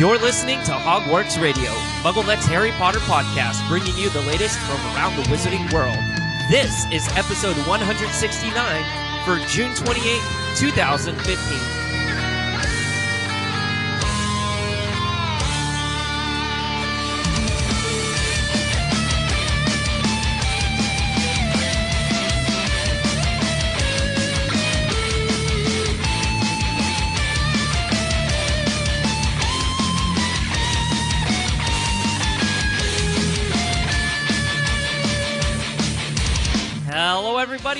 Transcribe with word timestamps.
You're 0.00 0.16
listening 0.16 0.62
to 0.62 0.72
Hogwarts 0.72 1.38
Radio, 1.42 1.70
MuggleNet's 2.00 2.46
Harry 2.46 2.70
Potter 2.70 3.00
podcast, 3.00 3.68
bringing 3.68 3.94
you 3.98 4.08
the 4.08 4.22
latest 4.22 4.58
from 4.60 4.80
around 4.96 5.14
the 5.14 5.24
wizarding 5.24 5.70
world. 5.74 5.98
This 6.48 6.86
is 6.90 7.06
episode 7.18 7.54
169 7.68 9.24
for 9.26 9.46
June 9.46 9.74
28, 9.74 10.22
2015. 10.56 11.79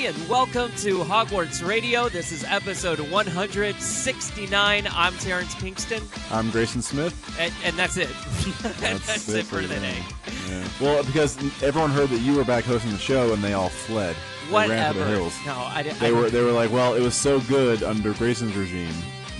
Everybody, 0.00 0.06
and 0.06 0.28
welcome 0.30 0.70
to 0.76 0.98
Hogwarts 0.98 1.66
Radio. 1.66 2.08
This 2.08 2.32
is 2.32 2.44
episode 2.44 3.00
169. 3.00 4.88
I'm 4.90 5.14
Terrence 5.14 5.54
Pinkston, 5.54 6.02
I'm 6.32 6.50
Grayson 6.50 6.82
Smith. 6.82 7.36
and, 7.38 7.52
and 7.64 7.76
that's 7.76 7.96
it. 7.96 8.08
that's, 8.80 9.28
it 9.28 9.44
for 9.46 9.60
today. 9.60 10.02
Yeah. 10.48 10.64
Well, 10.80 11.04
because 11.04 11.36
everyone 11.62 11.90
heard 11.90 12.08
that 12.10 12.20
you 12.20 12.34
were 12.34 12.44
back 12.44 12.64
hosting 12.64 12.92
the 12.92 12.98
show, 12.98 13.32
and 13.32 13.42
they 13.42 13.52
all 13.52 13.68
fled. 13.68 14.16
They 14.48 14.52
ran 14.52 14.68
Whatever. 14.68 14.98
for 14.98 15.04
the 15.04 15.10
hills. 15.10 15.38
No, 15.46 15.54
I 15.54 15.82
didn't. 15.82 15.98
They 16.00 16.08
I, 16.08 16.12
were 16.12 16.30
they 16.30 16.42
were 16.42 16.52
like, 16.52 16.72
well, 16.72 16.94
it 16.94 17.02
was 17.02 17.14
so 17.14 17.40
good 17.40 17.82
under 17.82 18.12
Grayson's 18.14 18.56
regime 18.56 18.94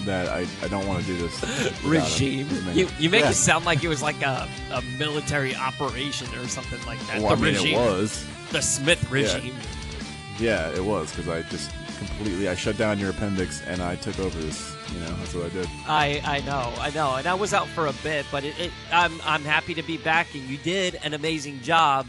that 0.05 0.29
I, 0.29 0.47
I 0.63 0.69
don't 0.69 0.87
want 0.87 1.05
to 1.05 1.07
do 1.07 1.17
this 1.17 1.41
without 1.41 1.73
him." 1.73 1.91
regime. 1.91 2.49
You, 2.73 2.89
you 2.99 3.11
make 3.11 3.23
Yeah. 3.23 3.31
it 3.31 3.35
sound 3.35 3.65
like 3.65 3.83
it 3.85 3.89
was 3.89 4.03
like 4.03 4.23
a, 4.23 4.49
a 4.73 4.83
military 4.99 5.55
operation 5.55 6.29
or 6.39 6.47
something 6.49 6.85
like 6.87 6.99
that. 7.07 7.21
Well, 7.21 7.35
the 7.37 7.43
I 7.43 7.51
mean, 7.51 7.55
regime, 7.55 7.79
it 7.79 7.85
was. 7.85 8.27
the 8.51 8.63
Smith 8.63 9.11
regime. 9.11 9.55
Yeah, 9.55 9.80
it 10.41 10.85
was 10.85 11.11
because 11.11 11.29
I 11.29 11.43
just 11.43 11.71
completely 11.99 12.49
I 12.49 12.55
shut 12.55 12.77
down 12.77 12.99
your 12.99 13.11
appendix 13.11 13.63
and 13.63 13.83
I 13.83 13.97
took 13.97 14.19
over 14.19 14.39
this. 14.41 14.75
You 14.93 15.01
know, 15.01 15.15
that's 15.17 15.35
what 15.35 15.47
I 15.47 15.49
did. 15.51 15.69
I, 15.87 16.21
I 16.25 16.41
know, 16.41 16.73
I 16.81 16.91
know, 16.91 17.15
and 17.15 17.27
I 17.27 17.35
was 17.35 17.55
out 17.55 17.69
for 17.69 17.87
a 17.87 17.93
bit, 18.03 18.27
but 18.33 18.43
it, 18.45 18.59
it, 18.59 18.73
I'm 18.91 19.13
I'm 19.25 19.43
happy 19.43 19.75
to 19.75 19.83
be 19.83 19.99
back, 19.99 20.35
and 20.35 20.43
you 20.45 20.57
did 20.59 20.99
an 21.05 21.15
amazing 21.15 21.61
job 21.61 22.07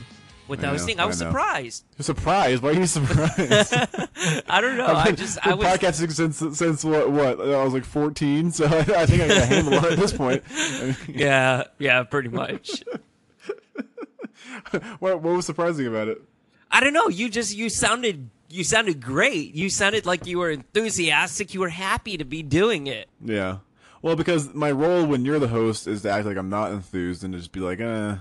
with 0.48 0.60
I 0.62 0.64
know, 0.64 0.70
hosting. 0.72 1.00
I 1.00 1.06
was 1.06 1.22
I 1.22 1.26
surprised. 1.28 1.86
You're 1.98 2.04
surprised? 2.04 2.64
Why 2.64 2.70
are 2.70 2.73
you 2.73 2.86
surprised? 2.88 3.73
I 4.48 4.62
don't 4.62 4.78
know. 4.78 4.88
I 4.88 5.12
just 5.12 5.45
I 5.45 5.54
was 5.54 5.68
podcasting 5.68 6.12
since 6.12 6.58
since 6.58 6.84
what 6.84 7.12
what 7.12 7.40
I 7.40 7.64
was 7.64 7.73
like 7.73 7.86
14, 7.86 8.52
so 8.52 8.66
I, 8.66 8.68
I 8.80 9.06
think 9.06 9.22
I 9.22 9.28
got 9.28 9.38
a 9.38 9.45
handle 9.45 9.76
on 9.76 9.86
it 9.86 9.92
at 9.94 10.00
this 10.00 10.14
point. 10.14 10.44
I 10.50 10.84
mean, 11.08 11.18
yeah 11.20 11.64
yeah 11.80 12.04
pretty 12.04 12.30
much. 12.30 12.84
what, 15.00 15.22
what 15.22 15.36
was 15.36 15.45
surprising 15.45 15.88
about 15.88 16.08
it? 16.08 16.22
I 16.72 16.80
don't 16.80 16.94
know. 16.94 17.08
You 17.09 17.30
just 17.30 17.55
you 17.55 17.69
sounded 17.69 18.30
you 18.50 18.64
sounded 18.64 19.02
great. 19.02 19.53
You 19.53 19.69
sounded 19.69 20.05
like 20.05 20.25
you 20.25 20.39
were 20.39 20.50
enthusiastic. 20.52 21.53
You 21.53 21.59
were 21.61 21.69
happy 21.69 22.17
to 22.17 22.25
be 22.25 22.44
doing 22.44 22.88
it. 22.88 23.08
Yeah. 23.23 23.58
Well, 24.02 24.16
because 24.16 24.53
my 24.53 24.72
role 24.72 25.05
when 25.05 25.25
you're 25.25 25.39
the 25.39 25.47
host 25.47 25.88
is 25.88 26.02
to 26.03 26.09
act 26.11 26.25
like 26.25 26.38
I'm 26.38 26.49
not 26.49 26.72
enthused 26.72 27.23
and 27.23 27.33
just 27.33 27.52
be 27.52 27.59
like, 27.59 27.80
eh, 27.80 28.16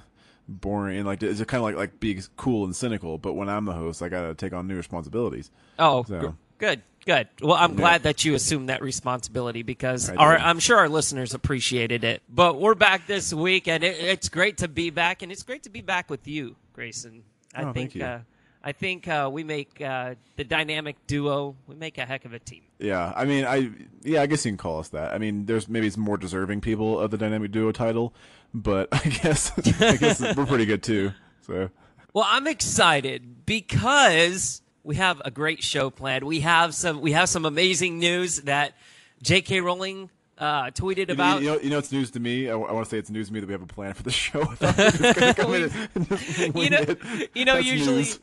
boring, 0.49 0.99
and 0.99 1.07
like 1.07 1.23
it's 1.23 1.43
kind 1.45 1.61
of 1.61 1.63
like 1.65 1.77
like 1.77 2.01
be 2.01 2.21
cool 2.37 2.65
and 2.65 2.75
cynical. 2.77 3.19
But 3.19 3.33
when 3.35 3.49
I'm 3.49 3.65
the 3.65 3.73
host, 3.73 4.03
I 4.03 4.09
gotta 4.09 4.35
take 4.35 4.53
on 4.53 4.67
new 4.69 4.77
responsibilities. 4.77 5.51
Oh, 5.79 6.03
So- 6.05 6.37
good, 6.59 6.83
good. 7.07 7.29
Well, 7.41 7.55
I'm 7.57 7.77
glad 7.77 8.03
that 8.03 8.25
you 8.25 8.35
assumed 8.35 8.69
that 8.69 8.83
responsibility 8.83 9.63
because 9.63 10.11
I 10.11 10.17
our, 10.17 10.37
I'm 10.37 10.59
sure 10.59 10.77
our 10.77 10.89
listeners 10.89 11.33
appreciated 11.35 12.05
it. 12.05 12.23
But 12.29 12.61
we're 12.61 12.75
back 12.75 13.07
this 13.07 13.33
week, 13.33 13.67
and 13.69 13.83
it, 13.83 13.97
it's 13.99 14.29
great 14.29 14.59
to 14.59 14.69
be 14.69 14.91
back, 14.91 15.23
and 15.23 15.33
it's 15.33 15.43
great 15.45 15.63
to 15.63 15.71
be 15.71 15.81
back 15.81 16.11
with 16.11 16.29
you, 16.29 16.57
Grayson. 16.75 17.23
I 17.55 17.63
Oh, 17.63 17.73
think 17.73 17.93
thank 17.93 17.95
you. 17.95 18.05
Uh, 18.05 18.19
I 18.63 18.73
think 18.73 19.09
uh, 19.09 19.31
we 19.33 19.43
make 19.43 19.81
uh, 19.81 20.15
the 20.37 20.45
dynamic 20.45 20.97
duo. 21.07 21.57
We 21.67 21.77
make 21.77 21.97
a 21.99 22.05
heck 22.05 22.25
of 22.25 22.35
a 22.35 22.39
team. 22.39 22.63
Yeah, 22.79 23.13
I 23.17 23.25
mean, 23.25 23.45
I 23.45 23.71
yeah, 24.03 24.23
I 24.23 24.27
guess 24.27 24.45
you 24.45 24.53
can 24.53 24.59
call 24.59 24.81
us 24.81 24.89
that. 24.89 25.13
I 25.13 25.19
mean, 25.19 25.47
there's 25.47 25.69
maybe 25.69 25.87
it's 25.87 25.97
more 25.97 26.19
deserving 26.19 26.61
people 26.61 27.01
of 27.01 27.11
the 27.11 27.17
dynamic 27.17 27.53
duo 27.53 27.73
title, 27.73 28.15
but 28.53 28.89
I 28.93 29.09
guess 29.09 29.53
I 29.81 29.97
guess 29.97 30.21
we're 30.37 30.47
pretty 30.47 30.67
good 30.67 30.83
too. 30.83 31.13
So 31.43 31.71
Well, 32.13 32.27
I'm 32.29 32.47
excited 32.47 33.47
because 33.47 34.63
we 34.83 34.97
have 34.97 35.23
a 35.25 35.31
great 35.31 35.63
show 35.63 35.91
planned. 35.91 36.25
We 36.25 36.41
have 36.41 36.75
some 36.75 37.01
we 37.01 37.13
have 37.13 37.29
some 37.29 37.45
amazing 37.47 37.99
news 37.99 38.43
that 38.43 38.75
J.K. 39.23 39.61
Rowling 39.61 40.11
uh, 40.41 40.71
tweeted 40.71 41.11
about. 41.11 41.43
You 41.43 41.49
know, 41.49 41.61
you 41.61 41.71
know, 41.71 41.79
it's 41.79 41.93
news 41.93 42.11
to 42.13 42.21
me. 42.21 42.49
I, 42.49 42.55
want 42.55 42.85
to 42.85 42.91
say 42.91 42.99
it's 42.99 43.11
news 43.11 43.29
to 43.29 43.35
me 43.35 43.41
that 43.41 43.47
we 43.47 43.53
have 43.53 43.63
a 43.63 43.67
plan 43.67 43.93
for 43.95 44.03
the 44.03 44.11
show. 44.11 44.41
I 44.51 44.55
thought 44.55 44.77
we 44.77 44.85
were 44.85 44.91
just 44.91 45.15
gonna 45.15 45.35
come 45.35 45.55
in 45.55 45.71
and 45.95 46.09
just 46.09 46.39
you 46.39 46.71
know, 46.71 46.97
you 47.35 47.45
know, 47.45 47.55
That's 47.55 47.67
usually, 47.67 47.97
news. 47.99 48.19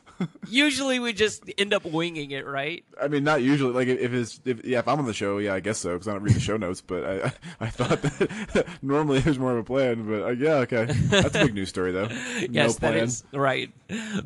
Usually 0.48 0.98
we 0.98 1.12
just 1.12 1.42
end 1.58 1.72
up 1.74 1.84
winging 1.84 2.30
it, 2.30 2.46
right? 2.46 2.84
I 3.00 3.08
mean, 3.08 3.24
not 3.24 3.42
usually. 3.42 3.72
Like 3.72 3.88
if 3.88 4.12
it's 4.12 4.40
if 4.44 4.64
yeah, 4.64 4.78
if 4.80 4.88
I'm 4.88 4.98
on 4.98 5.06
the 5.06 5.12
show, 5.14 5.38
yeah, 5.38 5.54
I 5.54 5.60
guess 5.60 5.78
so 5.78 5.92
because 5.94 6.08
I 6.08 6.12
don't 6.12 6.22
read 6.22 6.34
the 6.34 6.40
show 6.40 6.56
notes. 6.56 6.80
But 6.80 7.04
I 7.04 7.32
I 7.60 7.68
thought 7.70 8.02
that 8.02 8.66
normally 8.82 9.20
there's 9.20 9.38
more 9.38 9.52
of 9.52 9.58
a 9.58 9.64
plan. 9.64 10.06
But 10.08 10.22
uh, 10.22 10.28
yeah, 10.30 10.54
okay, 10.60 10.84
that's 10.86 11.34
a 11.34 11.44
big 11.44 11.54
news 11.54 11.68
story 11.68 11.92
though. 11.92 12.08
yes, 12.10 12.50
no 12.52 12.72
plan. 12.74 12.94
that 12.94 12.96
is 12.96 13.24
right. 13.32 13.70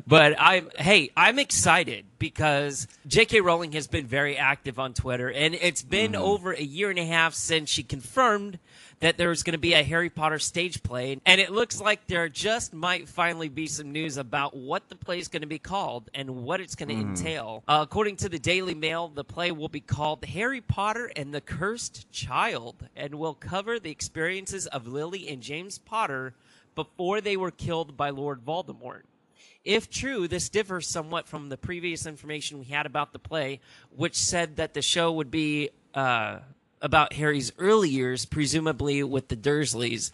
But 0.07 0.35
I'm 0.39 0.69
hey, 0.77 1.09
I'm 1.17 1.39
excited 1.39 2.05
because 2.19 2.87
J.K. 3.07 3.41
Rowling 3.41 3.73
has 3.73 3.87
been 3.87 4.07
very 4.07 4.37
active 4.37 4.79
on 4.79 4.93
Twitter, 4.93 5.29
and 5.31 5.55
it's 5.55 5.81
been 5.81 6.13
Mm-hmm. 6.13 6.21
over 6.21 6.51
a 6.51 6.61
year 6.61 6.89
and 6.89 6.99
a 6.99 7.05
half 7.05 7.33
since 7.33 7.69
she 7.69 7.81
confirmed 7.81 8.59
that 9.03 9.17
there's 9.17 9.43
going 9.43 9.51
to 9.51 9.59
be 9.59 9.73
a 9.73 9.83
Harry 9.83 10.09
Potter 10.09 10.39
stage 10.39 10.81
play, 10.81 11.19
and 11.25 11.41
it 11.41 11.51
looks 11.51 11.81
like 11.81 12.07
there 12.07 12.29
just 12.29 12.73
might 12.73 13.09
finally 13.09 13.49
be 13.49 13.67
some 13.67 13.91
news 13.91 14.15
about 14.15 14.55
what 14.55 14.87
the 14.87 14.95
play 14.95 15.19
is 15.19 15.27
going 15.27 15.41
to 15.41 15.47
be 15.47 15.59
called 15.59 16.09
and 16.13 16.43
what 16.43 16.61
it's 16.61 16.75
going 16.75 16.87
to 16.87 16.95
Mm-hmm. 16.95 17.09
entail. 17.09 17.63
Uh, 17.67 17.79
according 17.81 18.15
to 18.15 18.29
the 18.29 18.39
Daily 18.39 18.73
Mail, 18.73 19.09
the 19.09 19.25
play 19.25 19.51
will 19.51 19.67
be 19.67 19.81
called 19.81 20.23
Harry 20.23 20.61
Potter 20.61 21.11
and 21.17 21.33
the 21.33 21.41
Cursed 21.41 22.09
Child, 22.11 22.87
and 22.95 23.15
will 23.15 23.33
cover 23.33 23.77
the 23.77 23.91
experiences 23.91 24.67
of 24.67 24.87
Lily 24.87 25.27
and 25.27 25.41
James 25.41 25.79
Potter 25.79 26.33
before 26.73 27.19
they 27.19 27.35
were 27.35 27.51
killed 27.51 27.97
by 27.97 28.09
Lord 28.09 28.45
Voldemort. 28.45 29.01
If 29.65 29.89
true, 29.89 30.29
this 30.29 30.47
differs 30.47 30.87
somewhat 30.87 31.27
from 31.27 31.49
the 31.49 31.57
previous 31.57 32.05
information 32.05 32.59
we 32.59 32.65
had 32.65 32.85
about 32.85 33.11
the 33.11 33.19
play, 33.19 33.59
which 33.95 34.15
said 34.15 34.55
that 34.57 34.73
the 34.73 34.81
show 34.81 35.11
would 35.11 35.31
be 35.31 35.71
uh, 35.93 36.39
about 36.83 37.13
Harry's 37.13 37.51
early 37.57 37.89
years, 37.89 38.25
presumably 38.25 39.01
with 39.01 39.29
the 39.29 39.35
Dursleys. 39.35 40.11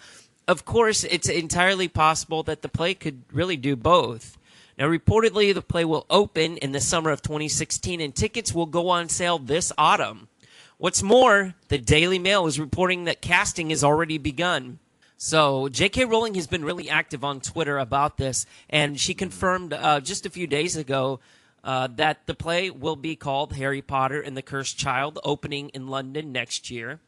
Of 0.48 0.64
course, 0.64 1.04
it's 1.04 1.28
entirely 1.28 1.90
possible 1.90 2.44
that 2.44 2.62
the 2.62 2.70
play 2.70 2.94
could 2.94 3.24
really 3.34 3.58
do 3.58 3.76
both. 3.76 4.38
Now, 4.78 4.88
reportedly, 4.88 5.54
the 5.54 5.62
play 5.62 5.84
will 5.84 6.06
open 6.10 6.56
in 6.58 6.72
the 6.72 6.80
summer 6.80 7.10
of 7.10 7.22
2016, 7.22 8.00
and 8.00 8.16
tickets 8.16 8.54
will 8.54 8.66
go 8.66 8.88
on 8.88 9.10
sale 9.10 9.38
this 9.38 9.74
autumn. 9.78 10.30
What's 10.78 11.04
more, 11.04 11.56
the 11.68 11.78
Daily 11.78 12.20
Mail 12.20 12.46
is 12.46 12.60
reporting 12.60 13.04
that 13.04 13.22
casting 13.22 13.72
has 13.72 13.84
already 13.84 14.18
begun. 14.18 14.80
So 15.18 15.68
J.K. 15.68 16.06
Rowling 16.06 16.36
has 16.36 16.48
been 16.48 16.64
really 16.64 16.90
active 16.90 17.26
on 17.26 17.42
Twitter 17.42 17.78
about 17.78 18.16
this, 18.16 18.46
and 18.70 18.98
she 18.98 19.14
confirmed 19.14 19.74
uh, 19.74 20.00
just 20.00 20.26
a 20.26 20.30
few 20.30 20.48
days 20.48 20.78
ago 20.78 21.20
uh, 21.64 21.88
that 21.96 22.26
the 22.26 22.34
play 22.34 22.70
will 22.70 22.96
be 22.96 23.16
called 23.16 23.54
Harry 23.54 23.82
Potter 23.82 24.22
and 24.22 24.36
the 24.36 24.42
Cursed 24.42 24.78
Child, 24.78 25.20
opening 25.24 25.70
in 25.70 25.88
London 25.88 26.32
next 26.32 26.70
year. 26.70 27.00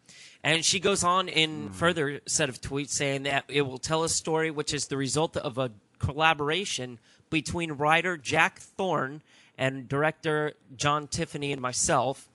And 0.43 0.65
she 0.65 0.79
goes 0.79 1.03
on 1.03 1.29
in 1.29 1.69
further 1.69 2.21
set 2.25 2.49
of 2.49 2.59
tweets 2.59 2.89
saying 2.89 3.23
that 3.23 3.45
it 3.47 3.61
will 3.61 3.77
tell 3.77 4.03
a 4.03 4.09
story 4.09 4.49
which 4.49 4.73
is 4.73 4.87
the 4.87 4.97
result 4.97 5.37
of 5.37 5.57
a 5.57 5.71
collaboration 5.99 6.99
between 7.29 7.73
writer 7.73 8.17
Jack 8.17 8.59
Thorne 8.59 9.21
and 9.57 9.87
director 9.87 10.53
John 10.75 11.07
Tiffany 11.07 11.51
and 11.51 11.61
myself. 11.61 12.27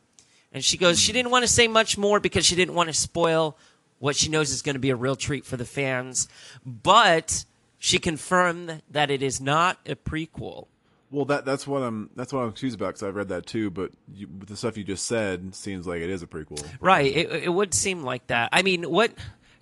And 0.53 0.65
she 0.65 0.79
goes, 0.79 1.01
she 1.01 1.13
didn't 1.13 1.33
want 1.33 1.43
to 1.43 1.49
say 1.49 1.67
much 1.67 1.99
more 1.99 2.21
because 2.21 2.47
she 2.47 2.55
didn't 2.55 2.75
want 2.75 2.89
to 2.89 2.95
spoil 2.95 3.59
what 3.99 4.17
she 4.17 4.29
knows 4.29 4.51
is 4.51 4.63
going 4.63 4.75
to 4.75 4.81
be 4.81 4.91
a 4.91 4.97
real 4.97 5.17
treat 5.17 5.45
for 5.45 5.57
the 5.57 5.65
fans. 5.65 6.29
But 6.65 7.45
she 7.79 7.99
confirmed 7.99 8.83
that 8.91 9.11
it 9.11 9.23
is 9.23 9.41
not 9.41 9.79
a 9.87 9.97
prequel. 9.97 10.67
Well, 11.11 11.25
that 11.27 11.45
that's 11.45 11.67
what 11.67 11.83
I'm 11.83 12.11
that's 12.17 12.33
what 12.33 12.41
I'm 12.41 12.49
confused 12.49 12.77
about 12.77 12.89
because 12.89 13.03
I've 13.05 13.15
read 13.15 13.29
that 13.29 13.47
too. 13.47 13.71
But 13.71 13.93
you, 14.13 14.29
the 14.47 14.57
stuff 14.57 14.77
you 14.77 14.85
just 14.85 15.07
said, 15.07 15.55
seems 15.55 15.87
like 15.87 16.03
it 16.03 16.11
is 16.11 16.23
a 16.23 16.27
prequel. 16.27 16.65
Right. 16.81 17.15
It, 17.15 17.45
it 17.45 17.53
would 17.53 17.73
seem 17.75 18.03
like 18.03 18.27
that. 18.27 18.49
I 18.53 18.63
mean, 18.63 18.91
what, 18.91 19.13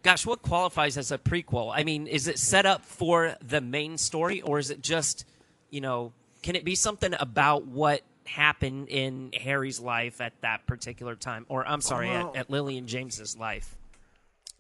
gosh, 0.02 0.25
what 0.25 0.43
qualifies 0.43 0.96
as 0.96 1.12
a 1.12 1.19
prequel? 1.19 1.73
I 1.75 1.85
mean, 1.85 2.06
is 2.06 2.29
it 2.29 2.38
set 2.38 2.64
up 2.64 2.85
for 2.85 3.37
the 3.43 3.61
main 3.61 3.99
story 3.99 4.41
or 4.41 4.58
is 4.58 4.70
it 4.70 4.81
just, 4.81 5.26
you 5.70 5.81
know, 5.81 6.12
can 6.43 6.56
it 6.56 6.64
be 6.64 6.75
something 6.75 7.14
about 7.19 7.67
what 7.67 8.02
happened 8.25 8.88
in 8.88 9.31
Harry's 9.38 9.81
life 9.81 10.20
at 10.23 10.32
that 10.40 10.67
particular 10.67 11.14
time? 11.14 11.44
Or, 11.49 11.67
I'm 11.67 11.82
sorry, 11.82 12.08
Well- 12.08 12.31
at, 12.31 12.37
at 12.37 12.50
Lily 12.50 12.79
and 12.79 12.88
James's 12.88 13.37
life? 13.37 13.76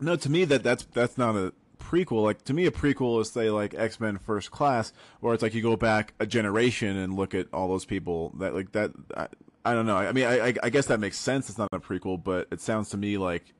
No, 0.00 0.16
to 0.16 0.28
me 0.28 0.44
that 0.46 0.64
that's 0.64 0.84
that's 0.92 1.16
not 1.16 1.36
a 1.36 1.52
prequel. 1.84 2.22
Like 2.22 2.44
to 2.44 2.54
me, 2.54 2.66
a 2.66 2.70
prequel 2.70 3.20
is 3.20 3.30
say 3.30 3.50
like 3.50 3.74
X 3.74 4.00
Men 4.00 4.18
First 4.18 4.50
Class, 4.50 4.92
where 5.20 5.34
it's 5.34 5.42
like 5.42 5.54
you 5.54 5.62
go 5.62 5.76
back 5.76 6.14
a 6.18 6.26
generation 6.26 6.96
and 6.96 7.14
look 7.14 7.34
at 7.34 7.48
all 7.52 7.68
those 7.68 7.84
people 7.84 8.32
that 8.38 8.54
like 8.54 8.72
that. 8.72 8.92
I, 9.16 9.28
I 9.66 9.72
don't 9.72 9.86
know. 9.86 9.96
I 9.96 10.12
mean, 10.12 10.26
I, 10.26 10.54
I 10.62 10.68
guess 10.68 10.86
that 10.86 11.00
makes 11.00 11.18
sense. 11.18 11.48
It's 11.48 11.56
not 11.56 11.70
a 11.72 11.80
prequel, 11.80 12.22
but 12.22 12.48
it 12.50 12.60
sounds 12.60 12.90
to 12.90 12.98
me 12.98 13.16
like 13.16 13.54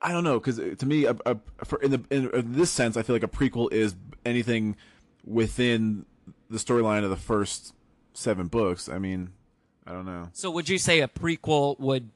I 0.00 0.12
don't 0.12 0.24
know 0.24 0.38
because 0.38 0.58
uh, 0.58 0.74
to 0.78 0.86
me, 0.86 1.06
a, 1.06 1.16
a, 1.24 1.36
for 1.64 1.80
in 1.82 1.90
the 1.90 2.02
in 2.10 2.52
this 2.52 2.70
sense, 2.70 2.96
I 2.96 3.02
feel 3.02 3.14
like 3.14 3.22
a 3.22 3.28
prequel 3.28 3.72
is 3.72 3.94
anything 4.24 4.76
within 5.24 6.06
the 6.50 6.58
storyline 6.58 7.04
of 7.04 7.10
the 7.10 7.16
first 7.16 7.74
seven 8.12 8.48
books. 8.48 8.88
I 8.88 8.98
mean, 8.98 9.30
I 9.86 9.92
don't 9.92 10.06
know. 10.06 10.28
So 10.32 10.50
would 10.50 10.68
you 10.68 10.78
say 10.78 11.00
a 11.00 11.08
prequel 11.08 11.78
would 11.80 12.10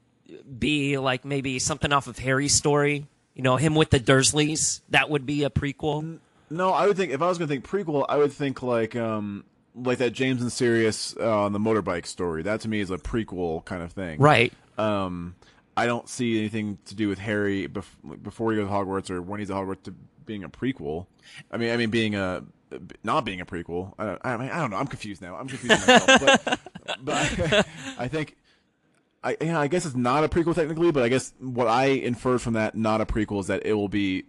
be 0.59 0.97
like 0.97 1.25
maybe 1.25 1.59
something 1.59 1.91
off 1.91 2.07
of 2.07 2.19
Harry's 2.19 2.53
story? 2.53 3.07
You 3.33 3.43
know, 3.43 3.55
him 3.55 3.75
with 3.75 3.89
the 3.91 3.99
Dursleys. 3.99 4.81
That 4.89 5.09
would 5.09 5.25
be 5.25 5.43
a 5.43 5.49
prequel. 5.49 6.19
No, 6.49 6.71
I 6.71 6.85
would 6.87 6.97
think 6.97 7.11
if 7.13 7.21
I 7.21 7.27
was 7.27 7.37
going 7.37 7.47
to 7.47 7.53
think 7.53 7.67
prequel, 7.67 8.05
I 8.09 8.17
would 8.17 8.33
think 8.33 8.61
like 8.61 8.95
um 8.95 9.45
like 9.75 9.99
that 9.99 10.11
James 10.11 10.41
and 10.41 10.51
Sirius 10.51 11.15
uh, 11.17 11.43
on 11.43 11.53
the 11.53 11.59
motorbike 11.59 12.05
story. 12.05 12.43
That 12.43 12.61
to 12.61 12.69
me 12.69 12.81
is 12.81 12.91
a 12.91 12.97
prequel 12.97 13.63
kind 13.63 13.81
of 13.81 13.91
thing. 13.93 14.19
Right. 14.19 14.51
Um, 14.77 15.35
I 15.77 15.85
don't 15.85 16.09
see 16.09 16.39
anything 16.39 16.77
to 16.85 16.95
do 16.95 17.07
with 17.07 17.19
Harry 17.19 17.67
bef- 17.67 18.21
before 18.21 18.51
he 18.51 18.57
goes 18.57 18.67
to 18.67 18.73
Hogwarts 18.73 19.09
or 19.09 19.21
when 19.21 19.39
he's 19.39 19.49
at 19.49 19.55
Hogwarts 19.55 19.83
to 19.83 19.95
being 20.25 20.43
a 20.43 20.49
prequel. 20.49 21.05
I 21.51 21.57
mean, 21.57 21.71
I 21.71 21.77
mean 21.77 21.89
being 21.89 22.15
a 22.15 22.43
not 23.03 23.25
being 23.25 23.41
a 23.41 23.45
prequel. 23.45 23.93
I 23.97 24.05
don't, 24.05 24.21
I, 24.23 24.37
mean, 24.37 24.49
I 24.49 24.59
don't 24.59 24.71
know. 24.71 24.77
I'm 24.77 24.87
confused 24.87 25.21
now. 25.21 25.35
I'm 25.35 25.47
confused 25.47 25.87
myself. 25.87 26.45
but 26.45 26.59
but 27.03 27.15
I, 27.15 27.63
I 27.97 28.07
think 28.07 28.35
I 29.23 29.37
yeah, 29.41 29.59
I 29.59 29.67
guess 29.67 29.85
it's 29.85 29.95
not 29.95 30.23
a 30.23 30.29
prequel 30.29 30.55
technically, 30.55 30.91
but 30.91 31.03
I 31.03 31.09
guess 31.09 31.33
what 31.39 31.67
I 31.67 31.85
inferred 31.85 32.41
from 32.41 32.53
that 32.53 32.75
not 32.75 33.01
a 33.01 33.05
prequel 33.05 33.39
is 33.39 33.47
that 33.47 33.65
it 33.65 33.73
will 33.73 33.89
be 33.89 34.25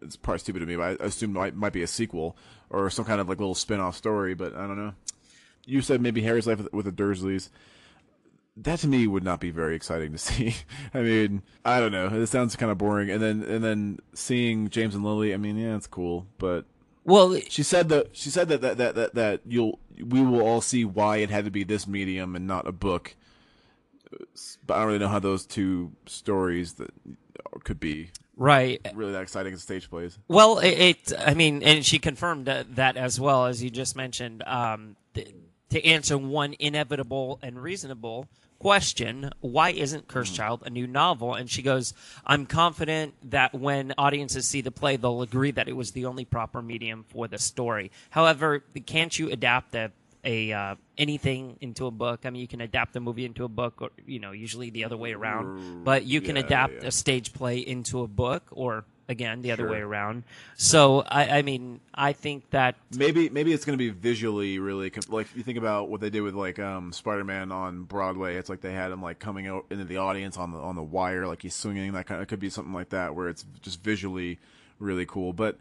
it's 0.00 0.16
probably 0.16 0.38
stupid 0.38 0.60
to 0.60 0.66
me, 0.66 0.76
but 0.76 1.00
I 1.00 1.04
assume 1.04 1.30
it 1.30 1.38
might, 1.38 1.56
might 1.56 1.72
be 1.72 1.82
a 1.82 1.86
sequel 1.86 2.36
or 2.70 2.88
some 2.90 3.04
kind 3.04 3.20
of 3.20 3.28
like 3.28 3.38
little 3.38 3.54
spin-off 3.54 3.96
story, 3.96 4.34
but 4.34 4.54
I 4.54 4.66
don't 4.66 4.76
know. 4.76 4.94
You 5.66 5.80
said 5.80 6.00
maybe 6.00 6.22
Harry's 6.22 6.46
life 6.46 6.58
with, 6.58 6.72
with 6.72 6.84
the 6.86 6.92
Dursleys. 6.92 7.50
That 8.56 8.80
to 8.80 8.88
me 8.88 9.06
would 9.06 9.24
not 9.24 9.40
be 9.40 9.50
very 9.50 9.74
exciting 9.76 10.12
to 10.12 10.18
see. 10.18 10.54
I 10.94 11.00
mean, 11.00 11.42
I 11.64 11.80
don't 11.80 11.92
know. 11.92 12.06
It 12.06 12.26
sounds 12.28 12.56
kind 12.56 12.70
of 12.70 12.78
boring. 12.78 13.10
And 13.10 13.22
then 13.22 13.42
and 13.42 13.62
then 13.62 13.98
seeing 14.14 14.68
James 14.68 14.94
and 14.94 15.04
Lily, 15.04 15.34
I 15.34 15.36
mean, 15.36 15.56
yeah, 15.56 15.76
it's 15.76 15.86
cool, 15.86 16.26
but 16.38 16.64
well, 17.04 17.38
she 17.48 17.62
said 17.62 17.88
that 17.88 18.16
she 18.16 18.30
said 18.30 18.48
that 18.48 18.60
that, 18.60 18.76
that 18.78 18.94
that 18.94 19.14
that 19.14 19.40
you'll 19.46 19.78
we 20.04 20.20
will 20.20 20.42
all 20.42 20.60
see 20.60 20.84
why 20.84 21.18
it 21.18 21.30
had 21.30 21.44
to 21.46 21.50
be 21.50 21.64
this 21.64 21.86
medium 21.86 22.36
and 22.36 22.46
not 22.46 22.68
a 22.68 22.72
book. 22.72 23.16
But 24.66 24.74
I 24.74 24.78
don't 24.78 24.86
really 24.86 24.98
know 24.98 25.08
how 25.08 25.18
those 25.18 25.46
two 25.46 25.92
stories 26.06 26.74
that 26.74 26.90
could 27.64 27.80
be 27.80 28.10
right 28.36 28.80
really 28.94 29.12
that 29.12 29.22
exciting 29.22 29.52
as 29.52 29.62
stage 29.62 29.90
plays. 29.90 30.18
Well, 30.28 30.58
it, 30.58 30.68
it, 30.68 31.12
I 31.18 31.34
mean, 31.34 31.62
and 31.62 31.84
she 31.84 31.98
confirmed 31.98 32.46
that 32.46 32.96
as 32.96 33.20
well 33.20 33.46
as 33.46 33.62
you 33.62 33.70
just 33.70 33.96
mentioned. 33.96 34.42
Um, 34.46 34.96
th- 35.14 35.34
to 35.70 35.84
answer 35.84 36.16
one 36.16 36.54
inevitable 36.58 37.38
and 37.42 37.62
reasonable 37.62 38.26
question, 38.58 39.30
why 39.40 39.70
isn't 39.70 40.08
Cursed 40.08 40.32
mm-hmm. 40.32 40.42
Child 40.42 40.62
a 40.66 40.70
new 40.70 40.86
novel? 40.86 41.34
And 41.34 41.50
she 41.50 41.62
goes, 41.62 41.94
I'm 42.26 42.46
confident 42.46 43.14
that 43.30 43.54
when 43.54 43.94
audiences 43.98 44.46
see 44.46 44.60
the 44.60 44.70
play, 44.70 44.96
they'll 44.96 45.22
agree 45.22 45.50
that 45.52 45.68
it 45.68 45.76
was 45.76 45.92
the 45.92 46.06
only 46.06 46.24
proper 46.24 46.62
medium 46.62 47.04
for 47.08 47.28
the 47.28 47.38
story. 47.38 47.90
However, 48.10 48.60
can't 48.86 49.16
you 49.18 49.30
adapt 49.30 49.74
a 49.74 49.92
a 50.28 50.52
uh, 50.52 50.74
anything 50.98 51.56
into 51.60 51.86
a 51.86 51.90
book. 51.90 52.20
I 52.26 52.30
mean, 52.30 52.42
you 52.42 52.48
can 52.48 52.60
adapt 52.60 52.94
a 52.96 53.00
movie 53.00 53.24
into 53.24 53.44
a 53.44 53.48
book, 53.48 53.80
or 53.80 53.90
you 54.06 54.20
know, 54.20 54.32
usually 54.32 54.68
the 54.70 54.84
other 54.84 54.96
way 54.96 55.12
around. 55.12 55.84
But 55.84 56.04
you 56.04 56.20
can 56.20 56.36
yeah, 56.36 56.44
adapt 56.44 56.74
yeah. 56.82 56.88
a 56.88 56.90
stage 56.90 57.32
play 57.32 57.58
into 57.58 58.02
a 58.02 58.06
book, 58.06 58.42
or 58.50 58.84
again, 59.08 59.40
the 59.40 59.52
other 59.52 59.62
Sure. 59.62 59.70
way 59.72 59.78
around. 59.78 60.24
So 60.56 61.00
I, 61.00 61.38
I 61.38 61.42
mean, 61.42 61.80
I 61.94 62.12
think 62.12 62.50
that 62.50 62.76
Maybe 62.94 63.30
maybe 63.30 63.54
it's 63.54 63.64
going 63.64 63.78
to 63.78 63.82
be 63.82 63.88
visually 63.88 64.58
really 64.58 64.92
like 65.08 65.28
you 65.34 65.42
think 65.42 65.56
about 65.56 65.88
what 65.88 66.02
they 66.02 66.10
did 66.10 66.20
with 66.20 66.34
like 66.34 66.58
um 66.58 66.92
Spider-Man 66.92 67.50
on 67.50 67.84
Broadway. 67.84 68.36
It's 68.36 68.50
like 68.50 68.60
they 68.60 68.74
had 68.74 68.92
him 68.92 69.00
like 69.00 69.18
coming 69.18 69.46
out 69.46 69.64
into 69.70 69.84
the 69.84 69.96
audience 69.96 70.36
on 70.36 70.52
the 70.52 70.58
on 70.58 70.76
the 70.76 70.82
wire, 70.82 71.26
like 71.26 71.40
he's 71.40 71.54
swinging. 71.56 71.92
That 71.92 72.06
kind 72.06 72.20
of 72.20 72.24
it 72.24 72.28
could 72.28 72.40
be 72.40 72.50
something 72.50 72.74
like 72.74 72.90
that 72.90 73.14
where 73.14 73.28
it's 73.30 73.46
just 73.62 73.82
visually 73.82 74.38
really 74.78 75.06
cool. 75.06 75.32
But 75.32 75.56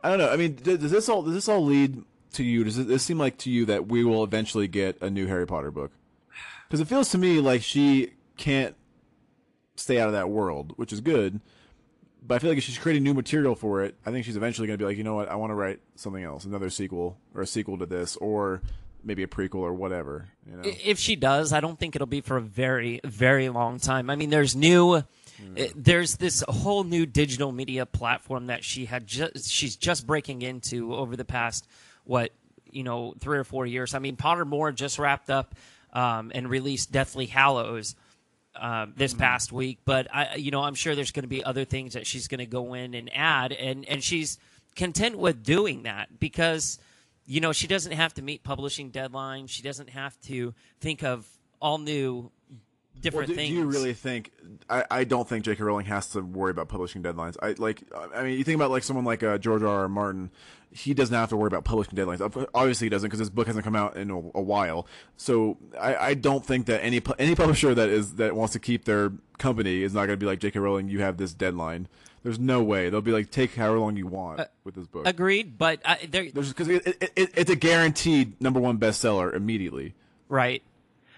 I 0.00 0.10
don't 0.10 0.18
know. 0.18 0.30
I 0.30 0.36
mean, 0.36 0.54
does 0.62 0.90
this 0.90 1.08
all 1.08 1.22
does 1.22 1.34
this 1.34 1.48
all 1.48 1.64
lead 1.64 2.04
to 2.32 2.44
you? 2.44 2.64
Does 2.64 2.78
it, 2.78 2.98
seem 3.00 3.18
like 3.18 3.38
to 3.38 3.50
you 3.50 3.64
that 3.66 3.88
we 3.88 4.04
will 4.04 4.24
eventually 4.24 4.68
get 4.68 5.00
a 5.00 5.10
new 5.10 5.26
Harry 5.26 5.46
Potter 5.46 5.70
book? 5.70 5.92
Because 6.66 6.80
it 6.80 6.86
feels 6.88 7.10
to 7.10 7.18
me 7.18 7.40
like 7.40 7.62
she 7.62 8.12
can't 8.36 8.74
stay 9.76 9.98
out 10.00 10.06
of 10.08 10.12
that 10.14 10.28
world, 10.30 10.72
which 10.76 10.92
is 10.92 11.00
good. 11.00 11.40
But 12.24 12.36
I 12.36 12.38
feel 12.38 12.50
like 12.50 12.58
if 12.58 12.64
she's 12.64 12.78
creating 12.78 13.02
new 13.02 13.14
material 13.14 13.54
for 13.54 13.82
it, 13.82 13.96
I 14.06 14.10
think 14.10 14.24
she's 14.24 14.36
eventually 14.36 14.68
going 14.68 14.78
to 14.78 14.82
be 14.82 14.86
like, 14.86 14.96
you 14.96 15.04
know 15.04 15.14
what, 15.16 15.28
I 15.28 15.34
want 15.34 15.50
to 15.50 15.54
write 15.54 15.80
something 15.96 16.22
else, 16.22 16.44
another 16.44 16.70
sequel 16.70 17.18
or 17.34 17.42
a 17.42 17.46
sequel 17.46 17.78
to 17.78 17.86
this, 17.86 18.16
or 18.16 18.62
maybe 19.04 19.24
a 19.24 19.26
prequel 19.26 19.56
or 19.56 19.72
whatever. 19.72 20.28
You 20.48 20.56
know? 20.56 20.62
if 20.64 20.98
she 20.98 21.16
does, 21.16 21.52
I 21.52 21.60
don't 21.60 21.78
think 21.78 21.96
it'll 21.96 22.06
be 22.06 22.20
for 22.20 22.36
a 22.36 22.40
very, 22.42 23.00
very 23.04 23.48
long 23.48 23.80
time. 23.80 24.08
I 24.08 24.14
mean, 24.16 24.30
there's 24.30 24.54
new. 24.54 25.02
eh, 25.56 25.68
There's 25.74 26.16
this 26.18 26.44
whole 26.48 26.84
new 26.84 27.06
digital 27.06 27.50
media 27.50 27.86
platform 27.86 28.46
that 28.46 28.62
she 28.62 28.84
had 28.84 29.04
just 29.06 29.50
she's 29.50 29.74
just 29.74 30.06
breaking 30.06 30.42
into 30.42 30.94
over 30.94 31.16
the 31.16 31.24
past 31.24 31.66
what 32.04 32.32
you 32.70 32.82
know 32.82 33.14
three 33.20 33.38
or 33.38 33.44
four 33.44 33.66
years. 33.66 33.94
I 33.94 33.98
mean, 33.98 34.16
Pottermore 34.16 34.74
just 34.74 34.98
wrapped 34.98 35.30
up 35.30 35.54
um, 35.92 36.32
and 36.34 36.48
released 36.48 36.92
Deathly 36.92 37.26
Hallows 37.26 37.94
um, 38.56 38.94
this 38.96 39.14
past 39.14 39.52
week, 39.52 39.78
but 39.84 40.08
I 40.12 40.36
you 40.36 40.50
know 40.50 40.62
I'm 40.62 40.74
sure 40.74 40.94
there's 40.94 41.12
going 41.12 41.24
to 41.24 41.28
be 41.28 41.44
other 41.44 41.64
things 41.64 41.94
that 41.94 42.06
she's 42.06 42.28
going 42.28 42.40
to 42.40 42.46
go 42.46 42.74
in 42.74 42.94
and 42.94 43.10
add, 43.14 43.52
and 43.52 43.88
and 43.88 44.02
she's 44.02 44.38
content 44.74 45.18
with 45.18 45.42
doing 45.42 45.84
that 45.84 46.18
because 46.18 46.78
you 47.26 47.40
know 47.40 47.52
she 47.52 47.66
doesn't 47.66 47.92
have 47.92 48.14
to 48.14 48.22
meet 48.22 48.42
publishing 48.42 48.90
deadlines. 48.90 49.50
She 49.50 49.62
doesn't 49.62 49.90
have 49.90 50.18
to 50.22 50.54
think 50.80 51.02
of 51.02 51.26
all 51.60 51.78
new 51.78 52.30
different 53.00 53.28
do, 53.28 53.34
do 53.34 53.36
things. 53.36 53.50
you 53.50 53.64
really 53.64 53.94
think? 53.94 54.32
I, 54.68 54.84
I 54.90 55.04
don't 55.04 55.28
think 55.28 55.44
J.K. 55.44 55.62
Rowling 55.62 55.86
has 55.86 56.08
to 56.10 56.20
worry 56.20 56.50
about 56.50 56.68
publishing 56.68 57.02
deadlines. 57.02 57.36
I 57.42 57.54
like. 57.58 57.82
I 58.14 58.22
mean, 58.22 58.38
you 58.38 58.44
think 58.44 58.56
about 58.56 58.70
like 58.70 58.82
someone 58.82 59.04
like 59.04 59.22
uh, 59.22 59.38
George 59.38 59.62
R. 59.62 59.82
R. 59.82 59.88
Martin. 59.88 60.30
He 60.72 60.94
doesn't 60.94 61.14
have 61.14 61.28
to 61.28 61.36
worry 61.36 61.48
about 61.48 61.64
publishing 61.64 61.94
deadlines. 61.94 62.48
Obviously, 62.54 62.86
he 62.86 62.88
doesn't 62.88 63.06
because 63.08 63.18
his 63.18 63.30
book 63.30 63.46
hasn't 63.46 63.64
come 63.64 63.76
out 63.76 63.96
in 63.96 64.10
a, 64.10 64.16
a 64.16 64.40
while. 64.40 64.86
So 65.16 65.58
I, 65.78 65.96
I 65.96 66.14
don't 66.14 66.44
think 66.44 66.66
that 66.66 66.82
any 66.82 67.02
any 67.18 67.34
publisher 67.34 67.74
that 67.74 67.88
is 67.88 68.14
that 68.14 68.34
wants 68.34 68.54
to 68.54 68.58
keep 68.58 68.84
their 68.84 69.12
company 69.38 69.82
is 69.82 69.92
not 69.92 70.06
going 70.06 70.10
to 70.10 70.16
be 70.16 70.26
like 70.26 70.38
J.K. 70.38 70.58
Rowling. 70.58 70.88
You 70.88 71.00
have 71.00 71.18
this 71.18 71.34
deadline. 71.34 71.88
There's 72.22 72.38
no 72.38 72.62
way 72.62 72.88
they'll 72.88 73.00
be 73.00 73.12
like 73.12 73.30
take 73.30 73.54
however 73.54 73.80
long 73.80 73.96
you 73.96 74.06
want 74.06 74.40
with 74.64 74.74
this 74.74 74.86
book. 74.86 75.06
Agreed, 75.06 75.58
but 75.58 75.80
uh, 75.84 75.96
there, 76.08 76.24
because 76.24 76.68
it, 76.68 76.86
it, 76.86 77.12
it, 77.16 77.30
it's 77.34 77.50
a 77.50 77.56
guaranteed 77.56 78.40
number 78.40 78.60
one 78.60 78.78
bestseller 78.78 79.34
immediately, 79.34 79.94
right. 80.28 80.62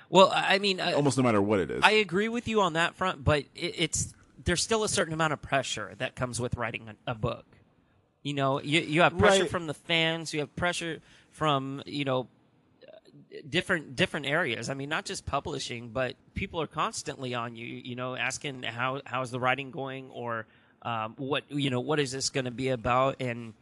Well, 0.08 0.30
I 0.34 0.58
mean, 0.58 0.80
uh, 0.80 0.92
almost 0.94 1.16
no 1.16 1.22
matter 1.22 1.42
what 1.42 1.60
it 1.60 1.70
is. 1.70 1.82
I 1.82 1.92
agree 1.92 2.28
with 2.28 2.48
you 2.48 2.60
on 2.60 2.74
that 2.74 2.94
front, 2.94 3.22
but 3.24 3.44
it, 3.54 3.74
it's 3.76 4.14
there's 4.44 4.62
still 4.62 4.84
a 4.84 4.88
certain 4.88 5.12
amount 5.12 5.32
of 5.32 5.42
pressure 5.42 5.94
that 5.98 6.14
comes 6.14 6.40
with 6.40 6.56
writing 6.56 6.88
a, 7.06 7.12
a 7.12 7.14
book. 7.14 7.44
You 8.24 8.34
know, 8.34 8.60
you 8.60 8.80
you 8.80 9.02
have 9.02 9.16
pressure 9.16 9.42
Right. 9.42 9.50
from 9.50 9.66
the 9.68 9.74
fans, 9.74 10.34
you 10.34 10.40
have 10.40 10.54
pressure 10.56 11.00
from 11.30 11.82
you 11.86 12.04
know 12.04 12.26
different 13.48 13.94
different 13.96 14.26
areas. 14.26 14.70
I 14.70 14.74
mean, 14.74 14.88
not 14.88 15.04
just 15.04 15.26
publishing, 15.26 15.90
but 15.90 16.16
people 16.34 16.60
are 16.60 16.66
constantly 16.66 17.34
on 17.34 17.54
you. 17.54 17.66
You 17.66 17.94
know, 17.94 18.16
asking 18.16 18.62
how 18.62 19.02
how's 19.04 19.30
the 19.30 19.38
writing 19.38 19.70
going, 19.70 20.10
or 20.10 20.46
um, 20.82 21.14
what 21.18 21.44
you 21.50 21.70
know, 21.70 21.80
what 21.80 22.00
is 22.00 22.12
this 22.12 22.30
going 22.30 22.46
to 22.46 22.50
be 22.50 22.70
about, 22.70 23.20
and 23.20 23.52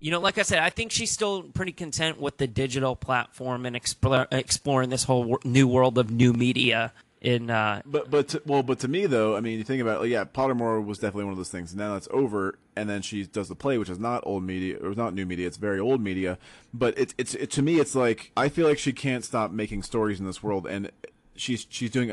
you 0.00 0.10
know, 0.10 0.20
like 0.20 0.38
I 0.38 0.42
said, 0.42 0.58
I 0.58 0.70
think 0.70 0.90
she's 0.90 1.10
still 1.10 1.42
pretty 1.42 1.72
content 1.72 2.20
with 2.20 2.38
the 2.38 2.46
digital 2.46 2.96
platform 2.96 3.66
and 3.66 3.76
explore, 3.76 4.26
exploring 4.32 4.90
this 4.90 5.04
whole 5.04 5.38
new 5.44 5.68
world 5.68 5.96
of 5.98 6.10
new 6.10 6.32
media. 6.32 6.92
In 7.22 7.50
uh, 7.50 7.82
But 7.86 8.10
but 8.10 8.28
to, 8.28 8.42
well, 8.44 8.64
but 8.64 8.80
to 8.80 8.88
me 8.88 9.06
though, 9.06 9.36
I 9.36 9.40
mean, 9.40 9.56
you 9.56 9.62
think 9.62 9.80
about 9.80 9.98
it, 9.98 10.00
like, 10.00 10.10
yeah, 10.10 10.24
Pottermore 10.24 10.84
was 10.84 10.98
definitely 10.98 11.24
one 11.24 11.32
of 11.32 11.38
those 11.38 11.50
things. 11.50 11.72
Now 11.72 11.92
that's 11.92 12.08
over, 12.10 12.58
and 12.74 12.90
then 12.90 13.00
she 13.00 13.24
does 13.24 13.48
the 13.48 13.54
play, 13.54 13.78
which 13.78 13.88
is 13.88 14.00
not 14.00 14.24
old 14.26 14.42
media, 14.42 14.78
or 14.82 14.92
not 14.96 15.14
new 15.14 15.24
media. 15.24 15.46
It's 15.46 15.56
very 15.56 15.78
old 15.78 16.00
media. 16.00 16.36
But 16.74 16.98
it's 16.98 17.14
it's 17.16 17.36
it, 17.36 17.52
to 17.52 17.62
me, 17.62 17.78
it's 17.78 17.94
like 17.94 18.32
I 18.36 18.48
feel 18.48 18.66
like 18.66 18.78
she 18.78 18.92
can't 18.92 19.24
stop 19.24 19.52
making 19.52 19.84
stories 19.84 20.18
in 20.18 20.26
this 20.26 20.42
world, 20.42 20.66
and 20.66 20.90
she's 21.36 21.64
she's 21.70 21.92
doing 21.92 22.12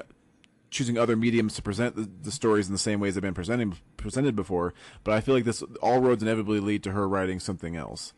choosing 0.70 1.00
other 1.00 1.16
mediums 1.16 1.56
to 1.56 1.64
present 1.64 1.96
the, 1.96 2.08
the 2.22 2.32
stories 2.32 2.68
in 2.68 2.74
the 2.74 2.78
same 2.78 3.00
ways 3.00 3.16
they've 3.16 3.24
been 3.24 3.34
presenting 3.34 3.78
presented 3.98 4.36
before. 4.36 4.76
But 5.04 5.16
I 5.16 5.22
feel 5.22 5.34
like 5.34 5.46
this 5.46 5.64
all 5.82 6.02
roads 6.02 6.22
inevitably 6.22 6.60
lead 6.60 6.84
to 6.84 6.92
her 6.92 7.10
writing 7.10 7.40
something 7.40 7.76
else 7.76 8.14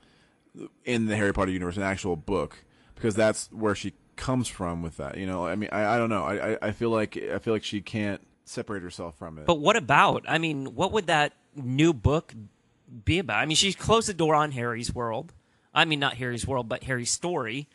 in 0.83 1.05
the 1.05 1.15
Harry 1.15 1.31
Potter 1.31 1.51
universe, 1.51 1.77
an 1.77 1.83
actual 1.83 2.17
book, 2.17 2.65
because 2.95 3.15
that's 3.15 3.49
where 3.53 3.75
she 3.75 3.93
comes 4.15 4.47
from 4.47 4.81
with 4.81 4.97
that. 4.97 5.17
You 5.17 5.25
know, 5.25 5.45
I 5.45 5.55
mean, 5.55 5.69
I, 5.71 5.95
I 5.95 5.97
don't 5.97 6.09
know. 6.09 6.23
I, 6.23 6.53
I 6.53 6.57
I 6.61 6.71
feel 6.71 6.89
like 6.89 7.17
I 7.17 7.39
feel 7.39 7.53
like 7.53 7.63
she 7.63 7.81
can't 7.81 8.21
separate 8.45 8.83
herself 8.83 9.17
from 9.17 9.37
it. 9.37 9.45
but 9.45 9.59
what 9.59 9.75
about? 9.75 10.25
I 10.27 10.37
mean, 10.37 10.75
what 10.75 10.91
would 10.91 11.07
that 11.07 11.33
new 11.55 11.93
book 11.93 12.33
be 13.05 13.19
about? 13.19 13.37
I 13.39 13.45
mean, 13.45 13.55
she 13.55 13.73
closed 13.73 14.09
the 14.09 14.13
door 14.13 14.35
on 14.35 14.51
Harry's 14.51 14.93
world. 14.93 15.33
I 15.73 15.85
mean, 15.85 15.99
not 15.99 16.15
Harry's 16.15 16.45
world, 16.45 16.67
but 16.67 16.83
Harry's 16.83 17.11
story. 17.11 17.67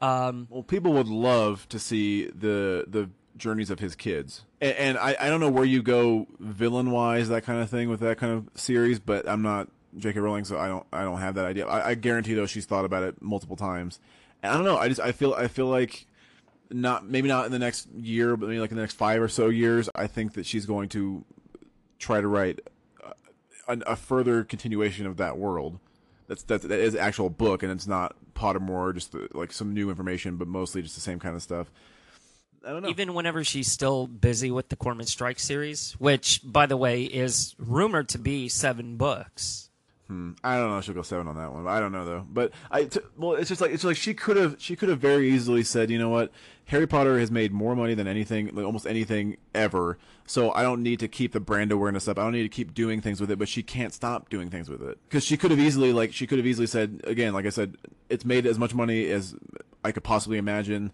Um, 0.00 0.46
Well, 0.50 0.62
people 0.62 0.92
would 0.94 1.08
love 1.08 1.68
to 1.68 1.78
see 1.78 2.26
the 2.26 2.84
the 2.88 3.10
journeys 3.36 3.70
of 3.70 3.78
his 3.78 3.94
kids, 3.94 4.44
and, 4.60 4.74
and 4.76 4.98
I, 4.98 5.16
I 5.20 5.28
don't 5.28 5.40
know 5.40 5.50
where 5.50 5.64
you 5.64 5.82
go 5.82 6.26
villain 6.40 6.90
wise, 6.90 7.28
that 7.28 7.44
kind 7.44 7.60
of 7.60 7.70
thing 7.70 7.88
with 7.88 8.00
that 8.00 8.18
kind 8.18 8.32
of 8.32 8.48
series. 8.60 8.98
But 8.98 9.28
I'm 9.28 9.42
not 9.42 9.68
J.K. 9.96 10.18
Rowling, 10.20 10.44
so 10.44 10.58
I 10.58 10.66
don't 10.68 10.86
I 10.92 11.02
don't 11.02 11.20
have 11.20 11.34
that 11.36 11.44
idea. 11.44 11.66
I, 11.66 11.90
I 11.90 11.94
guarantee 11.94 12.34
though 12.34 12.46
she's 12.46 12.66
thought 12.66 12.84
about 12.84 13.02
it 13.04 13.20
multiple 13.22 13.56
times. 13.56 14.00
I 14.42 14.54
don't 14.54 14.64
know. 14.64 14.76
I 14.76 14.88
just 14.88 15.00
I 15.00 15.12
feel 15.12 15.34
I 15.34 15.48
feel 15.48 15.66
like 15.66 16.06
not 16.70 17.06
maybe 17.06 17.28
not 17.28 17.46
in 17.46 17.52
the 17.52 17.58
next 17.58 17.88
year, 17.92 18.36
but 18.36 18.48
maybe 18.48 18.60
like 18.60 18.70
in 18.70 18.76
the 18.76 18.82
next 18.82 18.96
five 18.96 19.20
or 19.20 19.28
so 19.28 19.48
years. 19.48 19.88
I 19.94 20.06
think 20.06 20.34
that 20.34 20.46
she's 20.46 20.66
going 20.66 20.88
to 20.90 21.24
try 21.98 22.20
to 22.20 22.26
write 22.26 22.60
a, 23.68 23.78
a 23.86 23.96
further 23.96 24.44
continuation 24.44 25.06
of 25.06 25.16
that 25.18 25.38
world. 25.38 25.78
That's 26.28 26.42
that's 26.42 26.64
that 26.64 26.78
is 26.78 26.94
actual 26.94 27.30
book, 27.30 27.62
and 27.62 27.70
it's 27.70 27.86
not 27.86 28.16
Pottermore, 28.34 28.94
just 28.94 29.12
the, 29.12 29.28
like 29.32 29.52
some 29.52 29.74
new 29.74 29.90
information, 29.90 30.36
but 30.36 30.48
mostly 30.48 30.82
just 30.82 30.94
the 30.94 31.00
same 31.00 31.18
kind 31.18 31.36
of 31.36 31.42
stuff. 31.42 31.70
I 32.64 32.70
don't 32.70 32.82
know. 32.82 32.88
Even 32.88 33.14
whenever 33.14 33.42
she's 33.42 33.70
still 33.70 34.06
busy 34.06 34.50
with 34.50 34.68
the 34.68 34.76
Corman 34.76 35.06
Strike 35.06 35.40
series, 35.40 35.92
which, 35.98 36.40
by 36.44 36.66
the 36.66 36.76
way, 36.76 37.02
is 37.02 37.56
rumored 37.58 38.08
to 38.10 38.18
be 38.18 38.48
seven 38.48 38.96
books. 38.96 39.68
Hmm. 40.12 40.32
I 40.44 40.58
don't 40.58 40.70
know. 40.70 40.78
if 40.78 40.84
She'll 40.84 40.94
go 40.94 41.02
seven 41.02 41.26
on 41.26 41.36
that 41.36 41.52
one. 41.52 41.66
I 41.66 41.80
don't 41.80 41.90
know 41.90 42.04
though. 42.04 42.26
But 42.30 42.52
I, 42.70 42.84
t- 42.84 43.00
well, 43.16 43.32
it's 43.34 43.48
just 43.48 43.62
like 43.62 43.70
it's 43.70 43.82
like 43.82 43.96
she 43.96 44.12
could 44.12 44.36
have 44.36 44.56
she 44.58 44.76
could 44.76 44.90
have 44.90 44.98
very 44.98 45.30
easily 45.30 45.62
said, 45.62 45.90
you 45.90 45.98
know 45.98 46.10
what, 46.10 46.30
Harry 46.66 46.86
Potter 46.86 47.18
has 47.18 47.30
made 47.30 47.50
more 47.50 47.74
money 47.74 47.94
than 47.94 48.06
anything, 48.06 48.50
like 48.54 48.66
almost 48.66 48.86
anything 48.86 49.38
ever. 49.54 49.98
So 50.26 50.52
I 50.52 50.62
don't 50.62 50.82
need 50.82 51.00
to 51.00 51.08
keep 51.08 51.32
the 51.32 51.40
brand 51.40 51.72
awareness 51.72 52.08
up. 52.08 52.18
I 52.18 52.24
don't 52.24 52.32
need 52.32 52.42
to 52.42 52.48
keep 52.50 52.74
doing 52.74 53.00
things 53.00 53.20
with 53.20 53.30
it. 53.30 53.38
But 53.38 53.48
she 53.48 53.62
can't 53.62 53.94
stop 53.94 54.28
doing 54.28 54.50
things 54.50 54.68
with 54.68 54.82
it 54.82 54.98
because 55.08 55.24
she 55.24 55.38
could 55.38 55.50
have 55.50 55.60
easily 55.60 55.94
like 55.94 56.12
she 56.12 56.26
could 56.26 56.38
have 56.38 56.46
easily 56.46 56.66
said 56.66 57.00
again, 57.04 57.32
like 57.32 57.46
I 57.46 57.50
said, 57.50 57.76
it's 58.10 58.26
made 58.26 58.44
as 58.46 58.58
much 58.58 58.74
money 58.74 59.08
as 59.08 59.34
I 59.82 59.92
could 59.92 60.04
possibly 60.04 60.36
imagine 60.36 60.92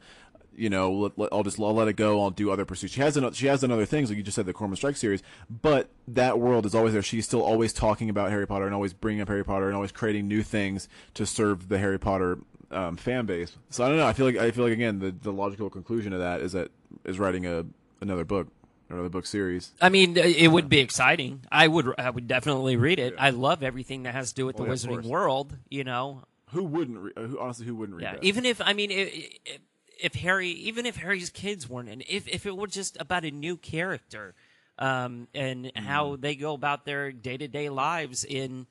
you 0.59 0.69
know, 0.69 1.13
I'll 1.33 1.43
just 1.45 1.59
I'll 1.61 1.75
let 1.75 1.89
it 1.89 1.95
go. 1.95 2.21
I'll 2.21 2.31
do 2.31 2.51
other 2.51 2.65
pursuits. 2.65 2.93
She 2.95 3.01
has 3.01 3.15
done, 3.15 3.33
she 3.33 3.47
has 3.47 3.61
done 3.61 3.71
other 3.71 3.87
things, 3.87 4.11
like 4.11 4.17
you 4.17 4.23
just 4.23 4.35
said, 4.35 4.47
the 4.47 4.53
Corman 4.53 4.77
Strike 4.77 4.97
series. 4.97 5.23
But 5.49 5.89
that 6.09 6.39
world 6.39 6.67
is 6.67 6.75
always 6.75 6.93
there. 6.93 7.03
She's 7.03 7.25
still 7.25 7.43
always 7.43 7.73
talking 7.73 8.11
about 8.11 8.31
Harry 8.31 8.47
Potter 8.47 8.67
and 8.67 8.75
always 8.75 8.93
bringing 8.93 9.23
up 9.23 9.29
Harry 9.29 9.45
Potter 9.45 9.67
and 9.67 9.75
always 9.75 9.93
creating 9.93 10.29
new 10.29 10.43
things 10.43 10.89
to 11.15 11.25
serve 11.25 11.69
the 11.69 11.79
Harry 11.79 11.99
Potter 11.99 12.39
um, 12.71 12.97
fan 12.97 13.25
base. 13.25 13.57
So 13.71 13.85
I 13.85 13.89
don't 13.89 13.97
know. 13.97 14.07
I 14.07 14.13
feel 14.13 14.27
like 14.27 14.37
I 14.37 14.51
feel 14.51 14.65
like 14.65 14.73
again 14.73 14.99
the, 14.99 15.11
the 15.11 15.33
logical 15.33 15.71
conclusion 15.71 16.13
of 16.13 16.19
that 16.19 16.41
is 16.41 16.53
that 16.53 16.71
is 17.05 17.19
writing 17.19 17.47
a 17.47 17.65
another 18.01 18.25
book, 18.25 18.49
another 18.91 19.09
book 19.09 19.27
series. 19.27 19.73
I 19.81 19.89
mean, 19.89 20.17
it 20.17 20.49
would 20.49 20.69
be 20.69 20.81
exciting. 20.81 21.45
I 21.51 21.67
would, 21.67 21.93
I 21.99 22.11
would 22.11 22.27
definitely 22.29 22.77
read 22.77 22.99
it. 22.99 23.15
I 23.19 23.31
love 23.31 23.63
everything 23.63 24.05
that 24.05 24.15
has 24.15 24.31
to 24.31 24.35
do 24.35 24.47
with 24.47 24.61
Oh, 24.61 24.65
the 24.65 24.69
yeah, 24.69 24.75
Wizarding 24.75 25.05
world. 25.07 25.57
You 25.71 25.85
know, 25.85 26.23
Who 26.51 26.65
wouldn't? 26.65 26.99
Re- 26.99 27.13
who 27.17 27.39
honestly? 27.41 27.67
Who 27.67 27.75
wouldn't 27.75 27.97
read 27.99 28.05
yeah. 28.05 28.13
that? 28.15 28.25
Even 28.25 28.45
if 28.45 28.61
I 28.61 28.73
mean, 28.73 28.91
if, 28.91 29.59
if 29.99 30.15
Harry, 30.15 30.51
even 30.51 30.87
if 30.87 30.97
Harry's 30.97 31.31
kids 31.31 31.69
weren't 31.69 31.89
in, 31.89 32.03
if 32.09 32.29
if 32.29 32.47
it 32.47 32.57
were 32.57 32.67
just 32.67 32.97
about 33.01 33.25
a 33.25 33.31
new 33.31 33.57
character, 33.57 34.35
um, 34.79 35.29
and 35.35 35.73
how 35.75 36.17
Mm-hmm. 36.17 36.21
they 36.21 36.35
go 36.37 36.55
about 36.55 36.85
their 36.85 37.13
day 37.13 37.37
to 37.37 37.49
day 37.49 37.69
lives 37.69 38.25
in, 38.25 38.67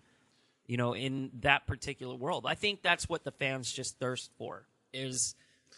you 0.67 0.77
know, 0.77 0.93
in 0.93 1.31
that 1.41 1.67
particular 1.67 2.15
world, 2.15 2.46
I 2.48 2.55
think 2.55 2.81
that's 2.81 3.10
what 3.10 3.24
the 3.24 3.31
fans 3.31 3.72
just 3.72 4.00
thirst 4.00 4.31
for. 4.38 4.63
Is 4.93 5.36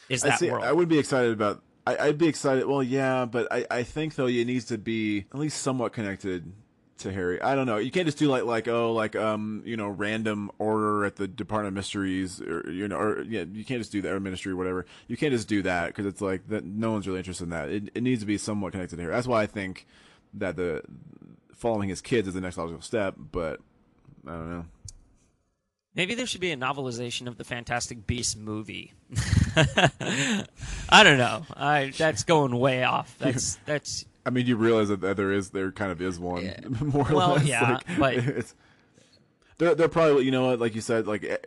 is 0.10 0.24
I 0.24 0.28
that 0.28 0.32
see. 0.32 0.50
world? 0.50 0.66
I 0.66 0.72
would 0.72 0.90
be 0.90 1.00
excited 1.00 1.32
about. 1.34 1.64
I, 1.88 1.98
I'd 1.98 2.18
be 2.18 2.28
excited. 2.28 2.66
Well, 2.68 2.84
yeah, 2.84 3.26
but 3.26 3.52
I, 3.52 3.66
I 3.72 3.84
think 3.84 4.16
though 4.16 4.28
it 4.28 4.46
needs 4.46 4.66
to 4.66 4.78
be 4.78 5.26
at 5.34 5.40
least 5.40 5.62
somewhat 5.62 5.94
connected 5.94 6.52
to 7.00 7.12
Harry. 7.12 7.42
I 7.42 7.56
don't 7.56 7.66
know. 7.66 7.78
You 7.78 7.92
can't 7.92 8.06
just 8.06 8.18
do 8.18 8.28
like 8.28 8.44
like 8.44 8.68
oh 8.68 8.94
like 8.94 9.16
um 9.16 9.62
you 9.66 9.78
know 9.78 9.88
random 9.88 10.52
order 10.60 11.06
at 11.06 11.16
the 11.16 11.28
Department 11.28 11.70
of 11.70 11.74
Mysteries 11.74 12.42
or 12.42 12.70
you 12.72 12.88
know 12.88 12.98
or 12.98 13.22
yeah 13.24 13.44
you 13.52 13.66
can't 13.66 13.80
just 13.80 13.92
do 13.92 14.02
that 14.02 14.14
or 14.14 14.20
Ministry 14.20 14.52
or 14.52 14.56
whatever. 14.56 14.86
You 15.08 15.18
can't 15.18 15.34
just 15.34 15.48
do 15.48 15.62
that 15.64 15.88
because 15.88 16.06
it's 16.06 16.22
like 16.22 16.48
that. 16.50 16.64
No 16.64 16.92
one's 16.92 17.08
really 17.08 17.20
interested 17.20 17.46
in 17.46 17.50
that. 17.52 17.70
It 17.70 17.90
it 17.96 18.04
needs 18.04 18.22
to 18.22 18.28
be 18.28 18.38
somewhat 18.38 18.72
connected 18.74 18.98
to 18.98 19.02
Harry. 19.02 19.14
That's 19.14 19.28
why 19.28 19.42
I 19.42 19.48
think 19.48 19.86
that 20.36 20.56
the 20.56 20.84
following 21.54 21.90
his 21.90 22.02
kids 22.02 22.28
is 22.28 22.34
the 22.34 22.42
next 22.42 22.58
logical 22.58 22.82
step. 22.82 23.16
But 23.18 23.60
I 24.28 24.32
don't 24.32 24.50
know. 24.52 24.66
Maybe 25.96 26.16
there 26.16 26.28
should 26.28 26.42
be 26.42 26.52
a 26.52 26.58
novelization 26.58 27.28
of 27.28 27.38
the 27.38 27.44
Fantastic 27.44 28.06
Beasts 28.06 28.36
movie. 28.36 28.94
I 29.56 31.04
don't 31.04 31.18
know. 31.18 31.46
I 31.54 31.92
that's 31.98 32.24
going 32.24 32.56
way 32.58 32.84
off. 32.84 33.16
That's 33.20 33.56
that's 33.66 34.06
I 34.26 34.30
mean, 34.32 34.46
you 34.46 34.56
realize 34.58 34.90
that, 34.90 35.02
that 35.02 35.18
there 35.18 35.32
is 35.32 35.50
there 35.52 35.72
kind 35.72 35.92
of 35.92 36.02
is 36.02 36.20
one 36.20 36.44
Yeah. 36.46 36.60
more 36.82 37.10
or 37.12 37.16
Well, 37.16 37.30
less. 37.36 37.46
yeah, 37.46 37.80
like, 37.98 37.98
but- 38.00 38.16
it's, 38.38 38.56
they're 39.58 39.76
they're 39.76 39.88
probably 39.90 40.24
you 40.26 40.32
know 40.32 40.48
what 40.48 40.60
like 40.60 40.74
you 40.76 40.82
said 40.82 41.06
like 41.08 41.24
eh, 41.24 41.38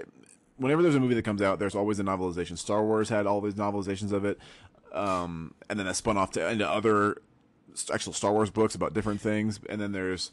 whenever 0.56 0.82
there's 0.82 0.94
a 0.94 1.00
movie 1.00 1.14
that 1.14 1.24
comes 1.24 1.40
out, 1.42 1.58
there's 1.58 1.74
always 1.74 1.98
a 1.98 2.02
novelization. 2.04 2.58
Star 2.58 2.84
Wars 2.84 3.08
had 3.08 3.26
all 3.26 3.40
these 3.40 3.54
novelizations 3.54 4.12
of 4.12 4.24
it, 4.24 4.38
um, 4.92 5.54
and 5.70 5.78
then 5.78 5.86
that 5.86 5.96
spun 5.96 6.16
off 6.16 6.30
to 6.32 6.46
into 6.48 6.68
other 6.68 7.16
actual 7.92 8.12
Star 8.12 8.32
Wars 8.32 8.50
books 8.50 8.74
about 8.74 8.92
different 8.92 9.20
things. 9.22 9.58
And 9.68 9.80
then 9.80 9.92
there's 9.92 10.30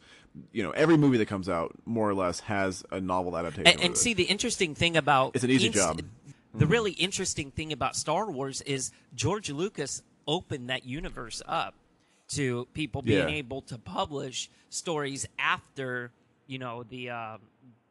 you 0.51 0.61
know 0.61 0.71
every 0.71 0.97
movie 0.97 1.17
that 1.19 1.27
comes 1.27 1.47
out 1.47 1.73
more 1.85 2.09
or 2.09 2.13
less 2.13 2.41
has 2.41 2.83
a 2.91 2.99
novel 2.99 3.37
adaptation. 3.37 3.67
and, 3.67 3.81
and 3.81 3.97
see 3.97 4.13
the 4.13 4.23
interesting 4.23 4.75
thing 4.75 4.97
about 4.97 5.35
It's 5.35 5.43
an 5.45 5.49
easy 5.49 5.67
ins- 5.67 5.75
job. 5.75 6.01
The 6.53 6.65
really 6.65 6.91
interesting 6.93 7.51
thing 7.51 7.71
about 7.71 7.95
Star 7.95 8.29
Wars 8.29 8.61
is 8.63 8.91
George 9.15 9.49
Lucas 9.51 10.01
opened 10.27 10.69
that 10.69 10.83
universe 10.85 11.41
up 11.47 11.75
to 12.29 12.67
people 12.73 13.01
being 13.01 13.29
Yeah. 13.29 13.35
able 13.35 13.61
to 13.63 13.77
publish 13.77 14.49
stories 14.69 15.27
after 15.37 16.11
you 16.47 16.57
know 16.59 16.83
the, 16.83 17.09
um, 17.09 17.39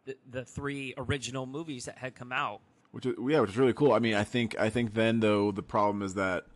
the 0.05 0.17
the 0.31 0.45
three 0.45 0.95
original 0.97 1.47
movies 1.47 1.85
that 1.85 1.99
had 1.99 2.15
come 2.15 2.33
out. 2.33 2.61
which 2.91 3.07
is, 3.07 3.15
yeah, 3.29 3.41
which 3.41 3.51
is 3.51 3.57
really 3.57 3.73
cool. 3.75 3.93
I 3.93 3.99
mean, 3.99 4.15
I 4.15 4.25
think 4.25 4.59
I 4.59 4.71
think 4.71 4.95
then 4.95 5.21
though 5.21 5.53
the 5.53 5.63
problem 5.63 6.03
is 6.03 6.15
that 6.15 6.47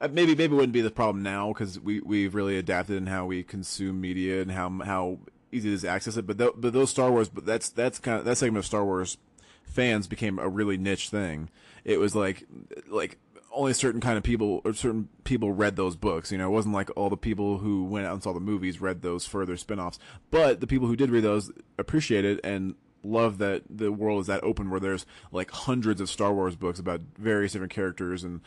uh, 0.00 0.08
maybe 0.08 0.34
maybe 0.34 0.54
it 0.54 0.56
wouldn't 0.56 0.72
be 0.72 0.80
the 0.80 0.90
problem 0.90 1.22
now 1.22 1.48
because 1.52 1.78
we 1.78 2.00
we've 2.00 2.34
really 2.34 2.56
adapted 2.58 2.96
in 2.96 3.06
how 3.06 3.26
we 3.26 3.42
consume 3.42 4.00
media 4.00 4.40
and 4.42 4.50
how 4.52 4.70
how 4.84 5.18
easy 5.52 5.68
it 5.70 5.74
is 5.74 5.82
to 5.82 5.88
access 5.88 6.16
it. 6.16 6.26
But 6.26 6.38
th- 6.38 6.52
but 6.56 6.72
those 6.72 6.90
Star 6.90 7.10
Wars, 7.10 7.28
but 7.28 7.44
that's 7.46 7.68
that's 7.68 7.98
kind 7.98 8.18
of 8.18 8.24
that 8.24 8.36
segment 8.38 8.58
of 8.58 8.66
Star 8.66 8.84
Wars 8.84 9.18
fans 9.64 10.06
became 10.08 10.38
a 10.38 10.48
really 10.48 10.76
niche 10.76 11.08
thing. 11.10 11.48
It 11.84 11.98
was 12.00 12.14
like 12.16 12.44
like 12.88 13.18
only 13.52 13.72
certain 13.72 14.00
kind 14.00 14.16
of 14.16 14.22
people 14.22 14.60
or 14.64 14.72
certain 14.72 15.08
people 15.24 15.52
read 15.52 15.76
those 15.76 15.96
books. 15.96 16.32
You 16.32 16.38
know, 16.38 16.48
it 16.48 16.52
wasn't 16.52 16.74
like 16.74 16.90
all 16.96 17.10
the 17.10 17.16
people 17.16 17.58
who 17.58 17.84
went 17.84 18.06
out 18.06 18.14
and 18.14 18.22
saw 18.22 18.32
the 18.32 18.40
movies 18.40 18.80
read 18.80 19.02
those 19.02 19.26
further 19.26 19.56
spin-offs. 19.56 19.98
But 20.30 20.60
the 20.60 20.66
people 20.66 20.88
who 20.88 20.96
did 20.96 21.10
read 21.10 21.24
those 21.24 21.52
appreciated 21.78 22.40
and 22.42 22.74
love 23.04 23.38
that 23.38 23.62
the 23.68 23.92
world 23.92 24.20
is 24.20 24.26
that 24.28 24.42
open 24.44 24.70
where 24.70 24.80
there's 24.80 25.06
like 25.32 25.50
hundreds 25.50 26.00
of 26.00 26.08
Star 26.08 26.32
Wars 26.32 26.56
books 26.56 26.78
about 26.78 27.00
various 27.18 27.52
different 27.52 27.72
characters 27.72 28.22
and 28.22 28.40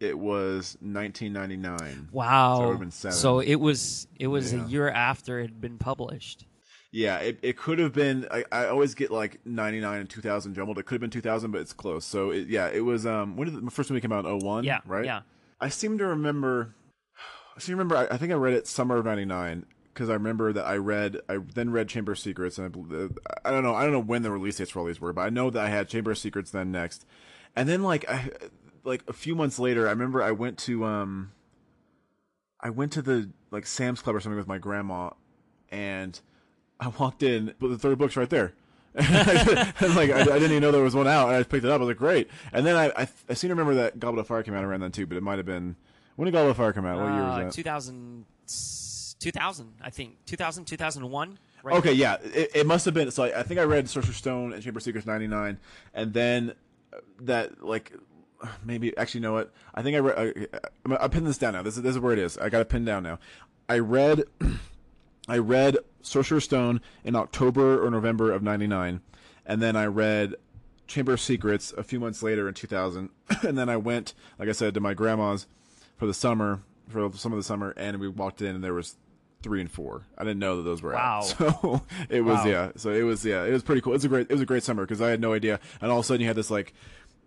it 0.00 0.18
was 0.18 0.76
1999. 0.82 2.08
Wow. 2.12 2.78
So 2.90 3.08
it. 3.08 3.12
So 3.12 3.38
it 3.40 3.54
was 3.56 4.06
it 4.18 4.26
was 4.26 4.52
Yeah. 4.52 4.64
a 4.64 4.68
year 4.68 4.88
after 4.90 5.40
it 5.40 5.44
had 5.44 5.60
been 5.60 5.78
published. 5.78 6.44
Yeah, 6.94 7.16
it, 7.20 7.38
it 7.40 7.56
could 7.56 7.78
have 7.78 7.94
been. 7.94 8.26
I, 8.30 8.44
I 8.52 8.66
always 8.66 8.94
get 8.94 9.10
like 9.10 9.40
99 9.46 10.00
and 10.00 10.10
2000 10.10 10.52
jumbled. 10.52 10.78
It 10.78 10.82
could 10.84 10.96
have 10.96 11.00
been 11.00 11.08
2000, 11.08 11.50
but 11.50 11.62
it's 11.62 11.72
close. 11.72 12.04
So 12.04 12.32
it, 12.32 12.48
yeah, 12.48 12.68
it 12.68 12.80
was. 12.80 13.06
Um, 13.06 13.34
when 13.38 13.48
did 13.48 13.64
the 13.66 13.70
first 13.70 13.88
movie 13.88 14.02
come 14.02 14.12
out? 14.12 14.26
01? 14.26 14.64
Yeah. 14.64 14.80
right. 14.84 15.06
Yeah. 15.06 15.22
I 15.58 15.70
seem 15.70 15.96
to 15.98 16.06
remember. 16.08 16.74
Seem 17.58 17.72
to 17.74 17.76
remember. 17.76 17.96
I, 17.96 18.14
I 18.14 18.16
think 18.16 18.32
I 18.32 18.36
read 18.36 18.54
it 18.54 18.66
summer 18.66 18.96
of 18.96 19.04
'99 19.04 19.66
because 19.92 20.08
I 20.08 20.14
remember 20.14 20.52
that 20.52 20.64
I 20.64 20.76
read. 20.76 21.20
I 21.28 21.38
then 21.54 21.70
read 21.70 21.88
Chamber 21.88 22.12
of 22.12 22.18
Secrets, 22.18 22.58
and 22.58 23.12
I, 23.44 23.48
I 23.48 23.50
don't 23.50 23.62
know. 23.62 23.74
I 23.74 23.82
don't 23.82 23.92
know 23.92 24.00
when 24.00 24.22
the 24.22 24.30
release 24.30 24.56
dates 24.56 24.70
for 24.70 24.80
all 24.80 24.86
these 24.86 25.00
were, 25.00 25.12
but 25.12 25.22
I 25.22 25.30
know 25.30 25.50
that 25.50 25.64
I 25.64 25.68
had 25.68 25.88
Chamber 25.88 26.12
of 26.12 26.18
Secrets 26.18 26.50
then 26.50 26.72
next, 26.72 27.06
and 27.54 27.68
then 27.68 27.82
like 27.82 28.08
I, 28.08 28.30
like 28.84 29.04
a 29.08 29.12
few 29.12 29.34
months 29.34 29.58
later, 29.58 29.86
I 29.86 29.90
remember 29.90 30.22
I 30.22 30.32
went 30.32 30.58
to 30.60 30.84
um. 30.84 31.32
I 32.64 32.70
went 32.70 32.92
to 32.92 33.02
the 33.02 33.30
like 33.50 33.66
Sam's 33.66 34.00
Club 34.00 34.14
or 34.14 34.20
something 34.20 34.38
with 34.38 34.46
my 34.46 34.58
grandma, 34.58 35.10
and 35.70 36.18
I 36.78 36.88
walked 36.88 37.22
in, 37.22 37.54
but 37.58 37.68
the 37.68 37.78
third 37.78 37.98
book's 37.98 38.16
right 38.16 38.30
there. 38.30 38.54
and 38.94 39.94
like 39.96 40.10
I, 40.10 40.20
I 40.20 40.24
didn't 40.24 40.50
even 40.50 40.60
know 40.60 40.70
there 40.70 40.82
was 40.82 40.94
one 40.94 41.08
out, 41.08 41.28
and 41.28 41.36
I 41.36 41.42
picked 41.42 41.64
it 41.64 41.70
up. 41.70 41.76
I 41.80 41.84
was 41.84 41.88
like, 41.88 41.96
"Great!" 41.96 42.28
And 42.52 42.64
then 42.64 42.76
I 42.76 43.02
I, 43.02 43.08
I 43.28 43.34
seem 43.34 43.48
to 43.48 43.54
remember 43.54 43.74
that 43.76 43.98
Goblet 43.98 44.20
of 44.20 44.26
Fire 44.26 44.42
came 44.42 44.54
out 44.54 44.64
around 44.64 44.80
then 44.80 44.92
too, 44.92 45.06
but 45.06 45.16
it 45.16 45.22
might 45.22 45.38
have 45.38 45.46
been 45.46 45.76
when 46.22 46.30
did 46.30 46.38
Goblet 46.38 46.52
of 46.52 46.56
Fire 46.56 46.72
come 46.72 46.86
out? 46.86 46.98
What 46.98 47.12
year 47.14 47.22
Uh, 47.24 47.44
was 47.46 47.56
that? 47.56 47.62
2000, 47.64 48.24
2000, 49.18 49.72
I 49.82 49.90
think. 49.90 50.24
2000, 50.24 50.66
2001. 50.66 51.38
Right 51.64 51.76
Okay, 51.78 51.92
yeah, 51.94 52.18
it, 52.22 52.52
it 52.54 52.64
must 52.64 52.84
have 52.84 52.94
been. 52.94 53.10
So 53.10 53.24
I, 53.24 53.40
I 53.40 53.42
think 53.42 53.58
I 53.58 53.64
read 53.64 53.88
Sorcerer's 53.88 54.18
Stone 54.18 54.52
and 54.52 54.62
Chamber 54.62 54.78
of 54.78 54.84
Secrets 54.84 55.04
'99, 55.04 55.58
and 55.92 56.12
then 56.12 56.54
uh, 56.92 56.98
that 57.22 57.64
like 57.64 57.92
maybe 58.64 58.96
actually 58.96 59.18
you 59.18 59.22
know 59.22 59.32
what? 59.32 59.52
I 59.74 59.82
think 59.82 59.96
I 59.96 59.98
read. 59.98 60.48
I, 60.88 60.96
I 61.04 61.08
pinned 61.08 61.26
this 61.26 61.38
down 61.38 61.54
now. 61.54 61.62
This 61.64 61.76
is 61.76 61.82
this 61.82 61.96
is 61.96 61.98
where 61.98 62.12
it 62.12 62.20
is. 62.20 62.38
I 62.38 62.48
got 62.50 62.60
it 62.60 62.68
pinned 62.68 62.86
down 62.86 63.02
now. 63.02 63.18
I 63.68 63.80
read. 63.80 64.22
I 65.28 65.38
read 65.38 65.76
Sorcerer's 66.02 66.44
Stone 66.44 66.80
in 67.02 67.16
October 67.16 67.84
or 67.84 67.90
November 67.90 68.30
of 68.30 68.44
'99, 68.44 69.00
and 69.44 69.60
then 69.60 69.74
I 69.74 69.86
read 69.86 70.36
Chamber 70.86 71.14
of 71.14 71.20
Secrets 71.20 71.72
a 71.76 71.82
few 71.82 71.98
months 71.98 72.22
later 72.22 72.46
in 72.46 72.54
2000, 72.54 73.08
and 73.42 73.58
then 73.58 73.68
I 73.68 73.76
went, 73.76 74.14
like 74.38 74.48
I 74.48 74.52
said, 74.52 74.74
to 74.74 74.80
my 74.80 74.94
grandma's 74.94 75.46
for 76.02 76.06
the 76.08 76.14
summer, 76.14 76.60
for 76.88 77.12
some 77.14 77.30
of 77.32 77.38
the 77.38 77.44
summer, 77.44 77.72
and 77.76 77.98
we 78.00 78.08
walked 78.08 78.42
in, 78.42 78.56
and 78.56 78.64
there 78.64 78.74
was 78.74 78.96
three 79.40 79.60
and 79.60 79.70
four. 79.70 80.02
I 80.18 80.24
didn't 80.24 80.40
know 80.40 80.56
that 80.56 80.64
those 80.64 80.82
were 80.82 80.94
Wow. 80.94 81.20
out. 81.20 81.24
So 81.38 81.82
it 82.10 82.22
was 82.22 82.38
Wow. 82.38 82.44
yeah. 82.46 82.72
So 82.74 82.90
it 82.90 83.04
was 83.04 83.24
yeah. 83.24 83.44
It 83.44 83.52
was 83.52 83.62
pretty 83.62 83.82
cool. 83.82 83.92
It 83.92 83.98
was 83.98 84.04
a 84.04 84.08
great. 84.08 84.26
It 84.28 84.32
was 84.32 84.40
a 84.40 84.46
great 84.46 84.64
summer 84.64 84.82
because 84.82 85.00
I 85.00 85.10
had 85.10 85.20
no 85.20 85.32
idea, 85.32 85.60
and 85.80 85.92
all 85.92 86.00
of 86.00 86.04
a 86.04 86.06
sudden 86.08 86.22
you 86.22 86.26
had 86.26 86.34
this 86.34 86.50
like. 86.50 86.74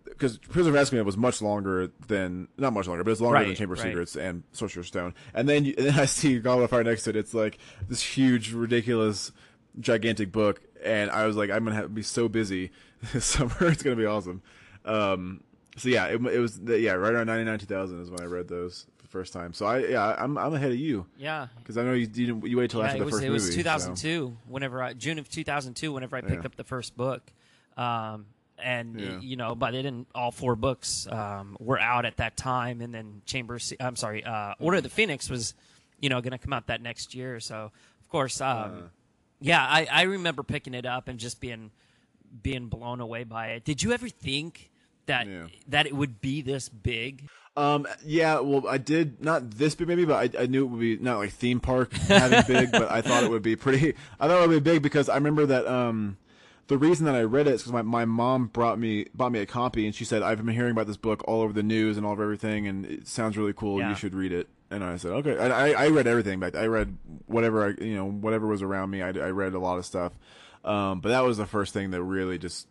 Because 0.04 0.36
Prison 0.36 0.76
of 0.76 0.78
Azkaban 0.78 1.06
was 1.06 1.16
much 1.16 1.40
longer 1.40 1.90
than 2.06 2.48
not 2.58 2.74
much 2.74 2.86
longer, 2.86 3.02
but 3.02 3.12
it's 3.12 3.20
longer 3.22 3.42
than 3.42 3.54
Chamber 3.54 3.72
of 3.72 3.80
right. 3.80 3.88
Secrets 3.88 4.14
and 4.14 4.42
Sorcerer's 4.52 4.88
Stone. 4.88 5.14
And 5.32 5.48
then, 5.48 5.64
you, 5.64 5.74
and 5.78 5.86
then 5.86 5.98
I 5.98 6.04
see 6.04 6.38
Goblet 6.38 6.64
of 6.64 6.70
Fire 6.70 6.84
next 6.84 7.04
to 7.04 7.10
it. 7.10 7.16
It's 7.16 7.32
like 7.32 7.56
this 7.88 8.02
huge, 8.02 8.52
ridiculous, 8.52 9.32
gigantic 9.80 10.32
book, 10.32 10.60
and 10.84 11.10
I 11.10 11.26
was 11.26 11.34
like, 11.36 11.48
I'm 11.50 11.64
gonna 11.64 11.76
have, 11.76 11.84
to 11.86 11.88
be 11.88 12.02
so 12.02 12.28
busy 12.28 12.72
this 13.14 13.24
summer. 13.24 13.54
It's 13.62 13.82
gonna 13.82 13.96
be 13.96 14.04
awesome. 14.04 14.42
Um, 14.84 15.42
so 15.76 15.88
yeah, 15.88 16.06
it, 16.06 16.14
it 16.26 16.38
was 16.38 16.58
yeah, 16.66 16.92
right 16.92 17.12
around 17.12 17.26
99 17.26 17.58
2000 17.58 18.00
is 18.02 18.10
when 18.10 18.20
I 18.20 18.24
read 18.24 18.48
those 18.48 18.86
the 18.98 19.08
first 19.08 19.32
time. 19.32 19.52
So 19.52 19.66
I 19.66 19.78
yeah, 19.86 20.14
I'm 20.18 20.36
I'm 20.38 20.54
ahead 20.54 20.72
of 20.72 20.78
you 20.78 21.06
Yeah. 21.18 21.48
because 21.58 21.76
I 21.78 21.82
know 21.84 21.92
you 21.92 22.00
you, 22.00 22.06
didn't, 22.06 22.46
you 22.46 22.56
wait 22.56 22.70
till 22.70 22.80
Yeah, 22.80 22.86
after 22.86 22.98
the 23.00 23.04
was 23.04 23.14
first 23.14 23.24
it 23.24 23.30
was 23.30 23.42
movie. 23.44 23.52
so- 23.52 23.58
2002 23.62 24.36
whenever 24.48 24.82
I 24.82 24.92
June 24.94 25.18
of 25.18 25.28
2002 25.28 25.92
whenever 25.92 26.16
I 26.16 26.20
picked 26.22 26.42
Yeah. 26.42 26.46
up 26.46 26.56
the 26.56 26.64
first 26.64 26.96
book. 26.96 27.22
Um 27.76 28.26
and 28.58 28.98
Yeah. 29.00 29.20
you 29.20 29.36
know, 29.36 29.54
by 29.54 29.70
then 29.70 30.06
all 30.14 30.30
four 30.30 30.56
books 30.56 31.06
um, 31.08 31.58
were 31.60 31.78
out 31.78 32.06
at 32.06 32.16
that 32.16 32.38
time, 32.38 32.80
and 32.80 32.94
then 32.94 33.20
Chamber. 33.26 33.58
Se- 33.58 33.76
I'm 33.78 33.96
sorry, 33.96 34.24
uh, 34.24 34.54
Order 34.58 34.78
of 34.78 34.82
the 34.82 34.88
Phoenix 34.88 35.28
was, 35.28 35.52
you 36.00 36.08
know, 36.08 36.22
going 36.22 36.30
to 36.32 36.38
come 36.38 36.54
out 36.54 36.68
that 36.68 36.80
next 36.80 37.14
year. 37.14 37.38
So 37.38 37.70
of 38.00 38.08
course, 38.08 38.40
um, 38.40 38.46
Uh. 38.48 38.70
yeah, 39.40 39.62
I, 39.62 39.86
I 39.92 40.02
remember 40.04 40.42
picking 40.42 40.72
it 40.72 40.86
up 40.86 41.06
and 41.08 41.18
just 41.20 41.38
being 41.38 41.70
being 42.42 42.68
blown 42.68 43.00
away 43.02 43.24
by 43.24 43.48
it. 43.48 43.64
Did 43.64 43.82
you 43.82 43.92
ever 43.92 44.08
think 44.08 44.70
that 45.06 45.26
Yeah. 45.26 45.46
that 45.68 45.86
it 45.86 45.94
would 45.94 46.20
be 46.20 46.42
this 46.42 46.68
big? 46.68 47.28
Um, 47.56 47.86
yeah, 48.04 48.40
well, 48.40 48.68
I 48.68 48.76
did 48.76 49.24
not 49.24 49.50
this 49.52 49.74
big 49.74 49.88
maybe, 49.88 50.04
but 50.04 50.36
I, 50.36 50.42
I 50.42 50.46
knew 50.46 50.64
it 50.64 50.68
would 50.68 50.80
be 50.80 50.98
not 50.98 51.16
like 51.18 51.30
theme 51.32 51.58
park 51.58 51.92
having 52.08 52.42
big, 52.46 52.70
but 52.70 52.90
I 52.90 53.00
thought 53.00 53.24
it 53.24 53.30
would 53.30 53.42
be 53.42 53.56
pretty. 53.56 53.94
I 54.20 54.28
thought 54.28 54.42
it 54.44 54.48
would 54.48 54.64
be 54.64 54.70
big 54.72 54.82
because 54.82 55.08
I 55.08 55.14
remember 55.14 55.46
that 55.46 55.66
um, 55.66 56.18
the 56.66 56.76
reason 56.76 57.06
that 57.06 57.14
I 57.14 57.22
read 57.22 57.46
it 57.46 57.54
is 57.54 57.62
because 57.62 57.72
my, 57.72 57.80
my 57.82 58.04
mom 58.04 58.48
brought 58.48 58.78
me 58.78 59.06
bought 59.14 59.32
me 59.32 59.38
a 59.38 59.46
copy 59.46 59.86
and 59.86 59.94
she 59.94 60.04
said 60.04 60.22
I've 60.22 60.44
been 60.44 60.54
hearing 60.54 60.72
about 60.72 60.86
this 60.86 60.98
book 60.98 61.24
all 61.26 61.40
over 61.40 61.54
the 61.54 61.62
news 61.62 61.96
and 61.96 62.04
all 62.04 62.12
of 62.12 62.20
everything 62.20 62.66
and 62.66 62.84
it 62.84 63.08
sounds 63.08 63.38
really 63.38 63.54
cool. 63.54 63.78
Yeah. 63.78 63.88
You 63.90 63.94
should 63.94 64.14
read 64.14 64.32
it. 64.32 64.48
And 64.70 64.82
I 64.84 64.96
said 64.98 65.12
okay. 65.12 65.38
And 65.38 65.50
I 65.52 65.70
I 65.72 65.88
read 65.88 66.06
everything 66.06 66.40
back. 66.40 66.56
I 66.56 66.66
read 66.66 66.98
whatever 67.26 67.64
I 67.68 67.82
you 67.82 67.94
know 67.94 68.04
whatever 68.10 68.46
was 68.46 68.60
around 68.60 68.90
me. 68.90 69.00
I, 69.00 69.08
I 69.08 69.30
read 69.30 69.54
a 69.54 69.58
lot 69.60 69.78
of 69.78 69.86
stuff. 69.86 70.12
Um, 70.64 71.00
but 71.00 71.08
that 71.10 71.24
was 71.24 71.38
the 71.38 71.46
first 71.46 71.72
thing 71.72 71.92
that 71.92 72.02
really 72.02 72.36
just 72.36 72.66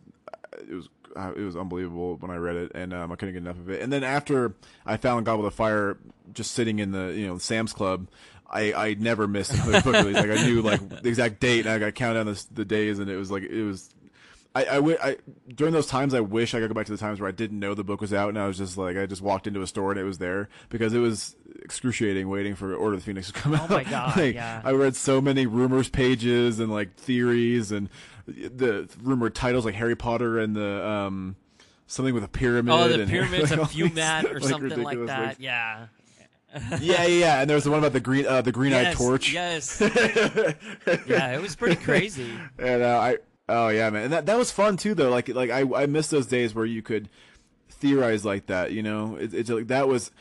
it 0.60 0.74
was 0.74 0.88
uh, 1.16 1.32
it 1.36 1.40
was 1.42 1.56
unbelievable 1.56 2.16
when 2.16 2.30
I 2.30 2.36
read 2.36 2.56
it, 2.56 2.72
and 2.74 2.92
um, 2.92 3.10
I 3.12 3.16
couldn't 3.16 3.34
get 3.34 3.42
enough 3.42 3.58
of 3.58 3.70
it. 3.70 3.82
And 3.82 3.92
then 3.92 4.04
after 4.04 4.54
I 4.84 4.96
found 4.96 5.26
Goblet 5.26 5.46
of 5.46 5.54
Fire, 5.54 5.96
just 6.32 6.52
sitting 6.52 6.78
in 6.78 6.92
the 6.92 7.12
you 7.12 7.26
know 7.26 7.38
Sam's 7.38 7.72
Club, 7.72 8.08
I 8.50 8.72
I 8.72 8.94
never 8.94 9.26
missed 9.26 9.52
another 9.54 9.80
book 9.82 9.94
release. 10.04 10.16
Like 10.16 10.30
I 10.30 10.44
knew 10.46 10.62
like 10.62 10.88
the 11.02 11.08
exact 11.08 11.40
date, 11.40 11.66
and 11.66 11.70
I 11.74 11.78
got 11.78 11.94
count 11.94 12.14
down 12.16 12.26
the, 12.26 12.44
the 12.52 12.64
days, 12.64 12.98
and 12.98 13.10
it 13.10 13.16
was 13.16 13.30
like 13.30 13.42
it 13.42 13.64
was. 13.64 13.90
I, 14.54 14.64
I, 14.78 15.08
I 15.10 15.16
during 15.54 15.74
those 15.74 15.86
times 15.86 16.14
I 16.14 16.20
wish 16.20 16.54
I 16.54 16.60
could 16.60 16.68
go 16.68 16.74
back 16.74 16.86
to 16.86 16.92
the 16.92 16.96
times 16.96 17.20
where 17.20 17.28
I 17.28 17.32
didn't 17.32 17.58
know 17.58 17.74
the 17.74 17.84
book 17.84 18.00
was 18.00 18.14
out 18.14 18.30
and 18.30 18.38
I 18.38 18.46
was 18.46 18.56
just 18.56 18.78
like 18.78 18.96
I 18.96 19.04
just 19.04 19.20
walked 19.20 19.46
into 19.46 19.60
a 19.60 19.66
store 19.66 19.90
and 19.90 20.00
it 20.00 20.04
was 20.04 20.16
there 20.16 20.48
because 20.70 20.94
it 20.94 20.98
was 20.98 21.36
excruciating 21.62 22.26
waiting 22.30 22.54
for 22.54 22.74
Order 22.74 22.94
of 22.94 23.00
the 23.00 23.04
Phoenix 23.04 23.26
to 23.26 23.34
come 23.34 23.52
out. 23.54 23.70
Oh 23.70 23.74
my 23.74 23.84
God, 23.90 24.16
Like, 24.16 24.34
yeah. 24.34 24.62
I 24.64 24.70
read 24.72 24.96
so 24.96 25.20
many 25.20 25.44
rumors 25.44 25.90
pages 25.90 26.58
and 26.58 26.72
like 26.72 26.94
theories 26.94 27.70
and 27.70 27.90
the 28.26 28.88
rumored 29.02 29.34
titles 29.34 29.64
like 29.64 29.74
Harry 29.74 29.96
Potter 29.96 30.38
and 30.38 30.54
the 30.54 30.86
um 30.86 31.36
something 31.86 32.14
with 32.14 32.24
a 32.24 32.28
pyramid. 32.28 32.74
Oh, 32.74 32.88
the 32.88 33.02
and, 33.02 33.10
pyramids 33.10 33.50
like, 33.50 33.60
of 33.60 33.70
Furmat 33.72 34.30
or 34.30 34.40
like, 34.40 34.48
something 34.48 34.82
like 34.82 35.06
that. 35.06 35.40
Yeah. 35.40 35.86
Yeah, 36.54 36.78
yeah, 36.80 37.06
yeah. 37.06 37.40
And 37.40 37.50
there 37.50 37.54
was 37.54 37.64
the 37.64 37.70
one 37.70 37.80
about 37.80 37.92
the 37.92 38.00
green 38.00 38.26
uh, 38.26 38.40
the 38.40 38.52
green 38.52 38.72
eyed 38.72 38.82
Yes, 38.82 38.96
torch. 38.96 39.32
Yes. 39.32 39.80
yeah, 41.06 41.34
it 41.34 41.42
was 41.42 41.54
pretty 41.54 41.76
crazy. 41.76 42.30
And 42.58 42.82
uh, 42.82 42.98
I 42.98 43.18
oh 43.48 43.68
yeah, 43.68 43.90
man, 43.90 44.04
and 44.04 44.12
that 44.12 44.26
that 44.26 44.38
was 44.38 44.50
fun 44.50 44.76
too 44.76 44.94
though. 44.94 45.10
Like 45.10 45.28
like 45.28 45.50
I 45.50 45.64
I 45.74 45.86
miss 45.86 46.08
those 46.08 46.26
days 46.26 46.54
where 46.54 46.64
you 46.64 46.82
could 46.82 47.10
theorize 47.68 48.24
like 48.24 48.46
that. 48.46 48.72
You 48.72 48.82
know, 48.82 49.16
it, 49.16 49.34
it's 49.34 49.50
like 49.50 49.66
that 49.68 49.86
was 49.86 50.12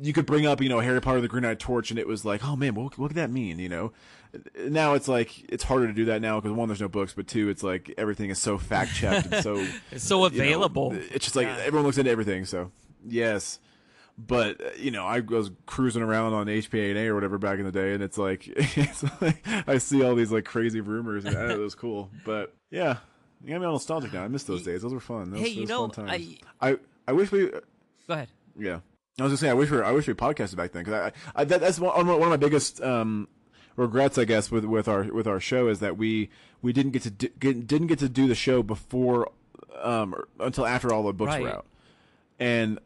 you 0.00 0.12
could 0.12 0.26
bring 0.26 0.44
up 0.44 0.60
you 0.60 0.68
know 0.68 0.80
Harry 0.80 1.00
Potter 1.00 1.20
the 1.20 1.28
Green 1.28 1.44
Eyed 1.44 1.60
Torch, 1.60 1.90
and 1.90 2.00
it 2.00 2.08
was 2.08 2.24
like 2.24 2.44
oh 2.44 2.56
man, 2.56 2.74
what 2.74 2.98
what 2.98 3.08
could 3.08 3.16
that 3.16 3.30
mean? 3.30 3.58
You 3.58 3.68
know. 3.68 3.92
Now 4.68 4.94
it's 4.94 5.08
like 5.08 5.50
it's 5.52 5.64
harder 5.64 5.86
to 5.86 5.92
do 5.92 6.06
that 6.06 6.20
now 6.22 6.40
because 6.40 6.56
one, 6.56 6.68
there's 6.68 6.80
no 6.80 6.88
books, 6.88 7.12
but 7.14 7.26
two, 7.26 7.48
it's 7.48 7.62
like 7.62 7.92
everything 7.98 8.30
is 8.30 8.38
so 8.38 8.58
fact 8.58 8.94
checked 8.94 9.32
and 9.32 9.42
so 9.42 9.56
It's 9.90 10.04
so 10.04 10.16
you 10.16 10.20
know, 10.38 10.44
available. 10.44 10.92
it's 10.94 11.24
just 11.24 11.36
like 11.36 11.46
everyone 11.46 11.84
looks 11.86 11.98
into 11.98 12.10
everything. 12.10 12.44
So 12.44 12.70
yes, 13.06 13.58
but 14.18 14.60
uh, 14.60 14.70
you 14.78 14.90
know, 14.90 15.04
I 15.06 15.20
was 15.20 15.50
cruising 15.66 16.02
around 16.02 16.32
on 16.32 16.46
HPA 16.46 17.06
or 17.06 17.14
whatever 17.14 17.38
back 17.38 17.58
in 17.58 17.64
the 17.64 17.72
day, 17.72 17.92
and 17.94 18.02
it's 18.02 18.18
like, 18.18 18.46
it's 18.56 19.04
like 19.20 19.46
I 19.68 19.78
see 19.78 20.02
all 20.02 20.14
these 20.14 20.32
like 20.32 20.44
crazy 20.44 20.80
rumors, 20.80 21.24
and 21.24 21.36
I 21.36 21.48
know 21.48 21.54
it 21.54 21.58
was 21.58 21.74
cool. 21.74 22.10
But 22.24 22.54
yeah, 22.70 22.98
you 23.44 23.50
got 23.52 23.60
me 23.60 23.66
all 23.66 23.72
nostalgic 23.72 24.12
now. 24.12 24.24
I 24.24 24.28
miss 24.28 24.44
those 24.44 24.62
days; 24.62 24.82
those 24.82 24.94
were 24.94 25.00
fun. 25.00 25.30
Those, 25.30 25.40
Hey, 25.40 25.48
you 25.48 25.66
know, 25.66 25.88
fun 25.88 26.06
times. 26.06 26.38
I- 26.60 26.70
I 26.70 26.76
I 27.08 27.12
wish 27.12 27.30
we 27.30 27.46
Go 27.50 27.60
ahead. 28.08 28.28
yeah. 28.58 28.80
I 29.18 29.22
was 29.22 29.30
gonna 29.30 29.36
say 29.38 29.48
I 29.48 29.54
wish 29.54 29.70
we 29.70 29.80
I 29.80 29.92
wish 29.92 30.06
we 30.08 30.12
podcasted 30.14 30.56
back 30.56 30.72
then 30.72 30.84
because 30.84 31.12
I, 31.34 31.40
I 31.40 31.44
that, 31.44 31.60
that's 31.60 31.78
one, 31.80 32.06
one 32.06 32.22
of 32.22 32.28
my 32.28 32.36
biggest 32.36 32.82
um, 32.82 33.28
regrets 33.76 34.18
I 34.18 34.24
guess 34.24 34.50
with 34.50 34.64
with 34.64 34.88
our 34.88 35.04
with 35.04 35.26
our 35.26 35.40
show 35.40 35.68
is 35.68 35.80
that 35.80 35.96
we 35.96 36.30
we 36.62 36.72
didn't 36.72 36.92
get 36.92 37.02
to 37.02 37.10
do, 37.10 37.28
get, 37.38 37.66
didn't 37.66 37.86
get 37.88 37.98
to 38.00 38.08
do 38.08 38.26
the 38.26 38.34
show 38.34 38.62
before 38.62 39.30
um 39.82 40.14
or- 40.14 40.28
until 40.40 40.66
after 40.66 40.92
all 40.92 41.02
the 41.04 41.12
books 41.12 41.38
were 41.38 41.48
out, 41.48 41.66
and 42.38 42.78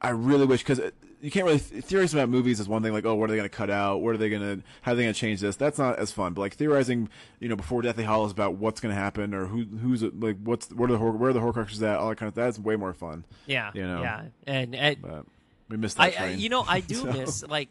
I 0.00 0.10
really 0.10 0.46
wish 0.46 0.62
because 0.62 0.80
you 1.22 1.30
can't 1.30 1.44
really 1.44 1.58
theorize 1.58 2.14
about 2.14 2.30
movies 2.30 2.60
is 2.60 2.68
one 2.68 2.82
thing 2.82 2.92
like 2.94 3.04
oh 3.04 3.14
what 3.14 3.28
are 3.28 3.32
they 3.32 3.36
gonna 3.36 3.48
cut 3.50 3.68
out? 3.70 3.98
What 4.00 4.14
are 4.14 4.18
they 4.18 4.30
gonna 4.30 4.60
how 4.82 4.92
are 4.92 4.94
they 4.94 5.02
gonna 5.02 5.12
change 5.12 5.40
this? 5.40 5.56
That's 5.56 5.78
not 5.78 5.98
as 5.98 6.12
fun 6.12 6.32
but 6.32 6.40
like 6.40 6.54
theorizing 6.54 7.08
you 7.40 7.48
know 7.48 7.56
before 7.56 7.82
Deathly 7.82 8.04
Hallows 8.04 8.32
about 8.32 8.54
what's 8.54 8.80
gonna 8.80 8.94
happen 8.94 9.34
or 9.34 9.46
who 9.46 9.64
who's 9.64 10.02
like 10.02 10.36
what's 10.42 10.70
where 10.72 10.88
are 10.88 10.92
the 10.92 10.98
hor- 10.98 11.12
where 11.12 11.30
are 11.30 11.32
the 11.34 11.40
Horcruxes 11.40 11.82
at? 11.82 11.98
All 11.98 12.08
that 12.08 12.16
kind 12.16 12.28
of 12.28 12.34
that's 12.34 12.58
way 12.58 12.76
more 12.76 12.94
fun. 12.94 13.24
Yeah. 13.46 13.70
You 13.74 13.82
know, 13.86 14.00
Yeah. 14.02 14.22
And, 14.46 14.74
and 14.74 15.02
but 15.02 15.26
we 15.68 15.76
missed 15.76 15.98
that 15.98 16.18
I, 16.18 16.24
I, 16.24 16.28
you 16.30 16.48
know, 16.48 16.64
I 16.66 16.80
do 16.80 16.94
So- 16.94 17.12
miss 17.12 17.44
like, 17.46 17.68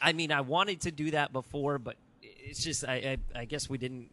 I 0.00 0.12
mean, 0.12 0.30
I 0.30 0.42
wanted 0.42 0.82
to 0.82 0.90
do 0.92 1.10
that 1.12 1.32
before, 1.32 1.78
but 1.78 1.96
it's 2.42 2.62
just 2.62 2.86
I, 2.86 3.18
I, 3.34 3.40
I 3.40 3.44
guess 3.46 3.70
we 3.70 3.78
didn't. 3.78 4.10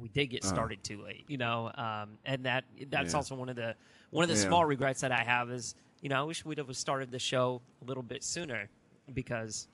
We 0.00 0.08
did 0.08 0.26
get 0.26 0.44
started 0.44 0.82
too 0.84 1.02
late, 1.02 1.24
you 1.28 1.38
know, 1.38 1.70
um, 1.74 2.18
and 2.26 2.44
that 2.44 2.64
that's 2.90 2.94
Uh-huh. 2.94 3.10
Yeah. 3.12 3.16
also 3.16 3.34
one 3.34 3.48
of 3.48 3.56
the 3.56 3.74
one 4.10 4.24
of 4.24 4.28
the 4.28 4.34
Yeah. 4.34 4.48
small 4.48 4.64
regrets 4.64 5.00
that 5.00 5.10
I 5.12 5.22
have 5.22 5.50
is 5.50 5.74
you 6.02 6.08
know 6.10 6.20
I 6.20 6.22
wish 6.24 6.44
we'd 6.44 6.58
have 6.58 6.74
started 6.76 7.10
the 7.10 7.18
show 7.18 7.62
a 7.80 7.84
little 7.86 8.02
bit 8.02 8.22
sooner 8.22 8.68
because 9.14 9.68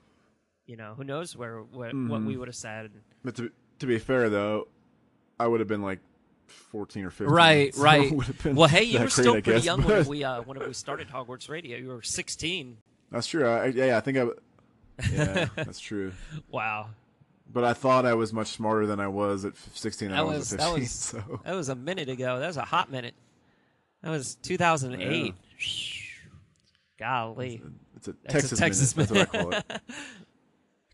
you 0.65 0.77
know 0.77 0.93
who 0.95 1.03
knows 1.03 1.35
where, 1.35 1.57
where 1.61 1.89
what 1.89 1.93
Mm-hmm. 1.95 2.25
we 2.25 2.37
would 2.37 2.47
have 2.47 2.55
said. 2.55 2.91
But 3.23 3.35
to, 3.35 3.51
to 3.79 3.85
be 3.85 3.99
fair, 3.99 4.29
though, 4.29 4.67
I 5.39 5.47
would 5.47 5.59
have 5.59 5.67
been 5.67 5.81
like 5.81 5.99
fourteen 6.47 7.03
or 7.03 7.09
fifteen. 7.09 7.33
Right, 7.35 7.75
so 7.75 7.81
right. 7.83 8.09
would 8.11 8.27
have 8.27 8.41
been 8.43 8.55
Well, 8.55 8.69
hey, 8.69 8.83
you 8.83 8.99
were 9.01 9.09
still 9.09 9.33
pretty 9.33 9.51
guess, 9.53 9.65
young 9.65 9.81
but- 9.81 9.89
when 9.89 10.07
we 10.07 10.23
uh, 10.23 10.41
when 10.43 10.57
we 10.59 10.71
started 10.73 11.09
Hogwarts 11.09 11.49
Radio. 11.49 11.77
You 11.77 11.87
were 11.89 12.01
16. 12.01 12.77
That's 13.11 13.27
true. 13.27 13.45
I, 13.47 13.65
yeah, 13.67 13.97
I 13.97 13.99
think 13.99 14.17
I. 14.17 14.27
Yeah, 15.11 15.47
that's 15.55 15.79
true. 15.79 16.13
Wow. 16.49 16.89
But 17.53 17.63
I 17.63 17.73
thought 17.73 18.05
I 18.05 18.15
was 18.15 18.33
much 18.33 18.47
smarter 18.47 18.87
than 18.87 18.99
I 18.99 19.07
was 19.07 19.45
at 19.45 19.55
16 19.55 20.09
That 20.09 20.17
I 20.17 20.23
was, 20.23 20.39
was 20.39 20.53
at 20.53 20.59
that 20.59 20.65
15. 20.65 20.81
was 20.81 20.91
so 20.91 21.41
that 21.45 21.53
was 21.53 21.69
a 21.69 21.75
minute 21.75 22.09
ago. 22.09 22.39
That 22.39 22.47
was 22.47 22.57
a 22.57 22.65
hot 22.65 22.91
minute. 22.91 23.13
That 24.01 24.09
was 24.09 24.35
2008. 24.35 25.35
Golly. 26.99 27.61
it's 27.95 28.07
a 28.07 28.15
That's 28.23 28.51
a 28.51 28.55
Texas, 28.57 28.59
Texas 28.59 28.97
minute. 28.97 29.09
That's 29.09 29.33
what 29.33 29.35
I 29.35 29.43
call 29.43 29.53
it. 29.53 29.81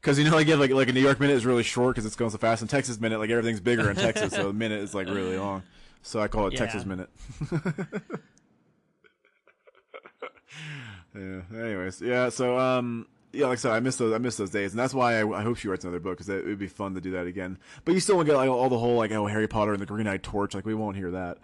Because 0.02 0.18
you 0.18 0.24
know, 0.24 0.32
like, 0.32 0.48
you 0.48 0.54
have, 0.54 0.62
like 0.62 0.72
like 0.72 0.88
a 0.88 0.94
New 0.94 1.02
York 1.02 1.20
minute 1.20 1.34
is 1.36 1.46
really 1.46 1.62
short 1.62 1.94
because 1.94 2.06
it's 2.06 2.16
going 2.16 2.32
so 2.32 2.38
fast. 2.38 2.62
And 2.62 2.70
Texas 2.70 3.02
minute, 3.02 3.20
like 3.20 3.30
everything's 3.32 3.60
bigger 3.60 3.90
in 3.90 3.98
Texas, 3.98 4.32
so 4.34 4.48
a 4.48 4.54
minute 4.66 4.80
is 4.80 4.96
like 4.96 5.08
really 5.08 5.38
long. 5.38 5.62
So 6.04 6.22
I 6.22 6.30
call 6.30 6.48
it 6.48 6.54
Yeah. 6.54 6.60
Texas 6.60 6.86
minute. 6.86 7.10
yeah. 11.14 11.42
Anyways, 11.54 12.02
yeah. 12.02 12.30
So 12.30 12.58
um, 12.58 13.08
yeah, 13.32 13.46
like 13.48 13.58
I 13.60 13.62
said, 13.62 13.72
I 13.74 13.80
miss 13.80 13.98
those. 13.98 14.14
I 14.14 14.18
miss 14.18 14.38
those 14.38 14.50
days, 14.50 14.72
and 14.72 14.80
that's 14.80 14.94
why 14.94 15.20
I, 15.20 15.40
I 15.40 15.44
hope 15.44 15.58
she 15.58 15.68
writes 15.68 15.84
another 15.86 16.00
book 16.00 16.18
because 16.18 16.30
it 16.30 16.46
would 16.46 16.60
be 16.60 16.68
fun 16.68 16.96
to 16.96 17.02
do 17.02 17.12
that 17.12 17.28
again. 17.28 17.58
But 17.86 17.94
you 17.94 18.00
still 18.00 18.16
won't 18.16 18.28
get 18.28 18.36
like 18.36 18.50
all 18.50 18.70
the 18.70 18.80
whole 18.80 18.96
like 18.96 19.12
oh 19.12 19.28
Harry 19.28 19.48
Potter 19.48 19.72
and 19.74 19.82
the 19.82 19.86
Green 19.86 20.08
Eyed 20.08 20.24
Torch. 20.24 20.54
Like 20.56 20.66
we 20.66 20.74
won't 20.74 20.96
hear 20.98 21.12
that. 21.12 21.38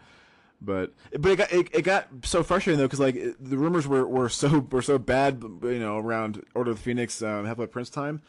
But 0.62 0.94
but 1.20 1.32
it 1.32 1.36
got 1.36 1.52
it, 1.52 1.68
it 1.74 1.82
got 1.84 2.08
so 2.24 2.42
frustrating 2.42 2.80
though 2.80 2.86
because 2.86 3.00
like 3.00 3.16
it- 3.16 3.36
the 3.44 3.58
rumors 3.58 3.86
were, 3.88 4.08
were 4.08 4.30
so 4.30 4.60
were 4.72 4.82
so 4.82 4.98
bad 4.98 5.44
you 5.64 5.80
know 5.80 5.98
around 6.00 6.44
Order 6.56 6.72
of 6.72 6.78
the 6.78 6.84
Phoenix 6.84 7.22
um, 7.22 7.46
Half 7.46 7.58
Blood 7.58 7.72
Prince 7.72 7.90
time, 7.90 8.22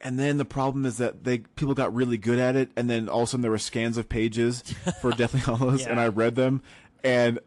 and 0.00 0.18
then 0.18 0.36
the 0.36 0.44
problem 0.44 0.84
is 0.84 0.98
that 0.98 1.24
they 1.24 1.38
people 1.38 1.72
got 1.74 1.94
really 1.94 2.18
good 2.18 2.38
at 2.40 2.56
it, 2.56 2.70
and 2.76 2.90
then 2.90 3.08
all 3.08 3.20
of 3.22 3.24
a 3.24 3.26
sudden 3.28 3.42
there 3.42 3.50
were 3.52 3.58
scans 3.58 3.96
of 3.96 4.08
pages 4.08 4.62
for 5.00 5.10
Deathly 5.16 5.40
Hallows, 5.40 5.86
and 5.86 6.00
I 6.00 6.08
read 6.08 6.34
them, 6.34 6.60
and 7.04 7.38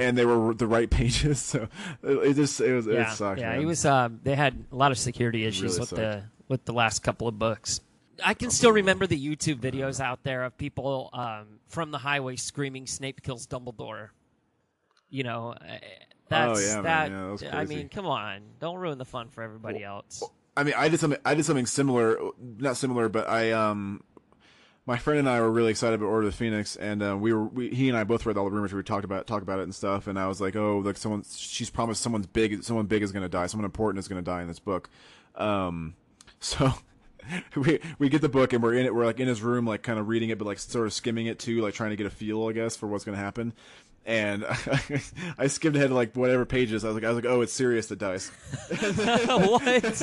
and 0.00 0.16
they 0.18 0.24
were 0.24 0.54
the 0.54 0.66
right 0.66 0.90
pages, 0.90 1.38
so 1.42 1.68
it, 2.02 2.34
just 2.34 2.60
it 2.60 2.72
was 2.74 2.86
Yeah, 2.86 3.12
it 3.12 3.14
sucked. 3.16 3.40
yeah. 3.40 3.50
man. 3.50 3.60
It 3.62 3.66
was. 3.66 3.84
Uh, 3.84 4.08
they 4.22 4.34
had 4.34 4.64
a 4.72 4.76
lot 4.76 4.90
of 4.92 4.98
security 4.98 5.44
issues 5.44 5.62
really 5.74 5.80
with 5.80 5.88
sucked. 5.90 6.00
the 6.00 6.24
with 6.48 6.64
the 6.64 6.72
last 6.72 7.00
couple 7.02 7.28
of 7.28 7.38
books. 7.38 7.80
I 8.24 8.34
can 8.34 8.50
still 8.50 8.72
remember 8.72 9.06
the 9.06 9.18
YouTube 9.18 9.60
videos 9.60 9.98
out 10.00 10.22
there 10.24 10.44
of 10.44 10.56
people 10.58 11.08
um, 11.14 11.60
from 11.68 11.90
the 11.90 11.98
highway 11.98 12.36
screaming 12.36 12.86
"Snape 12.86 13.22
kills 13.22 13.46
Dumbledore." 13.46 14.08
You 15.08 15.24
know, 15.24 15.52
uh, 15.52 15.78
that's 16.28 16.60
Oh, 16.60 16.62
yeah, 16.62 16.74
man. 16.80 16.82
that. 16.84 17.42
Yeah, 17.42 17.50
that 17.50 17.54
I 17.54 17.64
mean, 17.64 17.88
come 17.88 18.06
on, 18.06 18.42
don't 18.60 18.76
ruin 18.76 18.98
the 18.98 19.04
fun 19.04 19.28
for 19.28 19.42
everybody 19.42 19.82
else. 19.82 20.22
I 20.56 20.64
mean, 20.64 20.74
I 20.76 20.88
did 20.88 21.00
something. 21.00 21.20
I 21.24 21.34
did 21.34 21.44
something 21.44 21.66
similar, 21.66 22.18
not 22.58 22.76
similar, 22.76 23.08
but 23.08 23.28
I 23.28 23.52
um, 23.52 24.02
my 24.90 24.98
friend 24.98 25.20
and 25.20 25.28
I 25.28 25.40
were 25.40 25.52
really 25.52 25.70
excited 25.70 25.94
about 25.94 26.06
Order 26.06 26.26
of 26.26 26.32
the 26.32 26.36
Phoenix, 26.36 26.74
and 26.74 27.00
uh, 27.00 27.16
we 27.16 27.32
were 27.32 27.44
we, 27.44 27.68
he 27.68 27.88
and 27.88 27.96
I 27.96 28.02
both 28.02 28.26
read 28.26 28.36
all 28.36 28.44
the 28.44 28.50
rumors. 28.50 28.72
We 28.72 28.82
talked 28.82 29.04
about 29.04 29.24
talked 29.24 29.44
about 29.44 29.60
it 29.60 29.62
and 29.62 29.72
stuff, 29.72 30.08
and 30.08 30.18
I 30.18 30.26
was 30.26 30.40
like, 30.40 30.56
oh, 30.56 30.78
like 30.78 30.96
someone 30.96 31.22
she's 31.30 31.70
promised 31.70 32.02
someone's 32.02 32.26
big, 32.26 32.64
someone 32.64 32.86
big 32.86 33.04
is 33.04 33.12
going 33.12 33.22
to 33.22 33.28
die, 33.28 33.46
someone 33.46 33.66
important 33.66 34.00
is 34.00 34.08
going 34.08 34.20
to 34.20 34.28
die 34.28 34.42
in 34.42 34.48
this 34.48 34.58
book. 34.58 34.90
Um, 35.36 35.94
so. 36.40 36.74
We 37.54 37.78
we 37.98 38.08
get 38.08 38.22
the 38.22 38.30
book 38.30 38.54
and 38.54 38.62
we're 38.62 38.74
in 38.74 38.86
it. 38.86 38.94
We're 38.94 39.04
like 39.04 39.20
in 39.20 39.28
his 39.28 39.42
room, 39.42 39.66
like 39.66 39.82
kind 39.82 39.98
of 40.00 40.08
reading 40.08 40.30
it, 40.30 40.38
but 40.38 40.46
like 40.46 40.58
sort 40.58 40.86
of 40.86 40.92
skimming 40.92 41.26
it 41.26 41.38
too, 41.38 41.60
like 41.60 41.74
trying 41.74 41.90
to 41.90 41.96
get 41.96 42.06
a 42.06 42.10
feel, 42.10 42.48
I 42.48 42.52
guess, 42.52 42.76
for 42.76 42.88
what's 42.88 43.04
going 43.04 43.16
to 43.16 43.22
happen. 43.22 43.52
And 44.06 44.44
I 45.38 45.46
skimmed 45.46 45.76
ahead 45.76 45.90
to 45.90 45.94
like 45.94 46.16
whatever 46.16 46.46
pages. 46.46 46.82
I 46.82 46.88
was 46.88 46.94
like, 46.94 47.04
I 47.04 47.08
was 47.08 47.16
like, 47.16 47.30
oh, 47.30 47.42
it's 47.42 47.52
serious 47.52 47.86
that 47.88 47.98
dies. 47.98 48.30
what? 48.70 50.02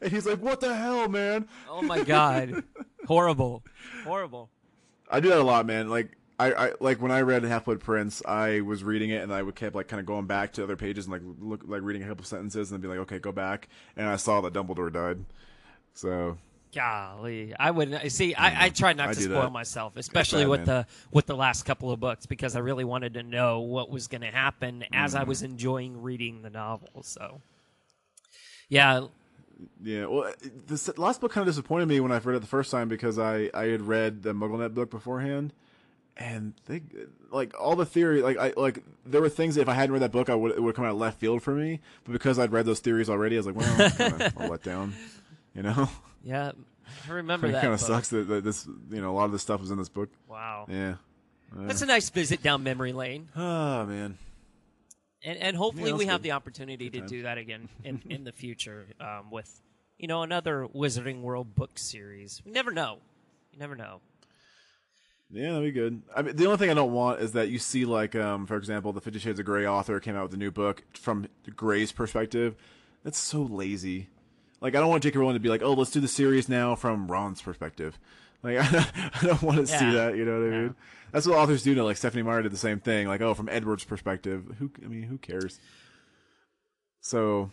And 0.00 0.12
he's 0.12 0.26
like, 0.26 0.40
what 0.40 0.60
the 0.60 0.76
hell, 0.76 1.08
man? 1.08 1.48
Oh 1.68 1.82
my 1.82 2.04
god, 2.04 2.62
horrible, 3.06 3.62
horrible. 4.04 4.50
I 5.10 5.20
do 5.20 5.28
that 5.28 5.38
a 5.38 5.42
lot, 5.42 5.66
man. 5.66 5.88
Like 5.88 6.16
I, 6.38 6.52
I 6.52 6.72
like 6.80 7.00
when 7.00 7.10
I 7.10 7.22
read 7.22 7.42
Half 7.44 7.64
Blood 7.64 7.80
Prince, 7.80 8.22
I 8.24 8.60
was 8.60 8.84
reading 8.84 9.10
it 9.10 9.22
and 9.22 9.32
I 9.32 9.42
would 9.42 9.54
kept 9.54 9.74
like 9.74 9.88
kind 9.88 10.00
of 10.00 10.06
going 10.06 10.26
back 10.26 10.52
to 10.54 10.62
other 10.62 10.76
pages 10.76 11.06
and 11.06 11.12
like 11.12 11.22
look 11.40 11.62
like 11.66 11.82
reading 11.82 12.02
a 12.02 12.08
couple 12.08 12.24
sentences 12.24 12.70
and 12.70 12.82
then 12.82 12.90
be 12.90 12.96
like, 12.96 13.02
okay, 13.06 13.18
go 13.18 13.32
back, 13.32 13.68
and 13.96 14.08
I 14.08 14.16
saw 14.16 14.40
that 14.42 14.52
Dumbledore 14.52 14.92
died. 14.92 15.24
So 15.94 16.38
Golly, 16.74 17.54
I 17.58 17.70
wouldn't 17.70 18.12
see. 18.12 18.34
I, 18.34 18.66
I 18.66 18.68
try 18.68 18.92
not 18.92 19.08
I 19.08 19.14
to 19.14 19.20
spoil 19.20 19.42
that. 19.42 19.52
myself, 19.52 19.96
especially 19.96 20.42
bad, 20.42 20.50
with 20.50 20.60
man. 20.60 20.66
the 20.66 20.86
with 21.10 21.26
the 21.26 21.34
last 21.34 21.64
couple 21.64 21.90
of 21.90 21.98
books, 21.98 22.26
because 22.26 22.56
I 22.56 22.60
really 22.60 22.84
wanted 22.84 23.14
to 23.14 23.22
know 23.22 23.60
what 23.60 23.90
was 23.90 24.06
going 24.06 24.20
to 24.20 24.30
happen 24.30 24.84
as 24.92 25.12
Mm-hmm. 25.12 25.22
I 25.22 25.24
was 25.24 25.42
enjoying 25.42 26.02
reading 26.02 26.42
the 26.42 26.50
novel. 26.50 27.02
So, 27.02 27.40
yeah, 28.68 29.06
yeah, 29.82 30.06
well, 30.06 30.24
uh, 30.24 30.32
this 30.66 30.96
last 30.98 31.20
book 31.20 31.32
kind 31.32 31.42
of 31.46 31.52
disappointed 31.54 31.86
me 31.86 32.00
when 32.00 32.12
I 32.12 32.18
read 32.18 32.36
it 32.36 32.40
the 32.40 32.46
first 32.46 32.70
time 32.70 32.88
because 32.88 33.18
I 33.18 33.50
I 33.54 33.64
had 33.64 33.82
read 33.82 34.22
the 34.22 34.32
MuggleNet 34.32 34.74
book 34.74 34.90
beforehand. 34.90 35.52
And 36.20 36.54
they 36.66 36.82
like 37.30 37.54
all 37.60 37.76
the 37.76 37.86
theory, 37.86 38.22
like 38.22 38.36
I 38.38 38.52
like 38.56 38.82
there 39.06 39.20
were 39.20 39.28
things 39.28 39.54
that 39.54 39.60
if 39.62 39.68
I 39.68 39.74
hadn't 39.74 39.92
read 39.92 40.02
that 40.02 40.10
book, 40.10 40.28
I 40.28 40.34
would 40.34 40.50
it 40.50 40.60
would 40.60 40.70
have 40.70 40.74
come 40.74 40.84
out 40.84 40.90
of 40.90 40.96
left 40.98 41.20
field 41.20 41.44
for 41.44 41.54
me. 41.54 41.78
But 42.02 42.12
because 42.12 42.40
I'd 42.40 42.50
read 42.50 42.66
those 42.66 42.80
theories 42.80 43.08
already, 43.08 43.36
I 43.36 43.38
was 43.38 43.46
like, 43.46 43.54
well, 43.54 43.90
kind 43.90 44.22
of 44.22 44.36
a 44.36 44.48
let 44.48 44.64
down, 44.64 44.94
you 45.54 45.62
know. 45.62 45.88
yeah, 46.24 46.50
I 47.08 47.12
remember 47.12 47.46
it 47.46 47.52
that. 47.52 47.60
kind 47.62 47.72
of 47.72 47.78
sucks 47.80 48.08
that, 48.08 48.26
that 48.26 48.42
this 48.42 48.66
you 48.90 49.00
know 49.00 49.12
a 49.12 49.14
lot 49.14 49.26
of 49.26 49.32
this 49.32 49.42
stuff 49.42 49.60
was 49.60 49.70
in 49.70 49.78
this 49.78 49.88
book. 49.88 50.08
Wow, 50.28 50.66
Yeah. 50.68 50.94
that's 51.54 51.82
uh. 51.82 51.84
a 51.84 51.88
nice 51.88 52.10
visit 52.10 52.42
down 52.42 52.64
memory 52.64 52.92
lane, 52.92 53.28
Oh 53.36 53.86
man. 53.86 54.18
And 55.22 55.38
and 55.38 55.56
hopefully 55.56 55.90
Yeah, 55.90 55.96
we 55.96 56.04
that's 56.04 56.12
have 56.12 56.22
the 56.22 56.32
opportunity 56.32 56.90
to 56.90 56.98
times. 57.00 57.10
do 57.10 57.22
that 57.22 57.38
again 57.38 57.68
in 57.84 58.02
in 58.08 58.24
the 58.24 58.32
future 58.32 58.86
um, 59.00 59.30
with 59.30 59.60
you 59.98 60.06
know 60.08 60.22
another 60.22 60.66
Wizarding 60.74 61.22
World 61.22 61.54
book 61.54 61.78
series. 61.78 62.42
We 62.44 62.52
never 62.52 62.70
know. 62.70 62.98
You 63.52 63.58
never 63.58 63.76
know. 63.76 64.00
Yeah, 65.30 65.52
that'd 65.52 65.62
be 65.64 65.72
good. 65.72 66.00
I 66.16 66.22
mean, 66.22 66.36
the 66.36 66.46
only 66.46 66.56
thing 66.56 66.70
I 66.70 66.74
don't 66.74 66.92
want 66.92 67.20
is 67.20 67.32
that 67.32 67.50
you 67.50 67.58
see, 67.58 67.84
like, 67.84 68.14
um, 68.16 68.46
for 68.46 68.56
example, 68.56 68.94
the 68.94 69.00
Fifty 69.02 69.18
Shades 69.18 69.38
of 69.38 69.44
Grey 69.44 69.66
author 69.66 70.00
came 70.00 70.16
out 70.16 70.22
with 70.22 70.32
a 70.34 70.38
new 70.38 70.50
book 70.50 70.84
from 70.94 71.26
Grey's 71.54 71.92
perspective. 71.92 72.54
That's 73.04 73.18
so 73.18 73.42
lazy. 73.42 74.08
Like, 74.62 74.74
I 74.74 74.80
don't 74.80 74.88
want 74.88 75.02
J.K. 75.02 75.18
Rowling 75.18 75.34
to 75.34 75.40
be 75.40 75.50
like, 75.50 75.62
"Oh, 75.62 75.74
let's 75.74 75.90
do 75.90 76.00
the 76.00 76.08
series 76.08 76.48
now 76.48 76.74
from 76.74 77.08
Ron's 77.10 77.42
perspective." 77.42 77.98
Like, 78.42 78.56
I 78.60 79.18
don't 79.22 79.42
want 79.42 79.58
to 79.58 79.66
see 79.66 79.90
that. 79.92 80.16
You 80.16 80.24
know 80.24 80.40
what 80.40 80.46
I 80.48 80.50
Yeah. 80.50 80.60
mean? 80.62 80.74
That's 81.12 81.26
what 81.26 81.36
authors 81.36 81.62
do 81.62 81.74
now. 81.74 81.84
Like 81.84 81.96
Stephenie 81.96 82.22
Meyer 82.22 82.42
did 82.42 82.52
the 82.52 82.56
same 82.58 82.80
thing. 82.80 83.08
Like, 83.08 83.20
oh, 83.20 83.34
from 83.34 83.48
Edward's 83.48 83.84
perspective. 83.84 84.56
Who? 84.58 84.70
I 84.84 84.88
mean, 84.88 85.02
who 85.04 85.18
cares? 85.18 85.58
So 87.00 87.50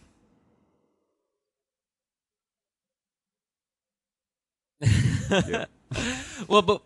yeah. 5.47 5.65
Well, 6.49 6.61
but 6.61 6.81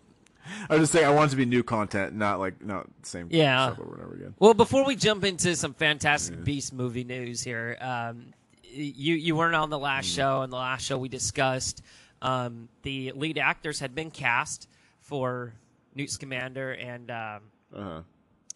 I 0.69 0.73
was 0.75 0.81
just 0.83 0.91
saying, 0.93 1.05
I 1.05 1.09
want 1.09 1.29
it 1.29 1.31
to 1.31 1.37
be 1.37 1.45
new 1.45 1.63
content, 1.63 2.13
not 2.13 2.39
like 2.39 2.63
not 2.63 2.85
the 3.01 3.07
same 3.09 3.27
Yeah. 3.31 3.67
stuff 3.73 3.79
over 3.79 3.95
and 3.95 4.03
over 4.05 4.15
again. 4.15 4.35
Well, 4.37 4.53
before 4.53 4.85
we 4.85 4.95
jump 4.95 5.23
into 5.23 5.55
some 5.55 5.73
Fantastic 5.73 6.43
Beast 6.43 6.73
movie 6.73 7.03
news 7.03 7.41
here, 7.41 7.77
um, 7.81 8.27
you 8.63 9.15
you 9.15 9.35
weren't 9.35 9.55
on 9.55 9.69
the 9.71 9.79
last 9.79 10.05
show, 10.07 10.41
and 10.41 10.51
the 10.53 10.57
last 10.57 10.85
show 10.85 10.97
we 10.99 11.09
discussed 11.09 11.81
um, 12.21 12.69
the 12.83 13.11
lead 13.15 13.37
actors 13.39 13.79
had 13.79 13.95
been 13.95 14.11
cast 14.11 14.67
for 15.01 15.53
Newt 15.95 16.09
Scamander 16.09 16.71
and 16.71 17.09
um, 17.11 17.41
Uh-huh. 17.75 18.01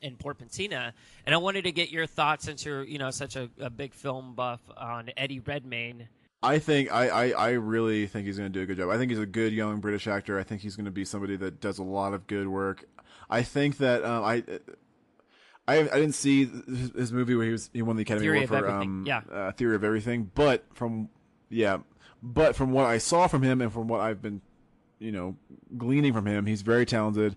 and 0.01 0.17
Porpentina, 0.17 0.93
and 1.25 1.33
I 1.35 1.37
wanted 1.37 1.63
to 1.65 1.71
get 1.71 1.89
your 1.91 2.05
thoughts 2.07 2.45
since 2.45 2.65
you're 2.65 2.83
you 2.83 2.97
know 2.97 3.11
such 3.11 3.35
a, 3.35 3.49
a 3.59 3.69
big 3.69 3.93
film 3.93 4.35
buff 4.35 4.61
on 4.75 5.09
Eddie 5.17 5.39
Redmayne. 5.39 6.07
I 6.41 6.59
think 6.59 6.91
I, 6.91 7.07
I, 7.07 7.29
I 7.29 7.49
really 7.51 8.05
think 8.05 8.25
he's 8.27 8.37
going 8.37 8.51
to 8.51 8.59
do 8.59 8.63
a 8.63 8.65
good 8.65 8.75
job. 8.75 8.89
I 8.89 8.97
think 8.97 9.11
he's 9.11 9.19
a 9.19 9.25
good 9.25 9.53
young 9.53 9.79
British 9.79 10.07
actor. 10.07 10.37
I 10.37 10.43
think 10.43 10.59
he's 10.61 10.75
going 10.75 10.83
to 10.85 10.91
be 10.91 11.05
somebody 11.05 11.37
that 11.37 11.61
does 11.61 11.79
a 11.79 11.83
lot 11.83 12.13
of 12.13 12.27
good 12.27 12.49
work. 12.49 12.83
I 13.29 13.43
think 13.43 13.77
that 13.77 14.03
um, 14.03 14.25
I, 14.25 14.43
I 15.67 15.77
I 15.79 15.83
didn't 15.83 16.11
see 16.15 16.45
his, 16.45 16.91
his 16.93 17.13
movie 17.13 17.35
where 17.35 17.45
he 17.45 17.51
was 17.53 17.69
he 17.73 17.81
won 17.81 17.95
the 17.95 18.01
Academy 18.01 18.25
Theory 18.25 18.37
Award 18.39 18.49
for 18.49 18.57
Everything, 18.57 18.81
um, 18.89 19.03
yeah. 19.07 19.21
uh, 19.31 19.51
Theory 19.53 19.75
of 19.75 19.83
Everything. 19.85 20.31
But 20.35 20.65
from 20.73 21.07
yeah, 21.49 21.77
but 22.21 22.57
from 22.57 22.71
what 22.73 22.85
I 22.87 22.97
saw 22.97 23.27
from 23.27 23.41
him 23.41 23.61
and 23.61 23.71
from 23.71 23.87
what 23.87 24.01
I've 24.01 24.21
been 24.21 24.41
you 25.03 25.11
know 25.11 25.35
gleaning 25.77 26.13
from 26.13 26.25
him, 26.25 26.45
he's 26.45 26.61
very 26.61 26.85
talented. 26.85 27.35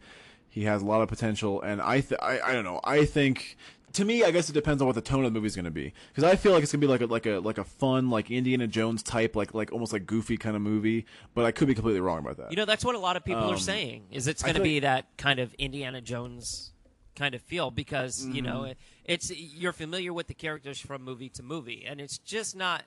He 0.48 0.64
has 0.64 0.80
a 0.82 0.86
lot 0.86 1.02
of 1.02 1.08
potential, 1.08 1.60
and 1.60 1.82
I 1.82 2.00
th- 2.00 2.20
I, 2.22 2.40
I 2.40 2.52
don't 2.52 2.64
know. 2.64 2.80
I 2.82 3.04
think 3.04 3.56
to 3.92 4.04
me, 4.04 4.24
I 4.24 4.30
guess 4.30 4.48
it 4.48 4.52
depends 4.52 4.80
on 4.82 4.86
what 4.86 4.94
the 4.94 5.00
tone 5.02 5.24
of 5.24 5.32
the 5.32 5.38
movie 5.38 5.46
is 5.46 5.56
going 5.56 5.64
to 5.66 5.70
be. 5.70 5.92
Because 6.08 6.24
I 6.24 6.36
feel 6.36 6.52
like 6.52 6.62
it's 6.62 6.72
going 6.72 6.80
to 6.80 6.86
be 6.86 6.90
like 6.90 7.00
a 7.02 7.06
like 7.06 7.26
a 7.26 7.38
like 7.40 7.58
a 7.58 7.64
fun 7.64 8.08
like 8.10 8.30
Indiana 8.30 8.66
Jones 8.66 9.02
type 9.02 9.36
like 9.36 9.52
like 9.54 9.72
almost 9.72 9.92
like 9.92 10.06
goofy 10.06 10.36
kind 10.38 10.56
of 10.56 10.62
movie. 10.62 11.04
But 11.34 11.44
I 11.44 11.52
could 11.52 11.68
be 11.68 11.74
completely 11.74 12.00
wrong 12.00 12.20
about 12.20 12.36
that. 12.38 12.50
You 12.50 12.56
know, 12.56 12.64
that's 12.64 12.84
what 12.84 12.94
a 12.94 12.98
lot 12.98 13.16
of 13.16 13.24
people 13.24 13.44
are 13.50 13.54
Um, 13.54 13.58
saying. 13.58 14.04
Is 14.10 14.26
it's 14.28 14.42
going 14.42 14.56
to 14.56 14.62
be 14.62 14.80
that 14.80 15.04
kind 15.18 15.38
of 15.40 15.52
Indiana 15.54 16.00
Jones 16.00 16.72
kind 17.16 17.34
of 17.34 17.42
feel 17.42 17.70
because 17.70 18.24
you 18.26 18.40
know 18.42 18.60
Mm-hmm. 18.60 18.70
it, 18.70 18.78
it's 19.04 19.30
you're 19.30 19.72
familiar 19.72 20.12
with 20.12 20.26
the 20.26 20.34
characters 20.34 20.78
from 20.80 21.02
movie 21.02 21.28
to 21.30 21.42
movie, 21.42 21.84
and 21.86 22.00
it's 22.00 22.16
just 22.18 22.56
not. 22.56 22.84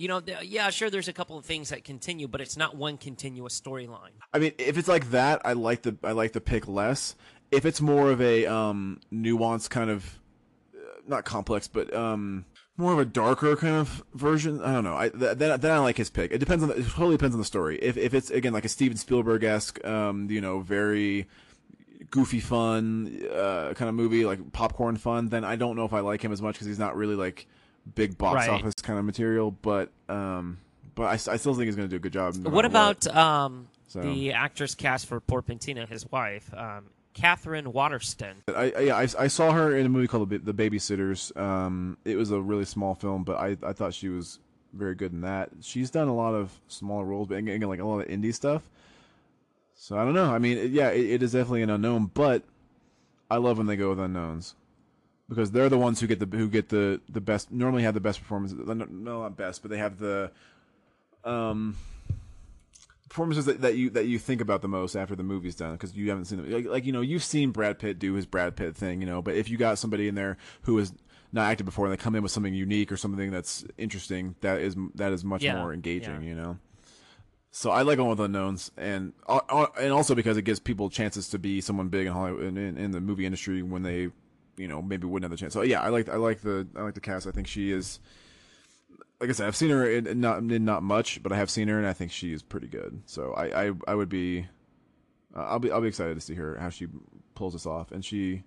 You 0.00 0.08
know, 0.08 0.22
yeah, 0.42 0.70
sure. 0.70 0.88
There's 0.88 1.08
a 1.08 1.12
couple 1.12 1.36
of 1.36 1.44
things 1.44 1.68
that 1.68 1.84
continue, 1.84 2.26
but 2.26 2.40
it's 2.40 2.56
not 2.56 2.74
one 2.74 2.96
continuous 2.96 3.60
storyline. 3.60 4.12
I 4.32 4.38
mean, 4.38 4.52
if 4.56 4.78
it's 4.78 4.88
like 4.88 5.10
that, 5.10 5.42
I 5.44 5.52
like 5.52 5.82
the 5.82 5.94
I 6.02 6.12
like 6.12 6.32
the 6.32 6.40
pick 6.40 6.66
less. 6.66 7.14
If 7.50 7.66
it's 7.66 7.82
more 7.82 8.10
of 8.10 8.18
a 8.22 8.46
um 8.46 9.00
nuanced 9.12 9.68
kind 9.68 9.90
of 9.90 10.18
uh, 10.74 11.02
not 11.06 11.26
complex, 11.26 11.68
but 11.68 11.94
um 11.94 12.46
more 12.78 12.94
of 12.94 12.98
a 12.98 13.04
darker 13.04 13.54
kind 13.56 13.76
of 13.76 14.02
version. 14.14 14.62
I 14.62 14.72
don't 14.72 14.84
know. 14.84 14.96
I 14.96 15.10
th- 15.10 15.36
then 15.36 15.60
then 15.60 15.70
I 15.70 15.80
like 15.80 15.98
his 15.98 16.08
pick. 16.08 16.32
It 16.32 16.38
depends 16.38 16.62
on 16.62 16.70
the, 16.70 16.76
it 16.76 16.86
totally 16.88 17.18
depends 17.18 17.34
on 17.34 17.40
the 17.40 17.44
story. 17.44 17.78
If 17.82 17.98
if 17.98 18.14
it's 18.14 18.30
again 18.30 18.54
like 18.54 18.64
a 18.64 18.70
Steven 18.70 18.96
Spielberg 18.96 19.44
esque, 19.44 19.84
um, 19.86 20.30
you 20.30 20.40
know, 20.40 20.60
very 20.60 21.28
goofy 22.10 22.40
fun 22.40 23.20
uh 23.30 23.74
kind 23.74 23.88
of 23.90 23.94
movie 23.94 24.24
like 24.24 24.50
popcorn 24.50 24.96
fun 24.96 25.28
then 25.28 25.44
i 25.44 25.54
don't 25.54 25.76
know 25.76 25.84
if 25.84 25.92
i 25.92 26.00
like 26.00 26.20
him 26.22 26.32
as 26.32 26.42
much 26.42 26.54
because 26.54 26.66
he's 26.66 26.78
not 26.78 26.96
really 26.96 27.14
like 27.14 27.46
big 27.94 28.16
box 28.18 28.34
Right. 28.46 28.50
office 28.50 28.74
kind 28.82 28.98
of 28.98 29.04
material, 29.04 29.50
but 29.50 29.90
um, 30.08 30.58
but 30.94 31.04
I, 31.04 31.12
I 31.12 31.36
still 31.36 31.54
think 31.54 31.66
he's 31.66 31.76
going 31.76 31.88
to 31.88 31.90
do 31.90 31.96
a 31.96 32.00
good 32.00 32.12
job. 32.12 32.34
no 32.36 32.50
What 32.50 32.62
matter 32.64 32.66
about 32.68 33.06
um, 33.16 33.68
So- 33.88 34.00
the 34.02 34.32
actress 34.32 34.74
cast 34.74 35.06
for 35.06 35.20
Porpentina, 35.20 35.88
his 35.88 36.10
wife, 36.10 36.52
um, 36.54 36.86
Katherine 37.14 37.72
Waterston? 37.72 38.42
I, 38.48 38.72
I, 38.76 38.80
yeah, 38.80 38.96
I, 38.96 39.02
I 39.18 39.26
saw 39.28 39.52
her 39.52 39.76
in 39.76 39.86
a 39.86 39.88
movie 39.88 40.06
called 40.08 40.30
The 40.30 40.54
Babysitters. 40.54 41.36
Um, 41.36 41.96
it 42.04 42.16
was 42.16 42.30
a 42.30 42.40
really 42.40 42.64
small 42.64 42.94
film, 42.94 43.24
but 43.24 43.36
I, 43.36 43.56
I 43.62 43.72
thought 43.72 43.94
she 43.94 44.08
was 44.08 44.38
very 44.72 44.94
good 44.94 45.12
in 45.12 45.22
that. 45.22 45.50
She's 45.62 45.90
done 45.90 46.06
a 46.08 46.14
lot 46.14 46.34
of 46.34 46.52
smaller 46.68 47.04
roles, 47.04 47.26
but 47.28 47.38
again, 47.38 47.60
like 47.62 47.80
a 47.80 47.84
lot 47.84 48.00
of 48.00 48.08
indie 48.08 48.32
stuff. 48.34 48.62
So 49.74 49.96
I 49.96 50.04
don't 50.04 50.14
know. 50.14 50.32
I 50.32 50.38
mean, 50.38 50.72
yeah, 50.72 50.90
it, 50.90 51.04
it 51.10 51.22
is 51.22 51.32
definitely 51.32 51.62
an 51.62 51.70
unknown, 51.70 52.10
but 52.12 52.42
I 53.30 53.38
love 53.38 53.58
when 53.58 53.66
they 53.66 53.76
go 53.76 53.88
with 53.90 53.98
unknowns 53.98 54.54
because 55.30 55.52
they're 55.52 55.70
the 55.70 55.78
ones 55.78 56.00
who 56.00 56.06
get 56.06 56.18
the 56.18 56.36
who 56.36 56.48
get 56.48 56.68
the 56.68 57.00
the 57.08 57.22
best. 57.22 57.50
Normally 57.50 57.84
have 57.84 57.94
the 57.94 58.00
best 58.00 58.20
performances. 58.20 58.58
No, 58.58 58.74
no, 58.74 58.86
not 59.22 59.36
best, 59.38 59.62
but 59.62 59.70
they 59.70 59.78
have 59.78 59.98
the 59.98 60.30
um 61.24 61.76
performances 63.08 63.44
that, 63.46 63.60
that 63.60 63.76
you 63.76 63.90
that 63.90 64.06
you 64.06 64.18
think 64.18 64.40
about 64.40 64.62
the 64.62 64.68
most 64.68 64.94
after 64.94 65.16
the 65.16 65.22
movie's 65.22 65.56
done 65.56 65.72
because 65.72 65.94
you 65.96 66.08
haven't 66.08 66.26
seen 66.26 66.40
them 66.40 66.50
like, 66.50 66.66
like 66.66 66.84
you 66.86 66.92
know 66.92 67.00
you've 67.00 67.24
seen 67.24 67.50
Brad 67.50 67.78
Pitt 67.78 67.98
do 67.98 68.14
his 68.14 68.24
Brad 68.24 68.54
Pitt 68.56 68.76
thing 68.76 69.00
you 69.00 69.06
know 69.06 69.20
but 69.20 69.34
if 69.34 69.50
you 69.50 69.58
got 69.58 69.78
somebody 69.78 70.06
in 70.06 70.14
there 70.14 70.38
who 70.62 70.78
has 70.78 70.92
not 71.32 71.50
acted 71.50 71.64
before 71.64 71.86
and 71.86 71.92
they 71.92 71.96
come 72.02 72.14
in 72.14 72.22
with 72.22 72.30
something 72.30 72.54
unique 72.54 72.90
or 72.92 72.96
something 72.96 73.30
that's 73.32 73.64
interesting 73.76 74.36
that 74.42 74.60
is 74.60 74.76
that 74.94 75.12
is 75.12 75.24
much 75.24 75.42
Yeah, 75.42 75.56
more 75.56 75.74
engaging 75.74 76.22
yeah. 76.22 76.28
you 76.28 76.34
know 76.36 76.58
so 77.50 77.72
I 77.72 77.82
like 77.82 77.96
going 77.96 78.10
with 78.10 78.20
unknowns 78.20 78.70
and 78.76 79.12
uh, 79.26 79.40
uh, 79.48 79.66
and 79.78 79.92
also 79.92 80.14
because 80.14 80.36
it 80.36 80.42
gives 80.42 80.60
people 80.60 80.88
chances 80.88 81.28
to 81.30 81.38
be 81.38 81.60
someone 81.60 81.88
big 81.88 82.06
in 82.06 82.12
Hollywood 82.12 82.44
in, 82.44 82.56
in 82.78 82.92
the 82.92 83.00
movie 83.00 83.26
industry 83.26 83.60
when 83.60 83.82
they 83.82 84.10
you 84.60 84.68
know 84.68 84.82
maybe 84.82 85.06
wouldn't 85.06 85.24
have 85.24 85.36
the 85.36 85.42
chance 85.42 85.54
so 85.54 85.62
yeah 85.62 85.80
I 85.80 85.88
like 85.88 86.08
I 86.08 86.16
like 86.16 86.42
the 86.42 86.66
I 86.76 86.82
like 86.82 86.94
the 86.94 87.00
cast 87.00 87.26
I 87.26 87.30
think 87.30 87.46
she 87.46 87.72
is 87.72 87.98
like 89.20 89.28
I 89.28 89.32
said, 89.34 89.46
I've 89.46 89.56
seen 89.56 89.70
her 89.70 89.88
in 89.88 90.20
not 90.20 90.38
in 90.38 90.64
not 90.64 90.82
much, 90.82 91.22
but 91.22 91.30
I 91.30 91.36
have 91.36 91.50
seen 91.50 91.68
her, 91.68 91.78
and 91.78 91.86
I 91.86 91.92
think 91.92 92.10
she 92.10 92.32
is 92.32 92.42
pretty 92.42 92.66
good. 92.66 93.02
So 93.04 93.32
I 93.34 93.66
I, 93.66 93.72
I 93.86 93.94
would 93.94 94.08
be, 94.08 94.46
uh, 95.36 95.42
I'll 95.42 95.58
be 95.58 95.70
I'll 95.70 95.82
be 95.82 95.88
excited 95.88 96.14
to 96.14 96.20
see 96.20 96.34
her 96.34 96.56
how 96.58 96.70
she 96.70 96.88
pulls 97.34 97.52
this 97.52 97.66
off, 97.66 97.92
and 97.92 98.04
she. 98.04 98.44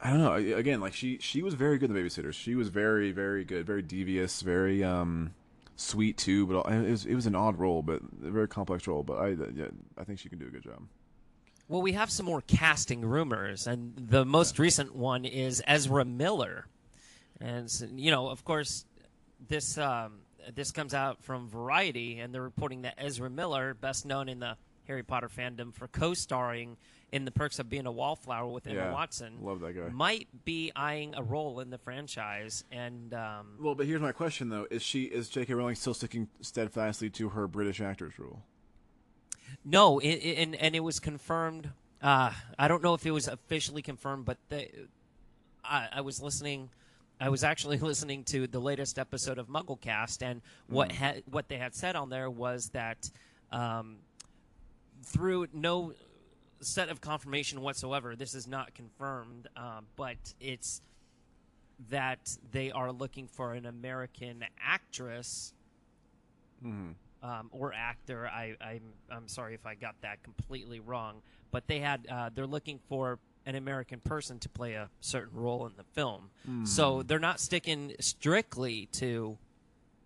I 0.00 0.10
don't 0.10 0.20
know. 0.20 0.34
Again, 0.34 0.80
like 0.80 0.94
she 0.94 1.18
she 1.18 1.42
was 1.42 1.54
very 1.54 1.76
good 1.76 1.90
in 1.90 1.96
the 1.96 2.00
babysitters. 2.00 2.34
She 2.34 2.54
was 2.54 2.68
very 2.68 3.10
very 3.10 3.44
good, 3.44 3.66
very 3.66 3.82
devious, 3.82 4.42
very 4.42 4.84
um 4.84 5.34
sweet 5.74 6.16
too. 6.16 6.46
But 6.46 6.70
it 6.72 6.88
was 6.88 7.04
it 7.04 7.16
was 7.16 7.26
an 7.26 7.34
odd 7.34 7.58
role, 7.58 7.82
but 7.82 8.00
a 8.24 8.30
very 8.30 8.46
complex 8.46 8.86
role. 8.86 9.02
But 9.02 9.14
I 9.14 9.28
yeah, 9.30 9.66
I 9.96 10.04
think 10.04 10.20
she 10.20 10.28
can 10.28 10.38
do 10.38 10.46
a 10.46 10.50
good 10.50 10.62
job. 10.62 10.84
Well, 11.68 11.82
we 11.82 11.92
have 11.92 12.10
some 12.10 12.24
more 12.26 12.40
casting 12.40 13.02
rumors, 13.02 13.66
and 13.66 13.92
the 13.96 14.24
most 14.24 14.58
recent 14.58 14.94
one 14.94 15.24
is 15.26 15.62
Ezra 15.66 16.04
Miller, 16.04 16.66
and 17.40 17.70
you 17.94 18.10
know, 18.10 18.28
of 18.28 18.42
course, 18.44 18.86
this 19.48 19.76
um, 19.76 20.20
this 20.54 20.72
comes 20.72 20.94
out 20.94 21.22
from 21.22 21.46
Variety, 21.48 22.20
and 22.20 22.32
they're 22.34 22.40
reporting 22.42 22.82
that 22.82 22.94
Ezra 22.96 23.28
Miller, 23.28 23.74
best 23.74 24.06
known 24.06 24.30
in 24.30 24.40
the 24.40 24.56
Harry 24.86 25.02
Potter 25.02 25.28
fandom 25.28 25.74
for 25.74 25.86
co-starring 25.88 26.78
in 27.12 27.26
The 27.26 27.30
Perks 27.30 27.58
of 27.58 27.68
Being 27.68 27.84
a 27.84 27.92
Wallflower 27.92 28.48
with 28.48 28.66
Emma 28.66 28.76
Yeah, 28.76 28.92
Watson, 28.92 29.38
love 29.42 29.60
that 29.60 29.74
guy. 29.74 29.88
might 29.90 30.28
be 30.46 30.72
eyeing 30.74 31.14
a 31.14 31.22
role 31.22 31.60
in 31.60 31.68
the 31.68 31.76
franchise, 31.78 32.64
and 32.72 33.12
um, 33.12 33.58
Well, 33.60 33.74
but 33.74 33.84
here's 33.86 34.00
my 34.00 34.12
question 34.12 34.48
though: 34.48 34.66
Is 34.70 34.82
she 34.82 35.02
is 35.04 35.28
J.K. 35.28 35.52
Rowling 35.52 35.74
still 35.74 35.92
sticking 35.92 36.28
steadfastly 36.40 37.10
to 37.10 37.28
her 37.28 37.46
British 37.46 37.82
actors 37.82 38.18
rule? 38.18 38.42
No, 39.64 39.98
it, 39.98 40.08
it- 40.08 40.38
and 40.38 40.54
and 40.56 40.74
it 40.74 40.80
was 40.80 41.00
confirmed. 41.00 41.70
Uh, 42.02 42.32
I 42.58 42.68
don't 42.68 42.82
know 42.82 42.94
if 42.94 43.04
it 43.06 43.10
was 43.10 43.26
officially 43.28 43.82
confirmed, 43.82 44.24
but 44.24 44.38
the, 44.50 44.68
I, 45.64 45.88
I 45.94 46.00
was 46.02 46.20
listening. 46.22 46.70
I 47.20 47.28
was 47.30 47.42
actually 47.42 47.78
listening 47.90 48.22
to 48.24 48.46
the 48.46 48.60
latest 48.60 48.98
episode 48.98 49.38
of 49.38 49.48
MuggleCast, 49.48 50.22
and 50.22 50.40
what 50.68 50.92
ha- 50.92 51.20
what 51.30 51.48
they 51.48 51.56
had 51.58 51.74
said 51.74 51.96
on 51.96 52.08
there 52.08 52.30
was 52.30 52.68
that 52.68 53.10
um, 53.50 53.96
through 55.04 55.48
no 55.52 55.92
set 56.60 56.88
of 56.88 57.00
confirmation 57.00 57.60
whatsoever, 57.60 58.14
this 58.16 58.34
is 58.34 58.46
not 58.46 58.74
confirmed, 58.74 59.48
um, 59.56 59.86
but 59.96 60.16
it's 60.40 60.80
that 61.90 62.36
they 62.52 62.70
are 62.72 62.90
looking 62.92 63.26
for 63.28 63.54
an 63.54 63.64
American 63.66 64.44
actress 64.64 65.52
um, 67.22 67.48
or 67.52 67.72
actor. 67.72 68.28
I, 68.28 68.54
I'm 68.60 68.82
I'm 69.10 69.28
sorry 69.28 69.54
if 69.54 69.66
I 69.66 69.74
got 69.74 69.94
that 70.02 70.22
completely 70.22 70.80
wrong, 70.80 71.22
but 71.50 71.66
they 71.66 71.80
had 71.80 72.06
uh, 72.10 72.30
they're 72.34 72.46
looking 72.46 72.78
for 72.88 73.18
an 73.46 73.54
American 73.54 74.00
person 74.00 74.38
to 74.40 74.48
play 74.48 74.74
a 74.74 74.88
certain 75.00 75.38
role 75.38 75.66
in 75.66 75.72
the 75.76 75.84
film. 75.94 76.30
So 76.66 77.02
they're 77.02 77.18
not 77.18 77.40
sticking 77.40 77.94
strictly 78.00 78.86
to 78.92 79.36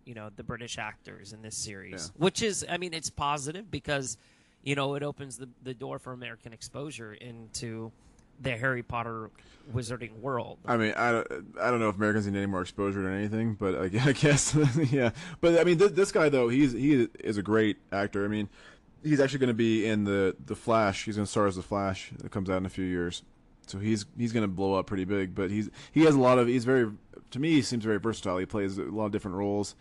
you 0.05 0.13
know 0.13 0.29
the 0.35 0.43
British 0.43 0.77
actors 0.77 1.33
in 1.33 1.41
this 1.41 1.55
series, 1.55 2.11
which 2.17 2.41
is 2.41 2.65
I 2.69 2.77
mean 2.77 2.93
it's 2.93 3.09
positive 3.09 3.69
because 3.69 4.17
you 4.63 4.75
know 4.75 4.95
it 4.95 5.03
opens 5.03 5.37
the 5.37 5.49
the 5.63 5.73
door 5.73 5.99
for 5.99 6.13
American 6.13 6.53
exposure 6.53 7.13
into 7.13 7.91
the 8.43 8.57
Harry 8.57 8.83
Potter 8.83 9.31
wizarding 9.73 10.19
world. 10.19 10.59
I 10.65 10.77
mean, 10.77 10.93
I 10.95 11.11
don't, 11.11 11.27
I 11.59 11.71
don't 11.71 11.79
know 11.79 11.89
if 11.89 11.95
Americans 11.95 12.27
need 12.27 12.37
any 12.37 12.45
more 12.45 12.61
exposure 12.61 13.01
to 13.01 13.09
anything, 13.09 13.55
but 13.55 13.75
I, 13.75 13.83
I 14.09 14.11
guess, 14.11 14.55
yeah. 14.91 15.11
But 15.41 15.59
I 15.59 15.63
mean, 15.63 15.79
th- 15.79 15.91
this 15.91 16.11
guy 16.11 16.29
though, 16.29 16.49
he's 16.49 16.73
he 16.73 17.07
is 17.19 17.37
a 17.37 17.43
great 17.43 17.77
actor. 17.91 18.25
I 18.25 18.27
mean, 18.27 18.49
he's 19.03 19.19
actually 19.19 19.39
going 19.39 19.47
to 19.49 19.53
be 19.53 19.85
in 19.85 20.03
the 20.03 20.35
the 20.45 20.55
Flash. 20.55 21.05
He's 21.05 21.15
going 21.15 21.25
to 21.25 21.31
star 21.31 21.47
as 21.47 21.55
the 21.55 21.63
Flash 21.63 22.11
that 22.17 22.31
comes 22.31 22.49
out 22.49 22.57
in 22.57 22.65
a 22.65 22.69
few 22.69 22.85
years. 22.85 23.23
So 23.67 23.79
he's 23.79 24.05
he's 24.17 24.33
going 24.33 24.43
to 24.43 24.53
blow 24.53 24.75
up 24.75 24.87
pretty 24.87 25.05
big. 25.05 25.33
But 25.33 25.49
he's 25.49 25.69
he 25.91 26.03
has 26.03 26.15
a 26.15 26.19
lot 26.19 26.37
of 26.37 26.47
he's 26.47 26.65
very 26.65 26.91
to 27.31 27.39
me 27.39 27.51
he 27.51 27.61
seems 27.61 27.83
very 27.83 27.99
versatile. 27.99 28.37
He 28.37 28.45
plays 28.45 28.77
a 28.77 28.83
lot 28.83 29.05
of 29.05 29.11
different 29.11 29.37
roles, 29.37 29.75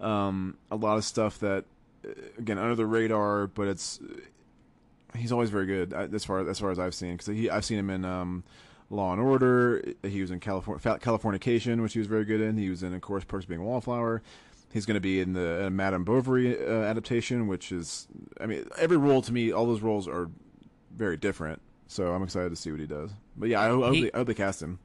um, 0.00 0.56
a 0.70 0.76
lot 0.76 0.96
of 0.96 1.04
stuff 1.04 1.38
that 1.40 1.64
uh, 2.06 2.10
again 2.38 2.58
under 2.58 2.76
the 2.76 2.86
radar, 2.86 3.48
but 3.48 3.66
it's 3.66 4.00
he's 5.16 5.32
always 5.32 5.50
very 5.50 5.66
good 5.66 5.92
uh, 5.92 6.08
as 6.12 6.24
far 6.24 6.48
as 6.48 6.58
far 6.58 6.70
as 6.70 6.78
I've 6.78 6.94
seen 6.94 7.12
because 7.16 7.26
he 7.28 7.50
I've 7.50 7.64
seen 7.64 7.78
him 7.78 7.90
in 7.90 8.04
um, 8.04 8.44
Law 8.90 9.12
and 9.12 9.20
Order. 9.20 9.82
He 10.02 10.20
was 10.20 10.30
in 10.30 10.40
California 10.40 10.80
Californication, 10.98 11.82
which 11.82 11.92
he 11.94 11.98
was 11.98 12.08
very 12.08 12.24
good 12.24 12.40
in. 12.40 12.56
He 12.56 12.70
was 12.70 12.82
in, 12.82 12.94
of 12.94 13.00
course, 13.00 13.24
Perks 13.24 13.44
Being 13.46 13.60
a 13.60 13.64
Wallflower. 13.64 14.22
He's 14.72 14.86
going 14.86 14.94
to 14.96 15.00
be 15.00 15.20
in 15.20 15.34
the 15.34 15.66
uh, 15.66 15.70
Madame 15.70 16.04
Bovary 16.04 16.58
uh, 16.58 16.70
adaptation, 16.82 17.46
which 17.46 17.70
is 17.72 18.08
I 18.40 18.46
mean 18.46 18.66
every 18.76 18.96
role 18.96 19.22
to 19.22 19.32
me, 19.32 19.52
all 19.52 19.66
those 19.66 19.80
roles 19.82 20.08
are 20.08 20.28
very 20.94 21.16
different. 21.16 21.60
So 21.86 22.12
I'm 22.12 22.22
excited 22.22 22.48
to 22.50 22.56
see 22.56 22.70
what 22.70 22.80
he 22.80 22.86
does. 22.86 23.10
But 23.36 23.50
yeah, 23.50 23.60
I, 23.60 23.68
hope- 23.68 23.94
He- 23.94 24.02
they, 24.04 24.12
I 24.12 24.18
hope 24.18 24.26
they 24.26 24.34
cast 24.34 24.62
him. 24.62 24.78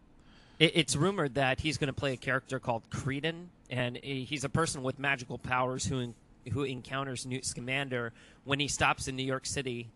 It, 0.59 0.73
it's 0.75 0.95
rumored 0.95 1.35
that 1.35 1.61
he's 1.61 1.77
going 1.77 1.87
to 1.87 1.93
play 1.93 2.13
a 2.13 2.17
character 2.17 2.59
called 2.59 2.83
Creedon, 2.89 3.45
and 3.69 3.97
he's 4.03 4.43
a 4.43 4.49
person 4.49 4.83
with 4.83 4.99
magical 4.99 5.37
powers 5.37 5.85
who 5.85 6.13
who 6.51 6.63
encounters 6.63 7.25
Newt 7.25 7.45
Scamander 7.45 8.11
when 8.43 8.59
he 8.59 8.67
stops 8.67 9.07
in 9.07 9.15
New 9.15 9.23
York 9.23 9.45
City 9.45 9.89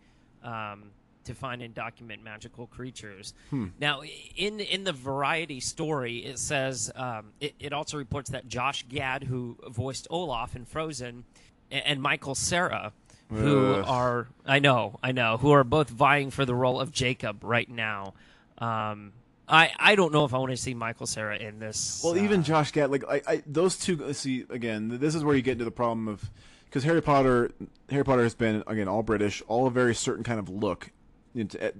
um, 0.44 0.92
to 1.26 1.34
find 1.34 1.62
and 1.62 1.74
document 1.74 2.24
magical 2.24 2.68
creatures. 2.68 3.34
Now, 3.80 4.02
in 4.36 4.60
in 4.60 4.84
the 4.84 4.94
Variety 4.94 5.60
story, 5.60 6.18
it 6.18 6.40
says 6.40 6.92
um, 6.96 7.32
it, 7.40 7.56
it 7.60 7.74
also 7.74 7.98
reports 7.98 8.32
that 8.32 8.48
Josh 8.48 8.86
Gad, 8.90 9.24
who 9.24 9.58
voiced 9.68 10.08
Olaf 10.10 10.56
in 10.56 10.66
Frozen, 10.66 11.24
and, 11.72 11.86
and 11.86 12.02
Michael 12.02 12.36
Cera. 12.36 12.94
Who 13.30 13.74
Ugh. 13.74 13.86
are 13.88 14.28
I 14.46 14.60
know 14.60 15.00
I 15.02 15.12
know 15.12 15.38
who 15.38 15.52
are 15.52 15.64
both 15.64 15.90
vying 15.90 16.30
for 16.30 16.46
the 16.46 16.54
role 16.54 16.80
of 16.80 16.92
Jacob 16.92 17.44
right 17.44 17.70
now. 17.70 18.14
Um, 18.60 19.14
I 19.48 19.72
I 19.80 19.96
don't 19.96 20.14
know 20.14 20.26
if 20.26 20.34
I 20.34 20.38
want 20.38 20.52
to 20.52 20.58
see 20.58 20.74
Michael 20.74 21.08
Cera 21.08 21.38
in 21.38 21.58
this. 21.58 22.02
Well, 22.04 22.14
uh, 22.14 22.18
even 22.18 22.44
Josh 22.44 22.72
Gad, 22.72 22.92
like 22.92 23.04
I, 23.10 23.22
I, 23.26 23.44
those 23.48 23.78
two. 23.78 24.14
See, 24.14 24.46
again, 24.50 25.00
this 25.00 25.16
is 25.16 25.24
where 25.24 25.36
you 25.36 25.42
get 25.42 25.54
into 25.54 25.66
the 25.66 25.72
problem 25.72 26.08
of 26.08 26.30
because 26.74 26.86
Harry 26.86 27.04
Potter, 27.04 27.52
Harry 27.92 28.04
Potter 28.04 28.24
has 28.24 28.34
been 28.34 28.64
again 28.66 28.88
all 28.88 29.04
British, 29.04 29.44
all 29.48 29.68
a 29.68 29.72
very 29.72 29.94
certain 29.94 30.24
kind 30.24 30.40
of 30.40 30.50
look. 30.50 30.90
Into 31.36 31.64
eh, 31.64 31.72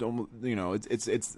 you 0.44 0.56
know, 0.56 0.74
it's 0.74 0.86
it's 0.86 1.08
it's. 1.08 1.38